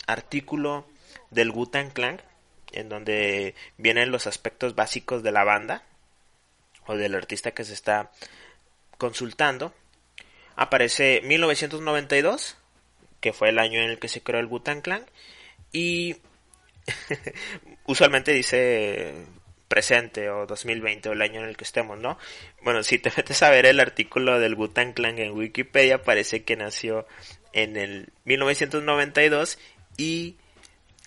artículo 0.06 0.86
del 1.30 1.50
Wu-Tang 1.50 1.92
Clan, 1.92 2.22
en 2.70 2.88
donde 2.88 3.56
vienen 3.76 4.12
los 4.12 4.28
aspectos 4.28 4.76
básicos 4.76 5.24
de 5.24 5.32
la 5.32 5.42
banda 5.42 5.82
o 6.86 6.94
del 6.94 7.14
artista 7.16 7.50
que 7.50 7.64
se 7.64 7.72
está 7.72 8.12
consultando, 8.98 9.74
aparece 10.56 11.20
1992, 11.24 12.56
que 13.20 13.32
fue 13.32 13.48
el 13.48 13.58
año 13.58 13.80
en 13.80 13.90
el 13.90 13.98
que 13.98 14.08
se 14.08 14.22
creó 14.22 14.40
el 14.40 14.48
Wu-Tang 14.48 14.82
Clan, 14.82 15.04
y 15.72 16.16
usualmente 17.86 18.32
dice 18.32 19.14
presente 19.68 20.30
o 20.30 20.46
2020 20.46 21.08
o 21.08 21.12
el 21.12 21.22
año 21.22 21.40
en 21.40 21.48
el 21.48 21.56
que 21.56 21.64
estemos, 21.64 21.98
¿no? 21.98 22.18
Bueno, 22.62 22.82
si 22.82 22.98
te 22.98 23.10
metes 23.16 23.42
a 23.42 23.50
ver 23.50 23.66
el 23.66 23.80
artículo 23.80 24.38
del 24.38 24.54
Butan 24.54 24.92
Clan 24.92 25.18
en 25.18 25.32
Wikipedia, 25.32 26.02
parece 26.02 26.44
que 26.44 26.56
nació 26.56 27.06
en 27.52 27.76
el 27.76 28.10
1992 28.24 29.58
y 29.96 30.36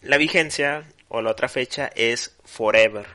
la 0.01 0.17
vigencia 0.17 0.85
o 1.07 1.21
la 1.21 1.31
otra 1.31 1.47
fecha 1.47 1.89
es 1.95 2.35
Forever. 2.43 3.07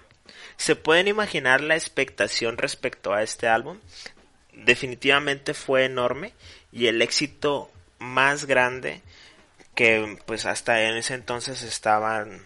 ¿Se 0.56 0.76
pueden 0.76 1.08
imaginar 1.08 1.60
la 1.60 1.74
expectación 1.74 2.56
respecto 2.56 3.12
a 3.12 3.22
este 3.22 3.48
álbum? 3.48 3.78
Definitivamente 4.52 5.54
fue 5.54 5.84
enorme 5.84 6.34
y 6.70 6.86
el 6.86 7.02
éxito 7.02 7.70
más 7.98 8.44
grande 8.44 9.02
que 9.74 10.18
pues 10.26 10.44
hasta 10.46 10.82
en 10.82 10.96
ese 10.96 11.14
entonces 11.14 11.62
estaban 11.62 12.44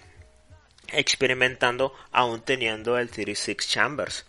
experimentando 0.93 1.93
aún 2.13 2.41
teniendo 2.43 2.99
el 2.99 3.11
36 3.11 3.57
Chambers. 3.69 4.27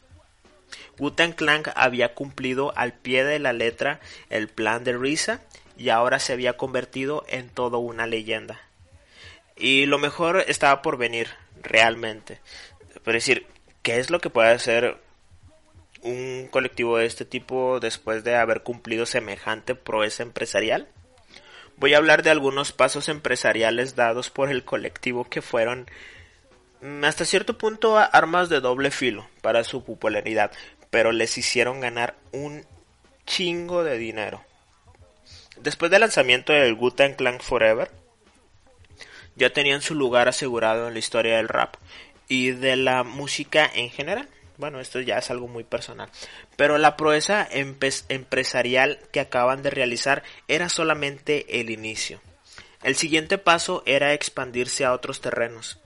Wu-Tang 0.98 1.36
Clan 1.36 1.64
había 1.76 2.14
cumplido 2.14 2.74
al 2.76 2.94
pie 2.94 3.24
de 3.24 3.40
la 3.40 3.54
letra 3.54 4.00
el 4.30 4.48
plan 4.48 4.84
de 4.84 4.98
Risa 4.98 5.42
y 5.78 5.90
ahora 5.90 6.20
se 6.20 6.34
había 6.34 6.58
convertido 6.58 7.24
en 7.28 7.50
todo 7.50 7.78
una 7.80 8.08
leyenda. 8.08 8.60
Y 9.56 9.86
lo 9.86 10.00
mejor 10.00 10.44
estaba 10.48 10.82
por 10.82 10.98
venir, 10.98 11.30
realmente. 11.62 12.40
Es 12.96 13.14
decir, 13.14 13.46
¿qué 13.84 14.00
es 14.00 14.10
lo 14.10 14.20
que 14.20 14.30
puede 14.30 14.50
hacer 14.50 14.98
un 16.08 16.48
colectivo 16.50 16.98
de 16.98 17.06
este 17.06 17.26
tipo 17.26 17.80
después 17.80 18.24
de 18.24 18.36
haber 18.36 18.64
cumplido 18.64 19.06
semejante 19.06 19.76
proeza 19.76 20.24
empresarial? 20.24 20.88
Voy 21.76 21.94
a 21.94 21.98
hablar 21.98 22.24
de 22.24 22.32
algunos 22.32 22.72
pasos 22.72 23.10
empresariales 23.10 23.96
dados 23.96 24.30
por 24.30 24.50
el 24.50 24.64
colectivo 24.64 25.26
que 25.26 25.42
fueron 25.42 25.88
mm, 26.82 27.04
hasta 27.04 27.26
cierto 27.26 27.58
punto 27.58 27.98
armas 27.98 28.50
de 28.50 28.62
doble 28.62 28.90
filo 28.90 29.28
para 29.42 29.64
su 29.64 29.84
popularidad, 29.84 30.52
pero 30.90 31.12
les 31.12 31.38
hicieron 31.38 31.82
ganar 31.82 32.16
un 32.32 32.66
chingo 33.26 33.84
de 33.84 33.98
dinero. 33.98 34.44
Después 35.58 35.92
del 35.92 36.02
lanzamiento 36.02 36.54
del 36.54 36.76
Gutan 36.76 37.14
Clan 37.14 37.40
Forever, 37.40 37.92
ya 39.36 39.52
tenían 39.52 39.82
su 39.82 39.94
lugar 39.94 40.28
asegurado 40.28 40.88
en 40.88 40.94
la 40.94 41.00
historia 41.00 41.38
del 41.38 41.48
rap 41.48 41.76
y 42.28 42.52
de 42.52 42.76
la 42.76 43.04
música 43.04 43.70
en 43.74 43.90
general. 43.90 44.28
Bueno, 44.58 44.80
esto 44.80 45.00
ya 45.00 45.18
es 45.18 45.30
algo 45.30 45.48
muy 45.48 45.64
personal. 45.64 46.10
Pero 46.56 46.78
la 46.78 46.98
proeza 46.98 47.48
empresarial 47.52 49.00
que 49.12 49.20
acaban 49.20 49.62
de 49.62 49.70
realizar 49.70 50.24
era 50.48 50.68
solamente 50.70 51.60
el 51.60 51.70
inicio. 51.70 52.20
El 52.84 52.96
siguiente 52.96 53.38
paso 53.38 53.84
era 53.86 54.14
expandirse 54.14 54.86
a 54.86 54.94
otros 54.94 55.22
terrenos. 55.22 55.80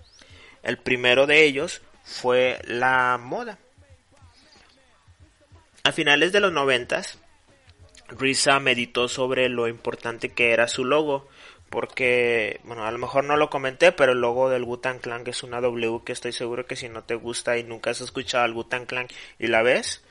El 0.64 0.78
primero 0.78 1.28
de 1.28 1.44
ellos 1.44 1.82
fue 2.04 2.60
la 2.66 3.18
moda. 3.22 3.58
A 5.84 5.92
finales 5.92 6.32
de 6.32 6.40
los 6.40 6.52
noventas, 6.52 7.18
Risa 8.08 8.60
meditó 8.60 9.08
sobre 9.08 9.50
lo 9.50 9.68
importante 9.68 10.30
que 10.30 10.52
era 10.52 10.68
su 10.68 10.86
logo 10.86 11.28
porque, 11.72 12.60
bueno, 12.66 12.86
a 12.86 12.92
lo 12.92 12.98
mejor 12.98 13.24
no 13.24 13.38
lo 13.38 13.50
comenté, 13.50 13.94
pero 13.94 14.12
el 14.12 14.20
logo 14.20 14.50
del 14.50 14.66
Gutan 14.66 15.00
Clan 15.00 15.24
es 15.26 15.42
una 15.42 15.62
W 15.62 16.02
que 16.06 16.12
estoy 16.12 16.34
seguro 16.34 16.66
que 16.66 16.76
si 16.76 16.90
no 16.90 17.06
te 17.06 17.16
gusta 17.16 17.58
y 17.58 17.64
nunca 17.64 17.92
has 17.92 18.02
escuchado 18.02 18.44
al 18.44 18.54
Gutan 18.54 18.86
Clan 18.86 19.08
y 19.40 19.48
la 19.48 19.62
ves, 19.62 20.04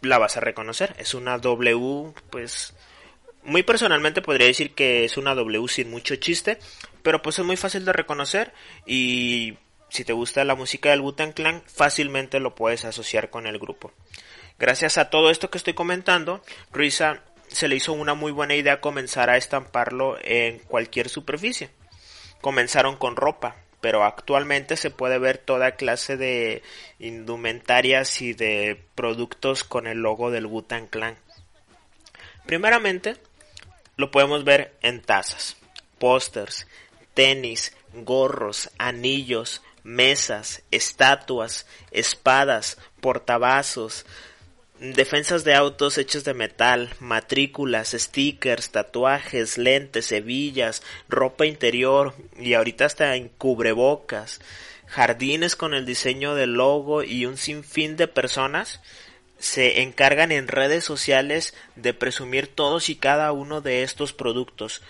la 0.00 0.16
vas 0.16 0.38
a 0.38 0.40
reconocer. 0.40 0.96
Es 0.98 1.12
una 1.12 1.36
W, 1.36 2.14
pues, 2.30 2.74
muy 3.42 3.62
personalmente 3.62 4.22
podría 4.22 4.46
decir 4.46 4.74
que 4.74 5.04
es 5.04 5.18
una 5.18 5.34
W 5.34 5.68
sin 5.68 5.90
mucho 5.90 6.16
chiste, 6.16 6.58
pero 7.02 7.20
pues 7.20 7.38
es 7.38 7.44
muy 7.44 7.58
fácil 7.58 7.84
de 7.84 7.92
reconocer 7.92 8.54
y 8.86 9.58
si 9.90 10.02
te 10.02 10.14
gusta 10.14 10.44
la 10.44 10.54
música 10.54 10.88
del 10.90 11.02
Gutan 11.02 11.32
Clan, 11.32 11.62
fácilmente 11.66 12.40
lo 12.40 12.54
puedes 12.54 12.86
asociar 12.86 13.28
con 13.28 13.46
el 13.46 13.58
grupo. 13.58 13.92
Gracias 14.58 14.96
a 14.96 15.10
todo 15.10 15.28
esto 15.28 15.50
que 15.50 15.58
estoy 15.58 15.74
comentando, 15.74 16.42
Risa 16.72 17.22
se 17.54 17.68
le 17.68 17.76
hizo 17.76 17.92
una 17.92 18.14
muy 18.14 18.32
buena 18.32 18.54
idea 18.54 18.80
comenzar 18.80 19.30
a 19.30 19.36
estamparlo 19.36 20.16
en 20.22 20.58
cualquier 20.58 21.08
superficie. 21.08 21.70
Comenzaron 22.40 22.96
con 22.96 23.16
ropa, 23.16 23.56
pero 23.80 24.04
actualmente 24.04 24.76
se 24.76 24.90
puede 24.90 25.18
ver 25.18 25.38
toda 25.38 25.76
clase 25.76 26.16
de 26.16 26.62
indumentarias 26.98 28.20
y 28.22 28.32
de 28.34 28.82
productos 28.94 29.64
con 29.64 29.86
el 29.86 29.98
logo 29.98 30.30
del 30.30 30.46
Wutan 30.46 30.86
Clan. 30.86 31.16
Primeramente, 32.46 33.16
lo 33.96 34.10
podemos 34.10 34.44
ver 34.44 34.74
en 34.82 35.00
tazas, 35.00 35.56
pósters, 35.98 36.66
tenis, 37.14 37.76
gorros, 37.92 38.70
anillos, 38.78 39.62
mesas, 39.82 40.62
estatuas, 40.70 41.66
espadas, 41.90 42.78
portavasos, 43.00 44.04
defensas 44.92 45.44
de 45.44 45.54
autos 45.54 45.98
hechos 45.98 46.24
de 46.24 46.34
metal, 46.34 46.90
matrículas, 47.00 47.92
stickers, 47.92 48.70
tatuajes, 48.70 49.56
lentes, 49.56 50.12
hebillas, 50.12 50.82
ropa 51.08 51.46
interior 51.46 52.14
y 52.38 52.54
ahorita 52.54 52.84
hasta 52.84 53.16
en 53.16 53.28
cubrebocas, 53.28 54.40
jardines 54.86 55.56
con 55.56 55.74
el 55.74 55.86
diseño 55.86 56.34
del 56.34 56.54
logo 56.54 57.02
y 57.02 57.24
un 57.26 57.36
sinfín 57.36 57.96
de 57.96 58.08
personas 58.08 58.80
se 59.38 59.82
encargan 59.82 60.32
en 60.32 60.48
redes 60.48 60.84
sociales 60.84 61.54
de 61.76 61.94
presumir 61.94 62.46
todos 62.48 62.88
y 62.88 62.96
cada 62.96 63.32
uno 63.32 63.60
de 63.60 63.82
estos 63.82 64.12
productos. 64.12 64.82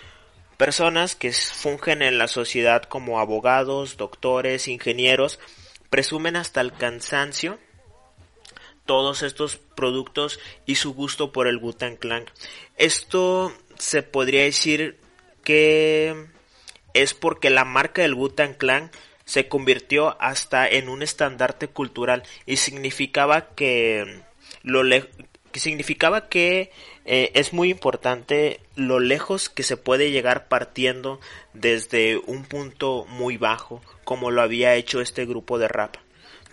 Personas 0.57 1.17
que 1.17 1.33
fungen 1.33 2.03
en 2.03 2.19
la 2.19 2.29
sociedad 2.29 2.83
como 2.85 3.19
abogados, 3.19 3.97
doctores, 3.97 4.69
ingenieros, 4.69 5.41
presumen 5.91 6.37
hasta 6.37 6.61
el 6.61 6.73
cansancio 6.73 7.59
todos 8.87 9.23
estos 9.23 9.57
productos 9.57 10.39
y 10.67 10.77
su 10.77 10.95
gusto 10.95 11.33
por 11.33 11.47
el 11.47 11.59
Gutan 11.59 11.97
Clan. 11.97 12.27
Esto 12.77 13.53
se 13.79 14.03
podría 14.03 14.43
decir 14.43 14.99
que 15.43 16.27
es 16.95 17.15
porque 17.15 17.51
la 17.51 17.65
marca 17.65 18.03
del 18.03 18.15
Gutan 18.15 18.55
Clan 18.55 18.91
se 19.25 19.49
convirtió 19.49 20.21
hasta 20.21 20.69
en 20.69 20.89
un 20.89 21.03
estandarte 21.03 21.69
cultural 21.69 22.23
y 22.47 22.57
significaba 22.57 23.49
que 23.55 24.23
lo 24.63 24.83
que 25.51 25.61
significaba 25.61 26.29
que 26.29 26.73
eh, 27.05 27.31
es 27.35 27.53
muy 27.53 27.71
importante 27.71 28.61
lo 28.75 28.99
lejos 28.99 29.49
que 29.49 29.63
se 29.63 29.77
puede 29.77 30.11
llegar 30.11 30.49
partiendo 30.49 31.21
desde 31.53 32.17
un 32.17 32.45
punto 32.45 33.07
muy 33.09 33.37
bajo 33.37 33.81
como 34.05 34.31
lo 34.31 34.43
había 34.43 34.75
hecho 34.75 35.01
este 35.01 35.25
grupo 35.27 35.59
de 35.59 35.69
rap. 35.69 35.97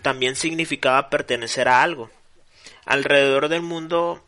También 0.02 0.36
significaba 0.36 1.10
pertenecer 1.10 1.68
a 1.68 1.82
algo, 1.82 2.10
alrededor 2.84 3.48
del 3.48 3.62
mundo 3.62 4.22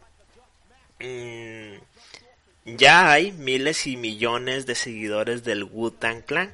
mm, 1.00 1.74
ya 2.64 3.12
hay 3.12 3.32
miles 3.32 3.86
y 3.86 3.96
millones 3.96 4.66
de 4.66 4.74
seguidores 4.74 5.44
del 5.44 5.64
Wu-Tang 5.64 6.22
Clan 6.22 6.52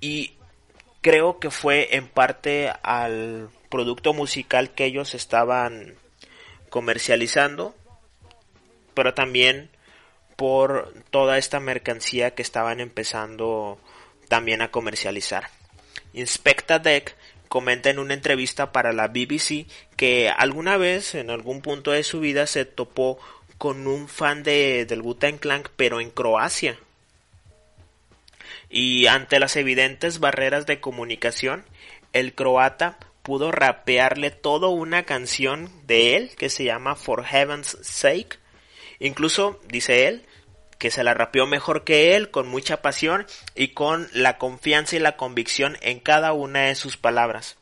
y 0.00 0.34
creo 1.00 1.38
que 1.38 1.50
fue 1.50 1.96
en 1.96 2.08
parte 2.08 2.72
al 2.82 3.50
producto 3.68 4.12
musical 4.12 4.70
que 4.74 4.84
ellos 4.84 5.14
estaban 5.14 5.94
comercializando, 6.70 7.74
pero 8.94 9.14
también 9.14 9.70
por 10.36 10.92
toda 11.10 11.38
esta 11.38 11.60
mercancía 11.60 12.34
que 12.34 12.42
estaban 12.42 12.80
empezando 12.80 13.78
también 14.28 14.62
a 14.62 14.70
comercializar. 14.70 15.48
Inspecta 16.12 16.78
Deck 16.78 17.16
comenta 17.48 17.90
en 17.90 17.98
una 17.98 18.14
entrevista 18.14 18.72
para 18.72 18.92
la 18.92 19.08
BBC 19.08 19.66
que 19.96 20.28
alguna 20.28 20.76
vez 20.76 21.14
en 21.14 21.30
algún 21.30 21.62
punto 21.62 21.92
de 21.92 22.02
su 22.02 22.20
vida 22.20 22.46
se 22.46 22.64
topó 22.64 23.18
con 23.58 23.86
un 23.86 24.08
fan 24.08 24.42
de, 24.42 24.84
del 24.86 25.02
Wu-Tang 25.02 25.38
pero 25.76 26.00
en 26.00 26.10
Croacia. 26.10 26.78
Y 28.68 29.06
ante 29.06 29.38
las 29.38 29.56
evidentes 29.56 30.18
barreras 30.18 30.66
de 30.66 30.80
comunicación, 30.80 31.64
el 32.12 32.34
croata 32.34 32.98
pudo 33.22 33.52
rapearle 33.52 34.30
toda 34.30 34.68
una 34.68 35.04
canción 35.04 35.70
de 35.86 36.16
él 36.16 36.30
que 36.36 36.48
se 36.48 36.64
llama 36.64 36.96
For 36.96 37.24
Heaven's 37.24 37.78
Sake. 37.82 38.38
Incluso, 38.98 39.60
dice 39.68 40.08
él, 40.08 40.24
que 40.78 40.90
se 40.90 41.04
la 41.04 41.14
rapeó 41.14 41.46
mejor 41.46 41.84
que 41.84 42.16
él, 42.16 42.30
con 42.30 42.48
mucha 42.48 42.82
pasión 42.82 43.26
y 43.54 43.68
con 43.68 44.08
la 44.12 44.38
confianza 44.38 44.96
y 44.96 44.98
la 44.98 45.16
convicción 45.16 45.76
en 45.80 46.00
cada 46.00 46.32
una 46.32 46.62
de 46.62 46.74
sus 46.74 46.96
palabras. 46.96 47.56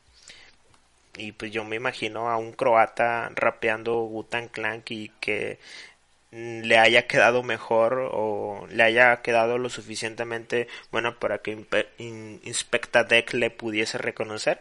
Y 1.17 1.33
pues 1.33 1.53
yo 1.53 1.65
me 1.65 1.77
imagino 1.77 2.29
a 2.29 2.37
un 2.37 2.53
croata 2.53 3.31
rapeando 3.35 3.95
Gutan 4.01 4.49
Clank 4.49 4.91
y 4.91 5.11
que 5.21 5.59
le 6.33 6.79
haya 6.79 7.07
quedado 7.07 7.45
mejor 7.45 8.11
o 8.12 8.67
le 8.69 8.83
haya 8.83 9.23
quedado 9.23 9.57
lo 9.57 9.69
suficientemente 9.69 10.67
bueno 10.91 11.17
para 11.21 11.39
que 11.39 11.65
Inspecta 11.99 13.05
Deck 13.05 13.33
le 13.35 13.51
pudiese 13.51 13.99
reconocer. 13.99 14.61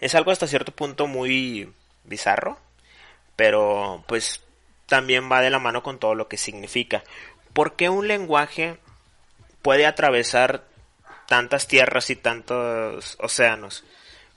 Es 0.00 0.16
algo 0.16 0.32
hasta 0.32 0.48
cierto 0.48 0.72
punto 0.72 1.06
muy 1.06 1.72
bizarro, 2.02 2.58
pero 3.36 4.02
pues 4.08 4.43
también 4.94 5.28
va 5.28 5.40
de 5.40 5.50
la 5.50 5.58
mano 5.58 5.82
con 5.82 5.98
todo 5.98 6.14
lo 6.14 6.28
que 6.28 6.36
significa. 6.36 7.02
¿Por 7.52 7.74
qué 7.74 7.88
un 7.88 8.06
lenguaje 8.06 8.78
puede 9.60 9.86
atravesar 9.86 10.62
tantas 11.26 11.66
tierras 11.66 12.10
y 12.10 12.14
tantos 12.14 13.16
océanos? 13.18 13.82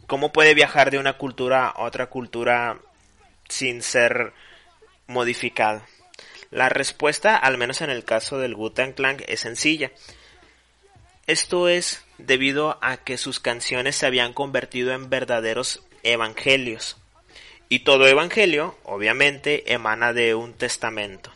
¿Cómo 0.08 0.34
puede 0.34 0.56
viajar 0.56 0.90
de 0.90 0.98
una 0.98 1.20
cultura 1.20 1.68
a 1.68 1.84
otra 1.84 2.08
cultura 2.08 2.80
sin 3.48 3.84
ser 3.84 4.34
modificado? 5.06 5.84
La 6.50 6.70
respuesta, 6.70 7.38
al 7.38 7.60
menos 7.60 7.82
en 7.82 7.92
el 7.92 8.04
caso 8.04 8.40
del 8.40 8.56
Wu-Tang 8.56 8.96
Clan, 8.96 9.18
es 9.28 9.42
sencilla. 9.42 9.92
Esto 11.28 11.70
es 11.70 12.04
debido 12.18 12.80
a 12.82 12.98
que 12.98 13.20
sus 13.20 13.40
canciones 13.40 13.96
se 13.96 14.08
habían 14.08 14.34
convertido 14.34 14.92
en 14.92 15.12
verdaderos 15.12 15.84
evangelios. 16.02 16.98
Y 17.70 17.80
todo 17.80 18.08
evangelio, 18.08 18.78
obviamente, 18.84 19.74
emana 19.74 20.14
de 20.14 20.36
un 20.36 20.54
testamento. 20.54 21.32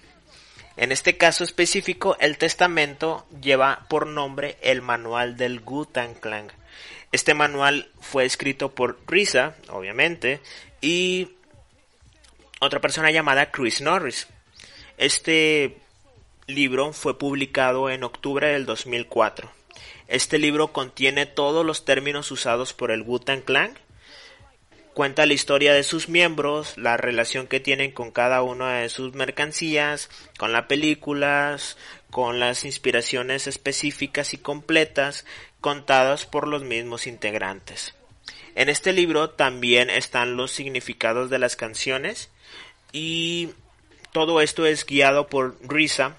En 0.78 0.92
este 0.92 1.18
caso 1.18 1.44
específico, 1.44 2.16
el 2.20 2.38
testamento 2.38 3.26
lleva 3.42 3.86
por 3.90 4.08
nombre 4.08 4.58
el 4.62 4.82
manual 4.82 5.36
del 5.36 5.60
Gutan 5.60 6.14
Clan. 6.14 6.52
Este 7.12 7.34
manual 7.34 7.90
fue 8.00 8.24
escrito 8.24 8.74
por 8.74 8.98
Risa, 9.06 9.56
obviamente, 9.70 10.40
y 10.80 11.34
otra 12.62 12.80
persona 12.80 13.12
llamada 13.12 13.52
Chris 13.52 13.82
Norris. 13.82 14.28
Este 14.98 15.78
libro 16.48 16.94
fue 16.94 17.18
publicado 17.20 17.90
en 17.90 18.04
octubre 18.04 18.48
del 18.48 18.66
2004. 18.66 19.52
Este 20.08 20.38
libro 20.38 20.72
contiene 20.72 21.26
todos 21.26 21.66
los 21.66 21.84
términos 21.84 22.32
usados 22.32 22.74
por 22.74 22.92
el 22.92 23.02
Wu-Tang 23.02 23.44
Clan 23.44 23.78
cuenta 24.94 25.26
la 25.26 25.34
historia 25.34 25.74
de 25.74 25.84
sus 25.84 26.10
miembros, 26.10 26.78
la 26.78 26.98
relación 26.98 27.48
que 27.48 27.60
tienen 27.60 27.92
con 27.92 28.12
cada 28.12 28.42
una 28.42 28.80
de 28.80 28.90
sus 28.90 29.14
mercancías, 29.14 30.10
con 30.38 30.52
las 30.52 30.66
películas, 30.66 31.78
con 32.10 32.40
las 32.40 32.66
inspiraciones 32.66 33.48
específicas 33.48 34.34
y 34.34 34.38
completas 34.38 35.26
contadas 35.62 36.26
por 36.26 36.48
los 36.48 36.64
mismos 36.64 37.08
integrantes. 37.08 37.96
En 38.56 38.68
este 38.68 38.92
libro 38.92 39.30
también 39.30 39.90
están 39.90 40.36
los 40.36 40.52
significados 40.52 41.30
de 41.30 41.40
las 41.40 41.56
canciones 41.56 42.30
y 42.92 43.52
todo 44.12 44.42
esto 44.42 44.66
es 44.66 44.86
guiado 44.86 45.28
por 45.28 45.58
Risa 45.62 46.18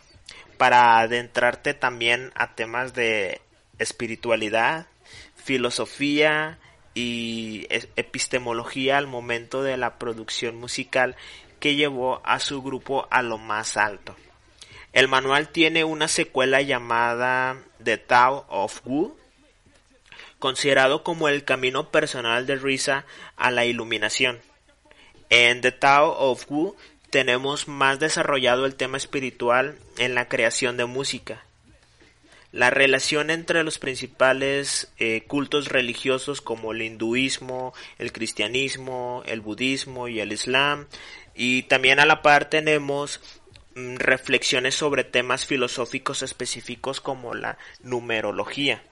para 0.57 0.99
adentrarte 0.99 1.75
también 1.75 2.33
a 2.35 2.55
temas 2.55 2.95
de 2.95 3.43
espiritualidad, 3.79 4.87
filosofía, 5.35 6.59
y 6.95 7.67
epistemología 7.97 8.99
al 8.99 9.07
momento 9.07 9.63
de 9.63 9.77
la 9.77 9.99
producción 9.99 10.57
musical 10.57 11.17
que 11.61 11.75
llevó 11.75 12.21
a 12.25 12.41
su 12.41 12.63
grupo 12.63 13.07
a 13.11 13.23
lo 13.23 13.39
más 13.39 13.77
alto. 13.77 14.17
El 14.93 15.09
manual 15.09 15.49
tiene 15.49 15.85
una 15.85 16.09
secuela 16.09 16.61
llamada 16.61 17.57
The 17.83 17.97
Tao 17.99 18.45
of 18.49 18.81
Wu, 18.85 19.17
considerado 20.39 21.03
como 21.03 21.29
el 21.29 21.45
camino 21.45 21.91
personal 21.91 22.47
de 22.47 22.57
Risa 22.57 23.07
a 23.37 23.51
la 23.51 23.65
iluminación. 23.65 24.41
En 25.31 25.63
The 25.63 25.73
Tao 25.73 26.11
of 26.19 26.45
Wu 26.51 26.77
tenemos 27.11 27.69
más 27.69 28.01
desarrollado 28.01 28.67
el 28.67 28.75
tema 28.75 28.99
espiritual 28.99 29.79
en 29.97 30.15
la 30.15 30.29
creación 30.29 30.77
de 30.77 30.85
música 30.85 31.45
la 32.53 32.69
relación 32.69 33.31
entre 33.31 33.65
los 33.65 33.79
principales 33.79 34.93
eh, 34.99 35.25
cultos 35.27 35.69
religiosos 35.69 36.43
como 36.43 36.73
el 36.73 36.83
hinduismo, 36.83 37.73
el 37.99 38.13
cristianismo, 38.13 39.23
el 39.27 39.41
budismo 39.41 40.07
y 40.07 40.21
el 40.21 40.33
islam. 40.33 40.87
Y 41.35 41.63
también 41.65 41.99
a 41.99 42.07
la 42.07 42.21
par 42.21 42.51
tenemos 42.51 43.21
mm, 43.75 43.97
reflexiones 43.97 44.75
sobre 44.75 45.03
temas 45.03 45.47
filosóficos 45.47 46.23
específicos 46.23 47.01
como 47.01 47.35
la 47.35 47.57
numerología. 47.83 48.83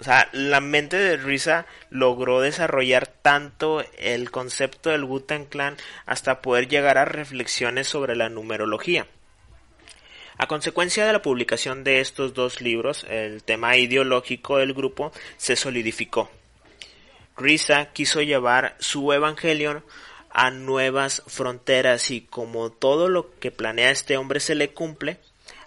O 0.00 0.04
sea, 0.04 0.28
la 0.32 0.60
mente 0.60 0.96
de 0.96 1.16
Risa 1.16 1.66
logró 1.90 2.40
desarrollar 2.40 3.06
tanto 3.06 3.84
el 3.98 4.30
concepto 4.30 4.90
del 4.90 5.04
Wutan 5.04 5.44
Clan 5.44 5.76
hasta 6.06 6.40
poder 6.40 6.68
llegar 6.68 6.98
a 6.98 7.04
reflexiones 7.04 7.86
sobre 7.86 8.16
la 8.16 8.30
numerología. 8.30 9.06
A 10.42 10.46
consecuencia 10.46 11.04
de 11.04 11.12
la 11.12 11.20
publicación 11.20 11.84
de 11.84 12.00
estos 12.00 12.32
dos 12.32 12.62
libros, 12.62 13.04
el 13.10 13.42
tema 13.42 13.76
ideológico 13.76 14.56
del 14.56 14.72
grupo 14.72 15.12
se 15.36 15.54
solidificó. 15.54 16.30
Risa 17.36 17.92
quiso 17.92 18.22
llevar 18.22 18.74
su 18.78 19.12
evangelio 19.12 19.84
a 20.30 20.50
nuevas 20.50 21.22
fronteras 21.26 22.10
y 22.10 22.22
como 22.22 22.70
todo 22.70 23.10
lo 23.10 23.38
que 23.38 23.50
planea 23.50 23.90
este 23.90 24.16
hombre 24.16 24.40
se 24.40 24.54
le 24.54 24.70
cumple, 24.70 25.18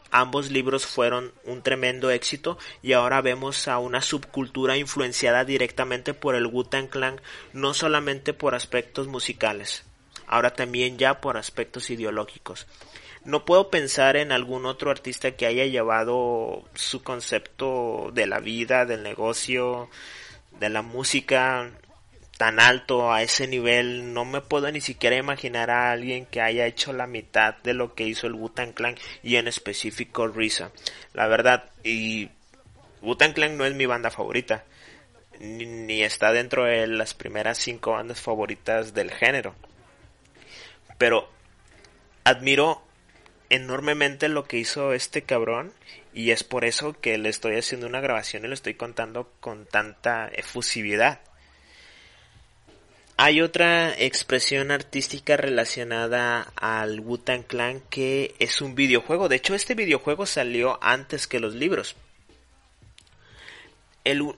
ambos 0.10 0.50
libros 0.50 0.88
fueron 0.88 1.34
un 1.44 1.62
tremendo 1.62 2.10
éxito 2.10 2.58
y 2.82 2.94
ahora 2.94 3.22
vemos 3.22 3.68
a 3.68 3.78
una 3.78 4.02
subcultura 4.02 4.76
influenciada 4.76 5.46
directamente 5.46 6.16
por 6.16 6.34
el 6.34 6.48
Wu-Tang 6.48 6.90
Clan, 6.90 7.22
no 7.54 7.76
solamente 7.76 8.34
por 8.34 8.56
aspectos 8.56 9.06
musicales, 9.06 9.84
ahora 10.26 10.56
también 10.56 10.98
ya 10.98 11.22
por 11.22 11.38
aspectos 11.38 11.92
ideológicos 11.92 12.66
no 13.26 13.46
puedo 13.46 13.70
pensar 13.70 14.18
en 14.18 14.32
algún 14.32 14.66
otro 14.66 14.92
artista 14.92 15.32
que 15.32 15.46
haya 15.46 15.66
llevado 15.66 16.64
su 16.74 17.04
concepto 17.04 18.12
de 18.14 18.28
la 18.28 18.40
vida, 18.40 18.86
del 18.86 19.04
negocio, 19.04 19.90
de 20.60 20.70
la 20.70 20.82
música 20.82 21.72
tan 22.38 22.60
alto 22.60 23.14
a 23.14 23.22
ese 23.22 23.48
nivel. 23.48 24.14
No 24.14 24.26
me 24.26 24.42
puedo 24.42 24.70
ni 24.72 24.82
siquiera 24.82 25.16
imaginar 25.16 25.70
a 25.70 25.92
alguien 25.92 26.26
que 26.26 26.42
haya 26.42 26.66
hecho 26.66 26.92
la 26.92 27.08
mitad 27.08 27.56
de 27.64 27.74
lo 27.74 27.94
que 27.94 28.06
hizo 28.06 28.28
el 28.28 28.34
Wu-Tang 28.34 28.74
Clan 28.74 28.96
y 29.22 29.38
en 29.38 29.48
específico 29.48 30.28
Risa. 30.28 30.72
La 31.14 31.28
verdad, 31.28 31.72
y 31.84 32.30
Wu-Tang 33.02 33.34
Clan 33.34 33.58
no 33.58 33.66
es 33.66 33.74
mi 33.74 33.86
banda 33.86 34.12
favorita. 34.12 34.66
Ni, 35.40 35.66
ni 35.66 36.04
está 36.04 36.32
dentro 36.32 36.66
de 36.66 36.88
las 36.88 37.14
primeras 37.14 37.58
cinco 37.58 37.92
bandas 37.92 38.20
favoritas 38.20 38.94
del 38.94 39.12
género. 39.12 39.56
Pero 40.98 41.30
admiro 42.24 42.83
enormemente 43.54 44.30
lo 44.30 44.45
que 44.45 44.58
hizo 44.58 44.93
este 44.93 45.22
cabrón 45.22 45.74
y 46.12 46.32
es 46.32 46.43
por 46.43 46.66
eso 46.66 46.99
que 46.99 47.20
le 47.20 47.30
estoy 47.30 47.56
haciendo 47.56 47.86
una 47.86 48.01
grabación 48.01 48.43
y 48.43 48.47
lo 48.47 48.54
estoy 48.56 48.74
contando 48.74 49.32
con 49.39 49.68
tanta 49.68 50.28
efusividad. 50.28 51.22
Hay 53.16 53.41
otra 53.41 53.93
expresión 53.95 54.72
artística 54.72 55.38
relacionada 55.38 56.51
al 56.56 56.99
Wu-Tang 56.99 57.43
Clan 57.43 57.82
que 57.91 58.34
es 58.39 58.60
un 58.60 58.74
videojuego. 58.74 59.30
De 59.30 59.36
hecho, 59.36 59.54
este 59.54 59.76
videojuego 59.76 60.26
salió 60.26 60.80
antes 60.82 61.28
que 61.28 61.39
los 61.39 61.54
libros. 61.54 61.95
El, 64.04 64.34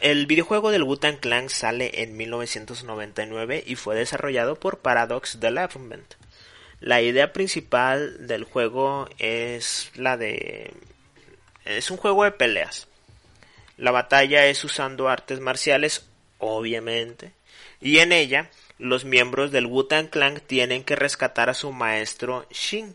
el 0.00 0.26
videojuego 0.26 0.70
del 0.70 0.84
Wu-Tang 0.84 1.18
Clan 1.18 1.50
sale 1.50 2.02
en 2.02 2.16
1999 2.16 3.64
y 3.66 3.74
fue 3.74 3.96
desarrollado 3.96 4.54
por 4.54 4.78
Paradox 4.78 5.40
Development. 5.40 6.14
La 6.80 7.02
idea 7.02 7.32
principal 7.32 8.26
del 8.26 8.44
juego 8.44 9.08
es 9.18 9.90
la 9.94 10.16
de... 10.16 10.72
Es 11.64 11.90
un 11.90 11.98
juego 11.98 12.24
de 12.24 12.32
peleas. 12.32 12.88
La 13.76 13.90
batalla 13.90 14.46
es 14.46 14.64
usando 14.64 15.08
artes 15.08 15.40
marciales, 15.40 16.06
obviamente, 16.38 17.32
y 17.80 17.98
en 17.98 18.12
ella 18.12 18.50
los 18.78 19.04
miembros 19.04 19.52
del 19.52 19.66
Wu-Tang 19.66 20.08
Clan 20.08 20.40
tienen 20.46 20.84
que 20.84 20.96
rescatar 20.96 21.50
a 21.50 21.54
su 21.54 21.70
maestro 21.70 22.46
Shin, 22.50 22.94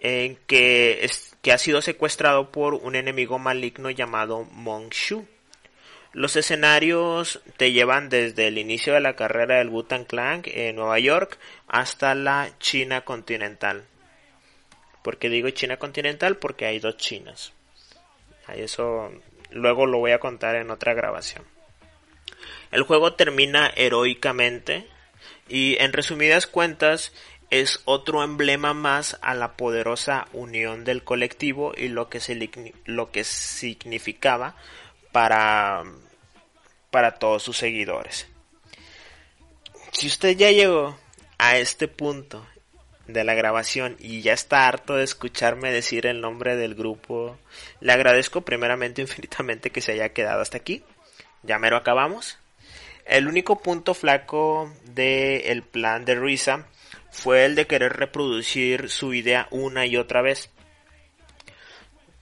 que, 0.00 1.00
es, 1.02 1.36
que 1.42 1.52
ha 1.52 1.58
sido 1.58 1.82
secuestrado 1.82 2.50
por 2.50 2.74
un 2.74 2.94
enemigo 2.94 3.38
maligno 3.38 3.90
llamado 3.90 4.48
Shu. 4.90 5.26
Los 6.12 6.34
escenarios 6.34 7.40
te 7.56 7.70
llevan 7.70 8.08
desde 8.08 8.48
el 8.48 8.58
inicio 8.58 8.94
de 8.94 9.00
la 9.00 9.14
carrera 9.14 9.58
del 9.58 9.68
Wu-Tang 9.68 10.06
Clan 10.06 10.42
en 10.46 10.74
Nueva 10.74 10.98
York 10.98 11.38
hasta 11.68 12.16
la 12.16 12.50
China 12.58 13.02
continental. 13.02 13.84
¿Por 15.02 15.18
qué 15.18 15.28
digo 15.28 15.48
China 15.50 15.76
continental? 15.76 16.36
Porque 16.36 16.66
hay 16.66 16.80
dos 16.80 16.96
Chinas. 16.96 17.52
Eso 18.48 19.12
luego 19.50 19.86
lo 19.86 19.98
voy 19.98 20.10
a 20.10 20.18
contar 20.18 20.56
en 20.56 20.70
otra 20.70 20.94
grabación. 20.94 21.44
El 22.72 22.82
juego 22.82 23.14
termina 23.14 23.72
heroicamente 23.76 24.86
y 25.48 25.76
en 25.80 25.92
resumidas 25.92 26.46
cuentas 26.46 27.12
es 27.50 27.82
otro 27.84 28.22
emblema 28.22 28.74
más 28.74 29.18
a 29.22 29.34
la 29.34 29.56
poderosa 29.56 30.28
unión 30.32 30.84
del 30.84 31.02
colectivo 31.02 31.72
y 31.76 31.88
lo 31.88 32.08
que, 32.08 32.20
se, 32.20 32.50
lo 32.84 33.10
que 33.10 33.24
significaba 33.24 34.56
para, 35.12 35.84
para 36.90 37.14
todos 37.14 37.42
sus 37.42 37.56
seguidores. 37.56 38.28
Si 39.92 40.06
usted 40.06 40.36
ya 40.36 40.50
llegó 40.50 40.96
a 41.38 41.56
este 41.56 41.88
punto 41.88 42.46
de 43.06 43.24
la 43.24 43.34
grabación 43.34 43.96
y 43.98 44.22
ya 44.22 44.32
está 44.32 44.68
harto 44.68 44.94
de 44.94 45.04
escucharme 45.04 45.72
decir 45.72 46.06
el 46.06 46.20
nombre 46.20 46.56
del 46.56 46.74
grupo, 46.74 47.38
le 47.80 47.92
agradezco 47.92 48.42
primeramente 48.42 49.02
infinitamente 49.02 49.70
que 49.70 49.80
se 49.80 49.92
haya 49.92 50.10
quedado 50.10 50.40
hasta 50.40 50.58
aquí. 50.58 50.82
Ya 51.42 51.58
mero 51.58 51.76
acabamos. 51.76 52.38
El 53.06 53.26
único 53.26 53.60
punto 53.60 53.94
flaco 53.94 54.72
del 54.84 55.62
plan 55.62 56.04
de 56.04 56.14
Risa 56.14 56.66
fue 57.10 57.44
el 57.44 57.54
de 57.54 57.66
querer 57.66 57.94
reproducir 57.94 58.88
su 58.88 59.14
idea 59.14 59.48
una 59.50 59.86
y 59.86 59.96
otra 59.96 60.22
vez. 60.22 60.50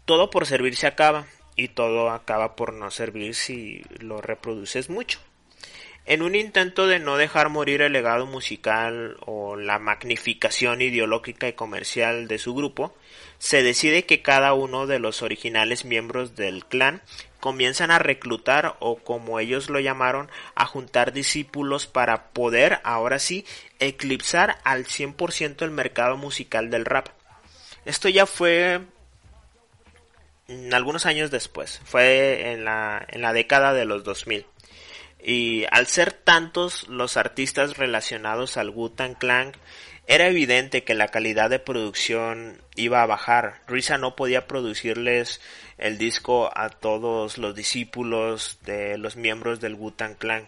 Todo 0.04 0.30
por 0.30 0.46
servir 0.46 0.76
se 0.76 0.86
acaba 0.86 1.26
y 1.58 1.68
todo 1.68 2.10
acaba 2.10 2.54
por 2.54 2.72
no 2.72 2.90
servir 2.92 3.34
si 3.34 3.82
lo 3.98 4.20
reproduces 4.20 4.88
mucho. 4.88 5.18
En 6.06 6.22
un 6.22 6.36
intento 6.36 6.86
de 6.86 7.00
no 7.00 7.18
dejar 7.18 7.50
morir 7.50 7.82
el 7.82 7.92
legado 7.92 8.24
musical 8.24 9.18
o 9.26 9.56
la 9.56 9.78
magnificación 9.78 10.80
ideológica 10.80 11.48
y 11.48 11.52
comercial 11.52 12.28
de 12.28 12.38
su 12.38 12.54
grupo, 12.54 12.96
se 13.38 13.62
decide 13.62 14.06
que 14.06 14.22
cada 14.22 14.54
uno 14.54 14.86
de 14.86 15.00
los 15.00 15.20
originales 15.20 15.84
miembros 15.84 16.36
del 16.36 16.64
clan 16.64 17.02
comienzan 17.40 17.90
a 17.90 17.98
reclutar 17.98 18.76
o 18.78 18.96
como 18.96 19.40
ellos 19.40 19.68
lo 19.68 19.80
llamaron 19.80 20.30
a 20.54 20.64
juntar 20.64 21.12
discípulos 21.12 21.88
para 21.88 22.30
poder 22.30 22.80
ahora 22.84 23.18
sí 23.18 23.44
eclipsar 23.80 24.58
al 24.62 24.86
100% 24.86 25.62
el 25.62 25.72
mercado 25.72 26.16
musical 26.16 26.70
del 26.70 26.84
rap. 26.84 27.08
Esto 27.84 28.08
ya 28.08 28.26
fue 28.26 28.80
algunos 30.72 31.06
años 31.06 31.30
después, 31.30 31.80
fue 31.84 32.52
en 32.52 32.64
la, 32.64 33.04
en 33.08 33.22
la 33.22 33.32
década 33.32 33.72
de 33.72 33.84
los 33.84 34.04
2000. 34.04 34.46
Y 35.22 35.64
al 35.70 35.86
ser 35.86 36.12
tantos 36.12 36.88
los 36.88 37.16
artistas 37.16 37.76
relacionados 37.76 38.56
al 38.56 38.70
Wu-Tang 38.70 39.16
Clan, 39.16 39.52
era 40.06 40.26
evidente 40.28 40.84
que 40.84 40.94
la 40.94 41.08
calidad 41.08 41.50
de 41.50 41.58
producción 41.58 42.62
iba 42.76 43.02
a 43.02 43.06
bajar. 43.06 43.60
Risa 43.66 43.98
no 43.98 44.16
podía 44.16 44.46
producirles 44.46 45.42
el 45.76 45.98
disco 45.98 46.50
a 46.56 46.70
todos 46.70 47.36
los 47.36 47.54
discípulos 47.54 48.58
de 48.64 48.96
los 48.96 49.16
miembros 49.16 49.60
del 49.60 49.74
Wu-Tang 49.74 50.16
Clan. 50.16 50.46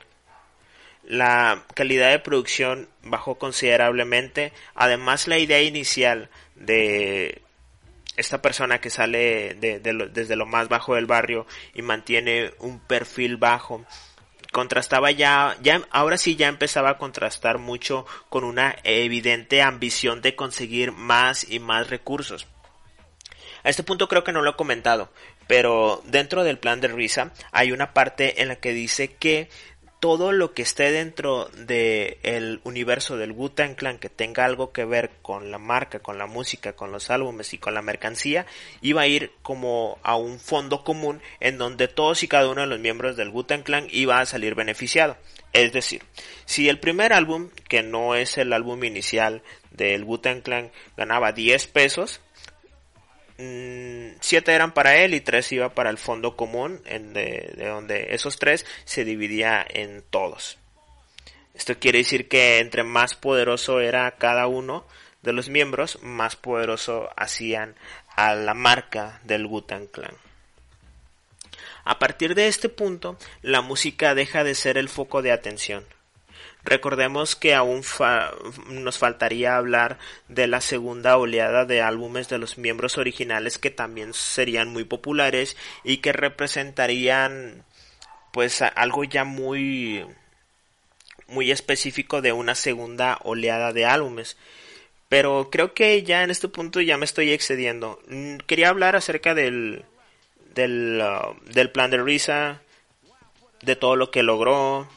La 1.05 1.65
calidad 1.75 2.11
de 2.11 2.21
producción 2.21 2.89
bajó 3.03 3.35
considerablemente. 3.35 4.53
Además, 4.75 5.29
la 5.29 5.39
idea 5.39 5.61
inicial 5.61 6.31
de 6.55 7.43
esta 8.21 8.41
persona 8.43 8.81
que 8.81 8.91
sale 8.91 9.55
desde 9.55 10.37
lo 10.37 10.47
más 10.47 10.69
bajo 10.69 10.95
del 10.95 11.07
barrio 11.07 11.47
y 11.75 11.83
mantiene 11.83 12.53
un 12.59 12.79
perfil 12.81 13.37
bajo 13.37 13.85
contrastaba 14.53 15.11
ya, 15.11 15.57
ya, 15.63 15.83
ahora 15.91 16.19
sí 16.19 16.37
ya 16.37 16.49
empezaba 16.49 16.91
a 16.91 16.99
contrastar 16.99 17.59
mucho 17.59 18.07
con 18.29 18.45
una 18.45 18.77
evidente 18.85 19.63
ambición 19.63 20.23
de 20.23 20.35
conseguir 20.35 20.93
más 20.93 21.49
y 21.49 21.61
más 21.61 21.89
recursos. 21.89 22.47
A 23.63 23.69
este 23.69 23.83
punto 23.83 24.09
creo 24.09 24.25
que 24.25 24.33
no 24.33 24.43
lo 24.43 24.51
he 24.51 24.57
comentado, 24.57 25.13
pero 25.47 26.03
dentro 26.07 26.45
del 26.45 26.59
plan 26.59 26.81
de 26.81 26.89
Risa 26.89 27.33
hay 27.53 27.73
una 27.73 27.93
parte 27.93 28.43
en 28.43 28.49
la 28.49 28.57
que 28.57 28.73
dice 28.73 29.15
que 29.15 29.51
todo 30.01 30.33
lo 30.33 30.55
que 30.55 30.63
esté 30.63 30.91
dentro 30.91 31.51
del 31.55 32.61
universo 32.65 33.19
del 33.19 33.33
Wu-Tang 33.33 33.75
Clan 33.75 33.99
que 33.99 34.09
tenga 34.09 34.47
algo 34.47 34.73
que 34.73 34.87
ver 34.87 35.11
con 35.21 35.51
la 35.51 35.59
marca, 35.59 36.01
con 36.01 36.17
la 36.17 36.27
música, 36.27 36.73
con 36.73 36.91
los 36.91 37.11
álbumes 37.11 37.53
y 37.53 37.59
con 37.59 37.75
la 37.75 37.83
mercancía, 37.83 38.47
iba 38.81 39.03
a 39.03 39.07
ir 39.07 39.33
como 39.43 39.99
a 40.03 40.17
un 40.17 40.41
fondo 40.41 40.85
común 40.85 41.21
en 41.39 41.59
donde 41.59 41.87
todos 41.87 42.23
y 42.23 42.29
cada 42.29 42.49
uno 42.49 42.63
de 42.63 42.67
los 42.67 42.81
miembros 42.81 43.17
del 43.17 43.29
Wu-Tang 43.29 43.63
Clan 43.63 43.89
iba 43.91 44.21
a 44.21 44.27
salir 44.27 44.55
beneficiado. 44.55 45.19
Es 45.53 45.73
decir, 45.73 46.03
si 46.47 46.69
el 46.69 46.79
primer 46.79 47.13
álbum, 47.13 47.51
que 47.69 47.83
no 47.83 48.15
es 48.15 48.39
el 48.39 48.53
álbum 48.55 48.83
inicial 48.85 49.43
del 49.71 50.05
Wu-Tang 50.05 50.41
Clan, 50.41 50.71
ganaba 50.97 51.33
10 51.33 51.67
pesos, 51.67 52.21
siete 54.21 54.53
eran 54.53 54.73
para 54.73 54.97
él 54.97 55.15
y 55.15 55.21
tres 55.21 55.51
iba 55.53 55.71
para 55.71 55.91
el 55.91 55.99
fondo 55.99 56.37
común, 56.37 56.81
en 56.85 57.13
de, 57.13 57.53
donde 57.57 58.15
esos 58.15 58.39
tres 58.39 58.67
se 58.85 59.05
dividía 59.05 59.65
en 59.69 60.03
todos. 60.11 60.59
Esto 61.55 61.79
quiere 61.79 61.99
decir 61.99 62.29
que 62.29 62.59
entre 62.59 62.85
más 62.85 63.15
poderoso 63.15 63.81
era 63.81 64.11
cada 64.13 64.47
uno 64.47 64.85
de 65.23 65.33
los 65.33 65.49
miembros, 65.49 65.99
más 66.03 66.37
poderoso 66.37 67.11
hacían 67.17 67.75
a 68.17 68.35
la 68.35 68.55
marca 68.55 69.21
del 69.25 69.47
Wutan 69.47 69.87
Clan. 69.87 70.15
A 71.85 71.99
partir 71.99 72.35
de 72.35 72.49
este 72.49 72.69
punto, 72.69 73.19
la 73.43 73.61
música 73.61 74.15
deja 74.15 74.45
de 74.45 74.55
ser 74.55 74.79
el 74.79 74.89
foco 74.89 75.23
de 75.23 75.33
atención 75.33 75.85
Recordemos 76.65 77.37
que 77.37 77.55
aún 77.55 77.83
nos 78.69 78.99
faltaría 78.99 79.57
hablar 79.57 79.99
de 80.29 80.47
la 80.47 80.61
segunda 80.61 81.17
oleada 81.17 81.65
de 81.65 81.81
álbumes 81.81 82.29
de 82.29 82.39
los 82.39 82.59
miembros 82.59 82.99
originales 82.99 83.59
que 83.59 83.71
también 83.71 84.13
serían 84.13 84.69
muy 84.69 84.85
populares 84.85 85.57
y 85.85 85.99
que 85.99 86.13
representarían 86.13 87.65
pues 88.33 88.63
algo 88.63 89.05
ya 89.05 89.25
muy 89.25 90.07
muy 91.29 91.51
específico 91.51 92.21
de 92.21 92.33
una 92.33 92.55
segunda 92.55 93.19
oleada 93.23 93.73
de 93.73 93.87
álbumes. 93.87 94.37
Pero 95.09 95.49
creo 95.51 95.75
que 95.75 96.03
ya 96.03 96.23
en 96.23 96.31
este 96.31 96.49
punto 96.49 96.81
ya 96.81 96.97
me 96.97 97.05
estoy 97.05 97.33
excediendo. 97.33 98.01
Mm, 98.09 98.37
quería 98.47 98.69
hablar 98.69 98.97
acerca 98.97 99.35
del 99.35 99.85
del, 100.55 101.03
uh, 101.03 101.53
del 101.53 101.71
plan 101.71 101.91
de 101.91 102.03
Risa, 102.03 102.61
de 103.63 103.77
todo 103.77 103.97
lo 103.97 104.11
que 104.11 104.23
logró, 104.23 104.89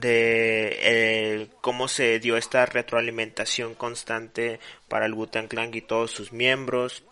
de 0.00 0.78
eh, 0.80 1.48
cómo 1.60 1.88
se 1.88 2.18
dio 2.20 2.36
esta 2.36 2.66
retroalimentación 2.66 3.74
constante 3.74 4.60
para 4.88 5.06
el 5.06 5.14
Wu-Tang 5.14 5.48
Clan 5.48 5.74
y 5.74 5.80
todos 5.80 6.10
sus 6.10 6.32
miembros. 6.32 7.04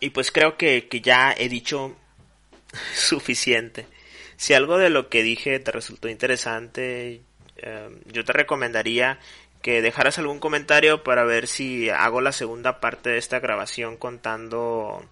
Y 0.00 0.10
pues 0.10 0.32
creo 0.32 0.56
que, 0.56 0.88
ya 1.02 1.34
he 1.36 1.48
dicho 1.48 1.96
suficiente. 2.94 3.86
Si 4.36 4.54
algo 4.54 4.78
de 4.78 4.90
lo 4.90 5.08
que 5.08 5.22
dije 5.22 5.58
te 5.60 5.70
resultó 5.70 6.08
interesante, 6.08 7.22
eh, 7.56 7.90
yo 8.06 8.24
te 8.24 8.32
recomendaría 8.32 9.18
que 9.62 9.80
dejaras 9.80 10.18
algún 10.18 10.40
comentario 10.40 11.04
para 11.04 11.24
ver 11.24 11.46
si 11.46 11.88
hago 11.88 12.20
la 12.20 12.32
segunda 12.32 12.80
parte 12.80 13.10
de 13.10 13.18
esta 13.18 13.38
grabación 13.38 13.96
contando... 13.96 15.08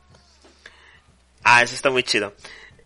Ah, 1.43 1.63
eso 1.63 1.75
está 1.75 1.91
muy 1.91 2.03
chido. 2.03 2.35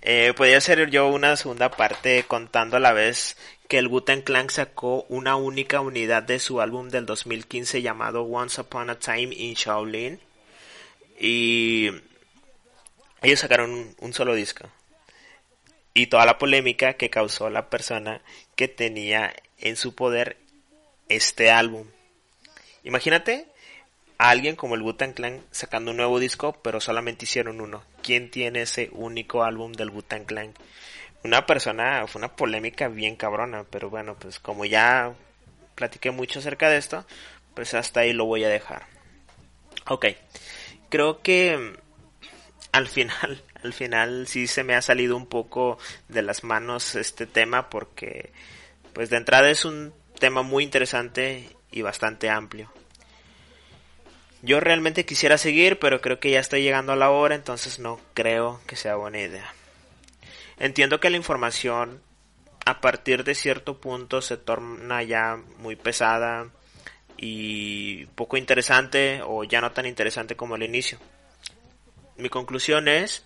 Eh, 0.07 0.35
podría 0.37 0.61
ser 0.61 0.91
yo 0.91 1.09
una 1.09 1.35
segunda 1.35 1.71
parte 1.71 2.25
contando 2.25 2.77
a 2.77 2.81
la 2.81 2.93
vez 2.93 3.39
que 3.69 3.79
el 3.79 3.89
Wu-Tang 3.89 4.23
Clan 4.23 4.51
sacó 4.51 5.07
una 5.09 5.37
única 5.37 5.81
unidad 5.81 6.23
de 6.23 6.39
su 6.41 6.61
álbum 6.61 6.91
del 6.91 7.07
2015 7.07 7.81
llamado 7.81 8.23
Once 8.25 8.61
Upon 8.61 8.91
a 8.91 8.99
Time 8.99 9.35
in 9.35 9.55
Shaolin. 9.55 10.21
Y 11.19 11.89
ellos 13.23 13.41
sacaron 13.41 13.97
un, 13.99 14.13
solo 14.13 14.35
disco. 14.35 14.69
Y 15.95 16.09
toda 16.09 16.27
la 16.27 16.37
polémica 16.37 16.93
que 16.95 17.09
causó 17.09 17.49
la 17.49 17.71
persona 17.71 18.21
que 18.57 18.69
tenía 18.69 19.35
en 19.59 19.77
su 19.77 19.95
poder 19.95 20.37
este 21.09 21.51
álbum. 21.51 21.87
Imagínate 22.83 23.47
a 24.19 24.29
alguien 24.29 24.55
como 24.55 24.75
el 24.75 24.83
Wu-Tang 24.83 25.15
Clan 25.15 25.43
sacando 25.51 25.93
un 25.93 25.97
nuevo 25.97 26.21
disco, 26.21 26.53
pero 26.61 26.79
solamente 26.79 27.25
hicieron 27.25 27.63
uno. 27.63 27.94
¿Quién 28.05 28.31
tiene 28.31 28.61
ese 28.61 28.91
único 28.93 29.45
álbum 29.45 29.73
del 29.73 29.89
Wu-Tang 29.89 30.27
Clan? 30.27 30.53
Una 31.25 31.47
persona, 31.47 32.07
fue 32.07 32.19
una 32.19 32.37
polémica 32.37 32.89
bien 32.89 33.17
cabrona, 33.17 33.65
pero 33.65 33.89
bueno, 33.89 34.15
pues 34.19 34.39
como 34.39 34.67
ya 34.67 35.15
platiqué 35.75 36.11
mucho 36.11 36.41
acerca 36.41 36.69
de 36.69 36.77
esto, 36.77 37.07
pues 37.55 37.73
hasta 37.73 38.01
ahí 38.01 38.13
lo 38.13 38.27
voy 38.27 38.45
a 38.45 38.51
dejar. 38.51 38.85
Ok, 39.89 40.05
creo 40.91 41.23
que 41.23 41.57
mm, 41.57 41.77
al 42.73 42.89
final, 42.89 43.43
al 43.63 43.73
final 43.73 44.27
sí 44.27 44.49
se 44.49 44.65
me 44.65 44.75
ha 44.75 44.83
salido 44.83 45.17
un 45.17 45.27
poco 45.27 45.79
de 46.09 46.21
las 46.21 46.45
manos 46.45 46.97
este 46.97 47.27
tema 47.27 47.71
porque 47.71 48.33
pues 48.93 49.09
de 49.09 49.17
entrada 49.17 49.49
es 49.49 49.65
un 49.65 49.95
tema 50.19 50.43
muy 50.43 50.63
interesante 50.63 51.49
y 51.73 51.81
bastante 51.81 52.29
amplio. 52.29 52.71
Yo 54.45 54.61
realmente 54.61 55.07
quisiera 55.07 55.39
seguir, 55.39 55.79
pero 55.79 56.03
creo 56.03 56.21
que 56.21 56.31
ya 56.31 56.39
estoy 56.39 56.63
llegando 56.63 56.93
a 56.93 56.97
la 56.97 57.11
hora, 57.11 57.35
entonces 57.35 57.79
no 57.79 57.99
creo 58.13 58.61
que 58.67 58.77
sea 58.77 58.97
buena 58.97 59.19
idea. 59.19 59.55
Entiendo 60.59 61.01
que 61.01 61.09
la 61.09 61.17
información 61.17 62.03
a 62.67 62.83
partir 62.83 63.25
de 63.25 63.35
cierto 63.35 63.81
punto 63.81 64.21
se 64.21 64.37
torna 64.37 65.03
ya 65.03 65.39
muy 65.57 65.77
pesada 65.77 66.51
y 67.17 68.05
poco 68.15 68.37
interesante 68.37 69.23
o 69.25 69.45
ya 69.45 69.63
no 69.63 69.73
tan 69.73 69.87
interesante 69.87 70.37
como 70.37 70.57
al 70.57 70.63
inicio. 70.63 70.99
Mi 72.19 72.29
conclusión 72.29 72.87
es, 72.87 73.25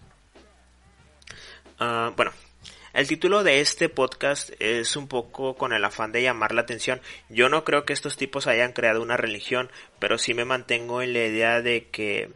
uh, 1.80 2.12
bueno, 2.14 2.30
el 2.98 3.06
título 3.06 3.44
de 3.44 3.60
este 3.60 3.88
podcast 3.88 4.50
es 4.58 4.96
un 4.96 5.06
poco 5.06 5.54
con 5.54 5.72
el 5.72 5.84
afán 5.84 6.10
de 6.10 6.20
llamar 6.20 6.52
la 6.52 6.62
atención. 6.62 7.00
Yo 7.28 7.48
no 7.48 7.62
creo 7.62 7.84
que 7.84 7.92
estos 7.92 8.16
tipos 8.16 8.48
hayan 8.48 8.72
creado 8.72 9.00
una 9.00 9.16
religión, 9.16 9.70
pero 10.00 10.18
sí 10.18 10.34
me 10.34 10.44
mantengo 10.44 11.00
en 11.00 11.12
la 11.12 11.20
idea 11.20 11.62
de 11.62 11.86
que 11.92 12.32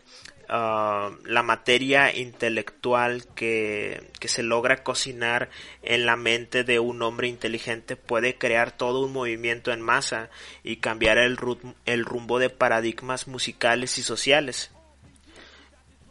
uh, 0.48 1.16
la 1.24 1.42
materia 1.42 2.16
intelectual 2.16 3.26
que, 3.34 4.04
que, 4.20 4.28
se 4.28 4.44
logra 4.44 4.84
cocinar 4.84 5.50
en 5.82 6.06
la 6.06 6.14
mente 6.14 6.62
de 6.62 6.78
un 6.78 7.02
hombre 7.02 7.26
inteligente 7.26 7.96
puede 7.96 8.38
crear 8.38 8.70
todo 8.70 9.04
un 9.04 9.12
movimiento 9.12 9.72
en 9.72 9.80
masa 9.80 10.30
y 10.62 10.76
cambiar 10.76 11.18
el, 11.18 11.38
el 11.86 12.04
rumbo 12.04 12.38
de 12.38 12.50
paradigmas 12.50 13.26
musicales 13.26 13.98
y 13.98 14.04
sociales. 14.04 14.70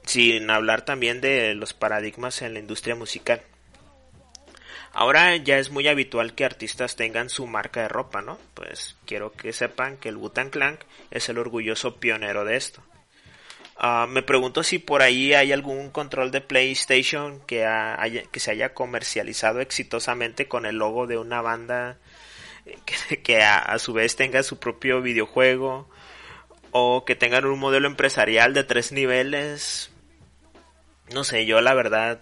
Sin 0.04 0.49
hablar 0.49 0.84
también 0.84 1.22
de 1.22 1.56
los 1.56 1.74
paradigmas 1.74 2.41
en 2.41 2.56
la 2.56 2.60
industria 2.60 2.95
musical. 2.95 3.43
Ahora 4.94 5.36
ya 5.38 5.58
es 5.58 5.70
muy 5.70 5.88
habitual 5.88 6.36
que 6.36 6.44
artistas 6.44 6.96
tengan 6.96 7.30
su 7.30 7.48
marca 7.48 7.82
de 7.82 7.88
ropa, 7.88 8.22
¿no? 8.22 8.38
Pues 8.54 8.98
quiero 9.06 9.32
que 9.32 9.54
sepan 9.54 9.98
que 9.98 10.10
el 10.10 10.18
Wu-Tang 10.18 10.50
Clan 10.50 10.80
es 11.12 11.30
el 11.30 11.38
orgulloso 11.38 11.98
pionero 12.00 12.44
de 12.44 12.58
esto. 12.58 12.84
Uh, 13.82 14.06
me 14.08 14.22
pregunto 14.22 14.64
si 14.64 14.78
por 14.78 15.02
ahí 15.02 15.34
hay 15.34 15.52
algún 15.52 15.89
control 15.89 16.30
de 16.30 16.42
PlayStation 16.42 17.39
que, 17.48 17.66
haya, 17.66 18.24
que 18.24 18.39
se 18.39 18.52
haya 18.52 18.74
comercializado 18.74 19.60
exitosamente 19.60 20.48
con 20.48 20.66
el 20.66 20.76
logo 20.76 21.08
de 21.08 21.18
una 21.18 21.42
banda 21.42 21.98
que, 22.86 23.24
que 23.24 23.42
a, 23.42 23.58
a, 23.58 23.80
su 23.80 23.94
vez 23.94 24.16
tenga 24.16 24.44
su 24.44 24.60
propio 24.60 25.02
videojuego 25.02 25.89
o 26.72 27.06
que 27.06 27.16
tengan 27.16 27.46
un 27.46 27.60
modelo 27.60 27.88
empresarial 27.88 28.54
de 28.54 28.66
tres 28.66 28.92
niveles. 28.92 29.89
No 31.14 31.24
sé, 31.24 31.46
yo 31.46 31.62
la 31.62 31.74
verdad 31.74 32.22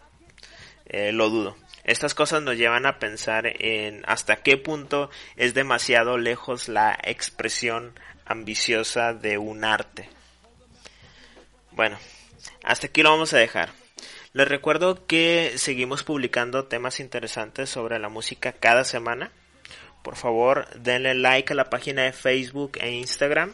eh, 0.85 1.11
lo 1.11 1.29
dudo. 1.29 1.55
Estas 1.83 2.13
cosas 2.13 2.41
nos 2.41 2.57
llevan 2.57 2.85
a 2.85 2.99
pensar 2.99 3.45
en 3.47 4.03
hasta 4.07 4.37
qué 4.37 4.57
punto 4.57 5.09
es 5.35 5.53
demasiado 5.53 6.17
lejos 6.17 6.67
la 6.67 6.97
expresión 7.03 7.93
ambiciosa 8.25 9.13
de 9.13 9.37
un 9.37 9.63
arte. 9.63 10.09
Bueno, 11.71 11.97
hasta 12.63 12.87
aquí 12.87 13.01
lo 13.01 13.11
vamos 13.11 13.33
a 13.33 13.37
dejar. 13.37 13.71
Les 14.33 14.47
recuerdo 14.47 15.07
que 15.07 15.53
seguimos 15.57 16.03
publicando 16.03 16.65
temas 16.65 16.99
interesantes 16.99 17.69
sobre 17.69 17.97
la 17.97 18.09
música 18.09 18.51
cada 18.51 18.83
semana. 18.83 19.31
Por 20.03 20.15
favor, 20.15 20.67
denle 20.75 21.15
like 21.15 21.53
a 21.53 21.55
la 21.55 21.69
página 21.69 22.03
de 22.03 22.13
Facebook 22.13 22.77
e 22.79 22.91
Instagram. 22.91 23.53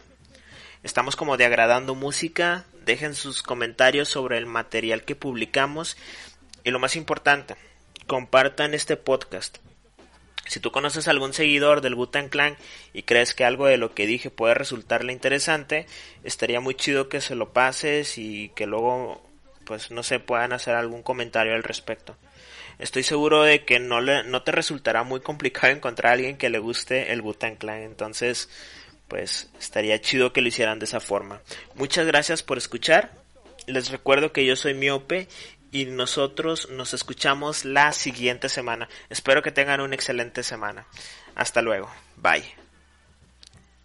Estamos 0.83 1.15
como 1.15 1.37
de 1.37 1.45
agradando 1.45 1.95
música. 1.95 2.65
Dejen 2.83 3.15
sus 3.15 3.41
comentarios 3.41 4.09
sobre 4.09 4.37
el 4.37 4.45
material 4.45 5.03
que 5.05 5.15
publicamos. 5.15 5.95
Y 6.63 6.71
lo 6.71 6.79
más 6.79 6.95
importante, 6.97 7.55
compartan 8.07 8.73
este 8.73 8.97
podcast. 8.97 9.57
Si 10.47 10.59
tú 10.59 10.71
conoces 10.71 11.07
a 11.07 11.11
algún 11.11 11.33
seguidor 11.33 11.81
del 11.81 11.95
Butan 11.95 12.29
Clan 12.29 12.55
y 12.93 13.03
crees 13.03 13.33
que 13.33 13.45
algo 13.45 13.65
de 13.65 13.77
lo 13.77 13.95
que 13.95 14.05
dije 14.05 14.29
puede 14.29 14.53
resultarle 14.53 15.11
interesante, 15.11 15.87
estaría 16.23 16.59
muy 16.59 16.75
chido 16.75 17.09
que 17.09 17.19
se 17.19 17.35
lo 17.35 17.51
pases 17.51 18.19
y 18.19 18.49
que 18.49 18.67
luego, 18.67 19.23
pues 19.65 19.89
no 19.89 20.03
se 20.03 20.19
puedan 20.19 20.53
hacer 20.53 20.75
algún 20.75 21.01
comentario 21.01 21.55
al 21.55 21.63
respecto. 21.63 22.15
Estoy 22.77 23.03
seguro 23.03 23.43
de 23.43 23.65
que 23.65 23.79
no, 23.79 24.01
le, 24.01 24.23
no 24.23 24.43
te 24.43 24.51
resultará 24.51 25.03
muy 25.03 25.21
complicado 25.21 25.73
encontrar 25.73 26.11
a 26.11 26.13
alguien 26.13 26.37
que 26.37 26.49
le 26.49 26.59
guste 26.59 27.11
el 27.11 27.21
Butan 27.21 27.55
Clan, 27.55 27.81
entonces, 27.81 28.49
pues 29.07 29.49
estaría 29.59 29.99
chido 29.99 30.31
que 30.31 30.41
lo 30.41 30.49
hicieran 30.49 30.77
de 30.77 30.85
esa 30.85 30.99
forma. 30.99 31.41
Muchas 31.73 32.05
gracias 32.05 32.43
por 32.43 32.59
escuchar. 32.59 33.11
Les 33.65 33.89
recuerdo 33.89 34.31
que 34.31 34.45
yo 34.45 34.55
soy 34.55 34.75
miope 34.75 35.27
y 35.71 35.85
nosotros 35.85 36.69
nos 36.69 36.93
escuchamos 36.93 37.65
la 37.65 37.91
siguiente 37.91 38.49
semana. 38.49 38.89
Espero 39.09 39.41
que 39.41 39.51
tengan 39.51 39.81
una 39.81 39.95
excelente 39.95 40.43
semana. 40.43 40.85
Hasta 41.35 41.61
luego. 41.61 41.89
Bye. 42.17 42.64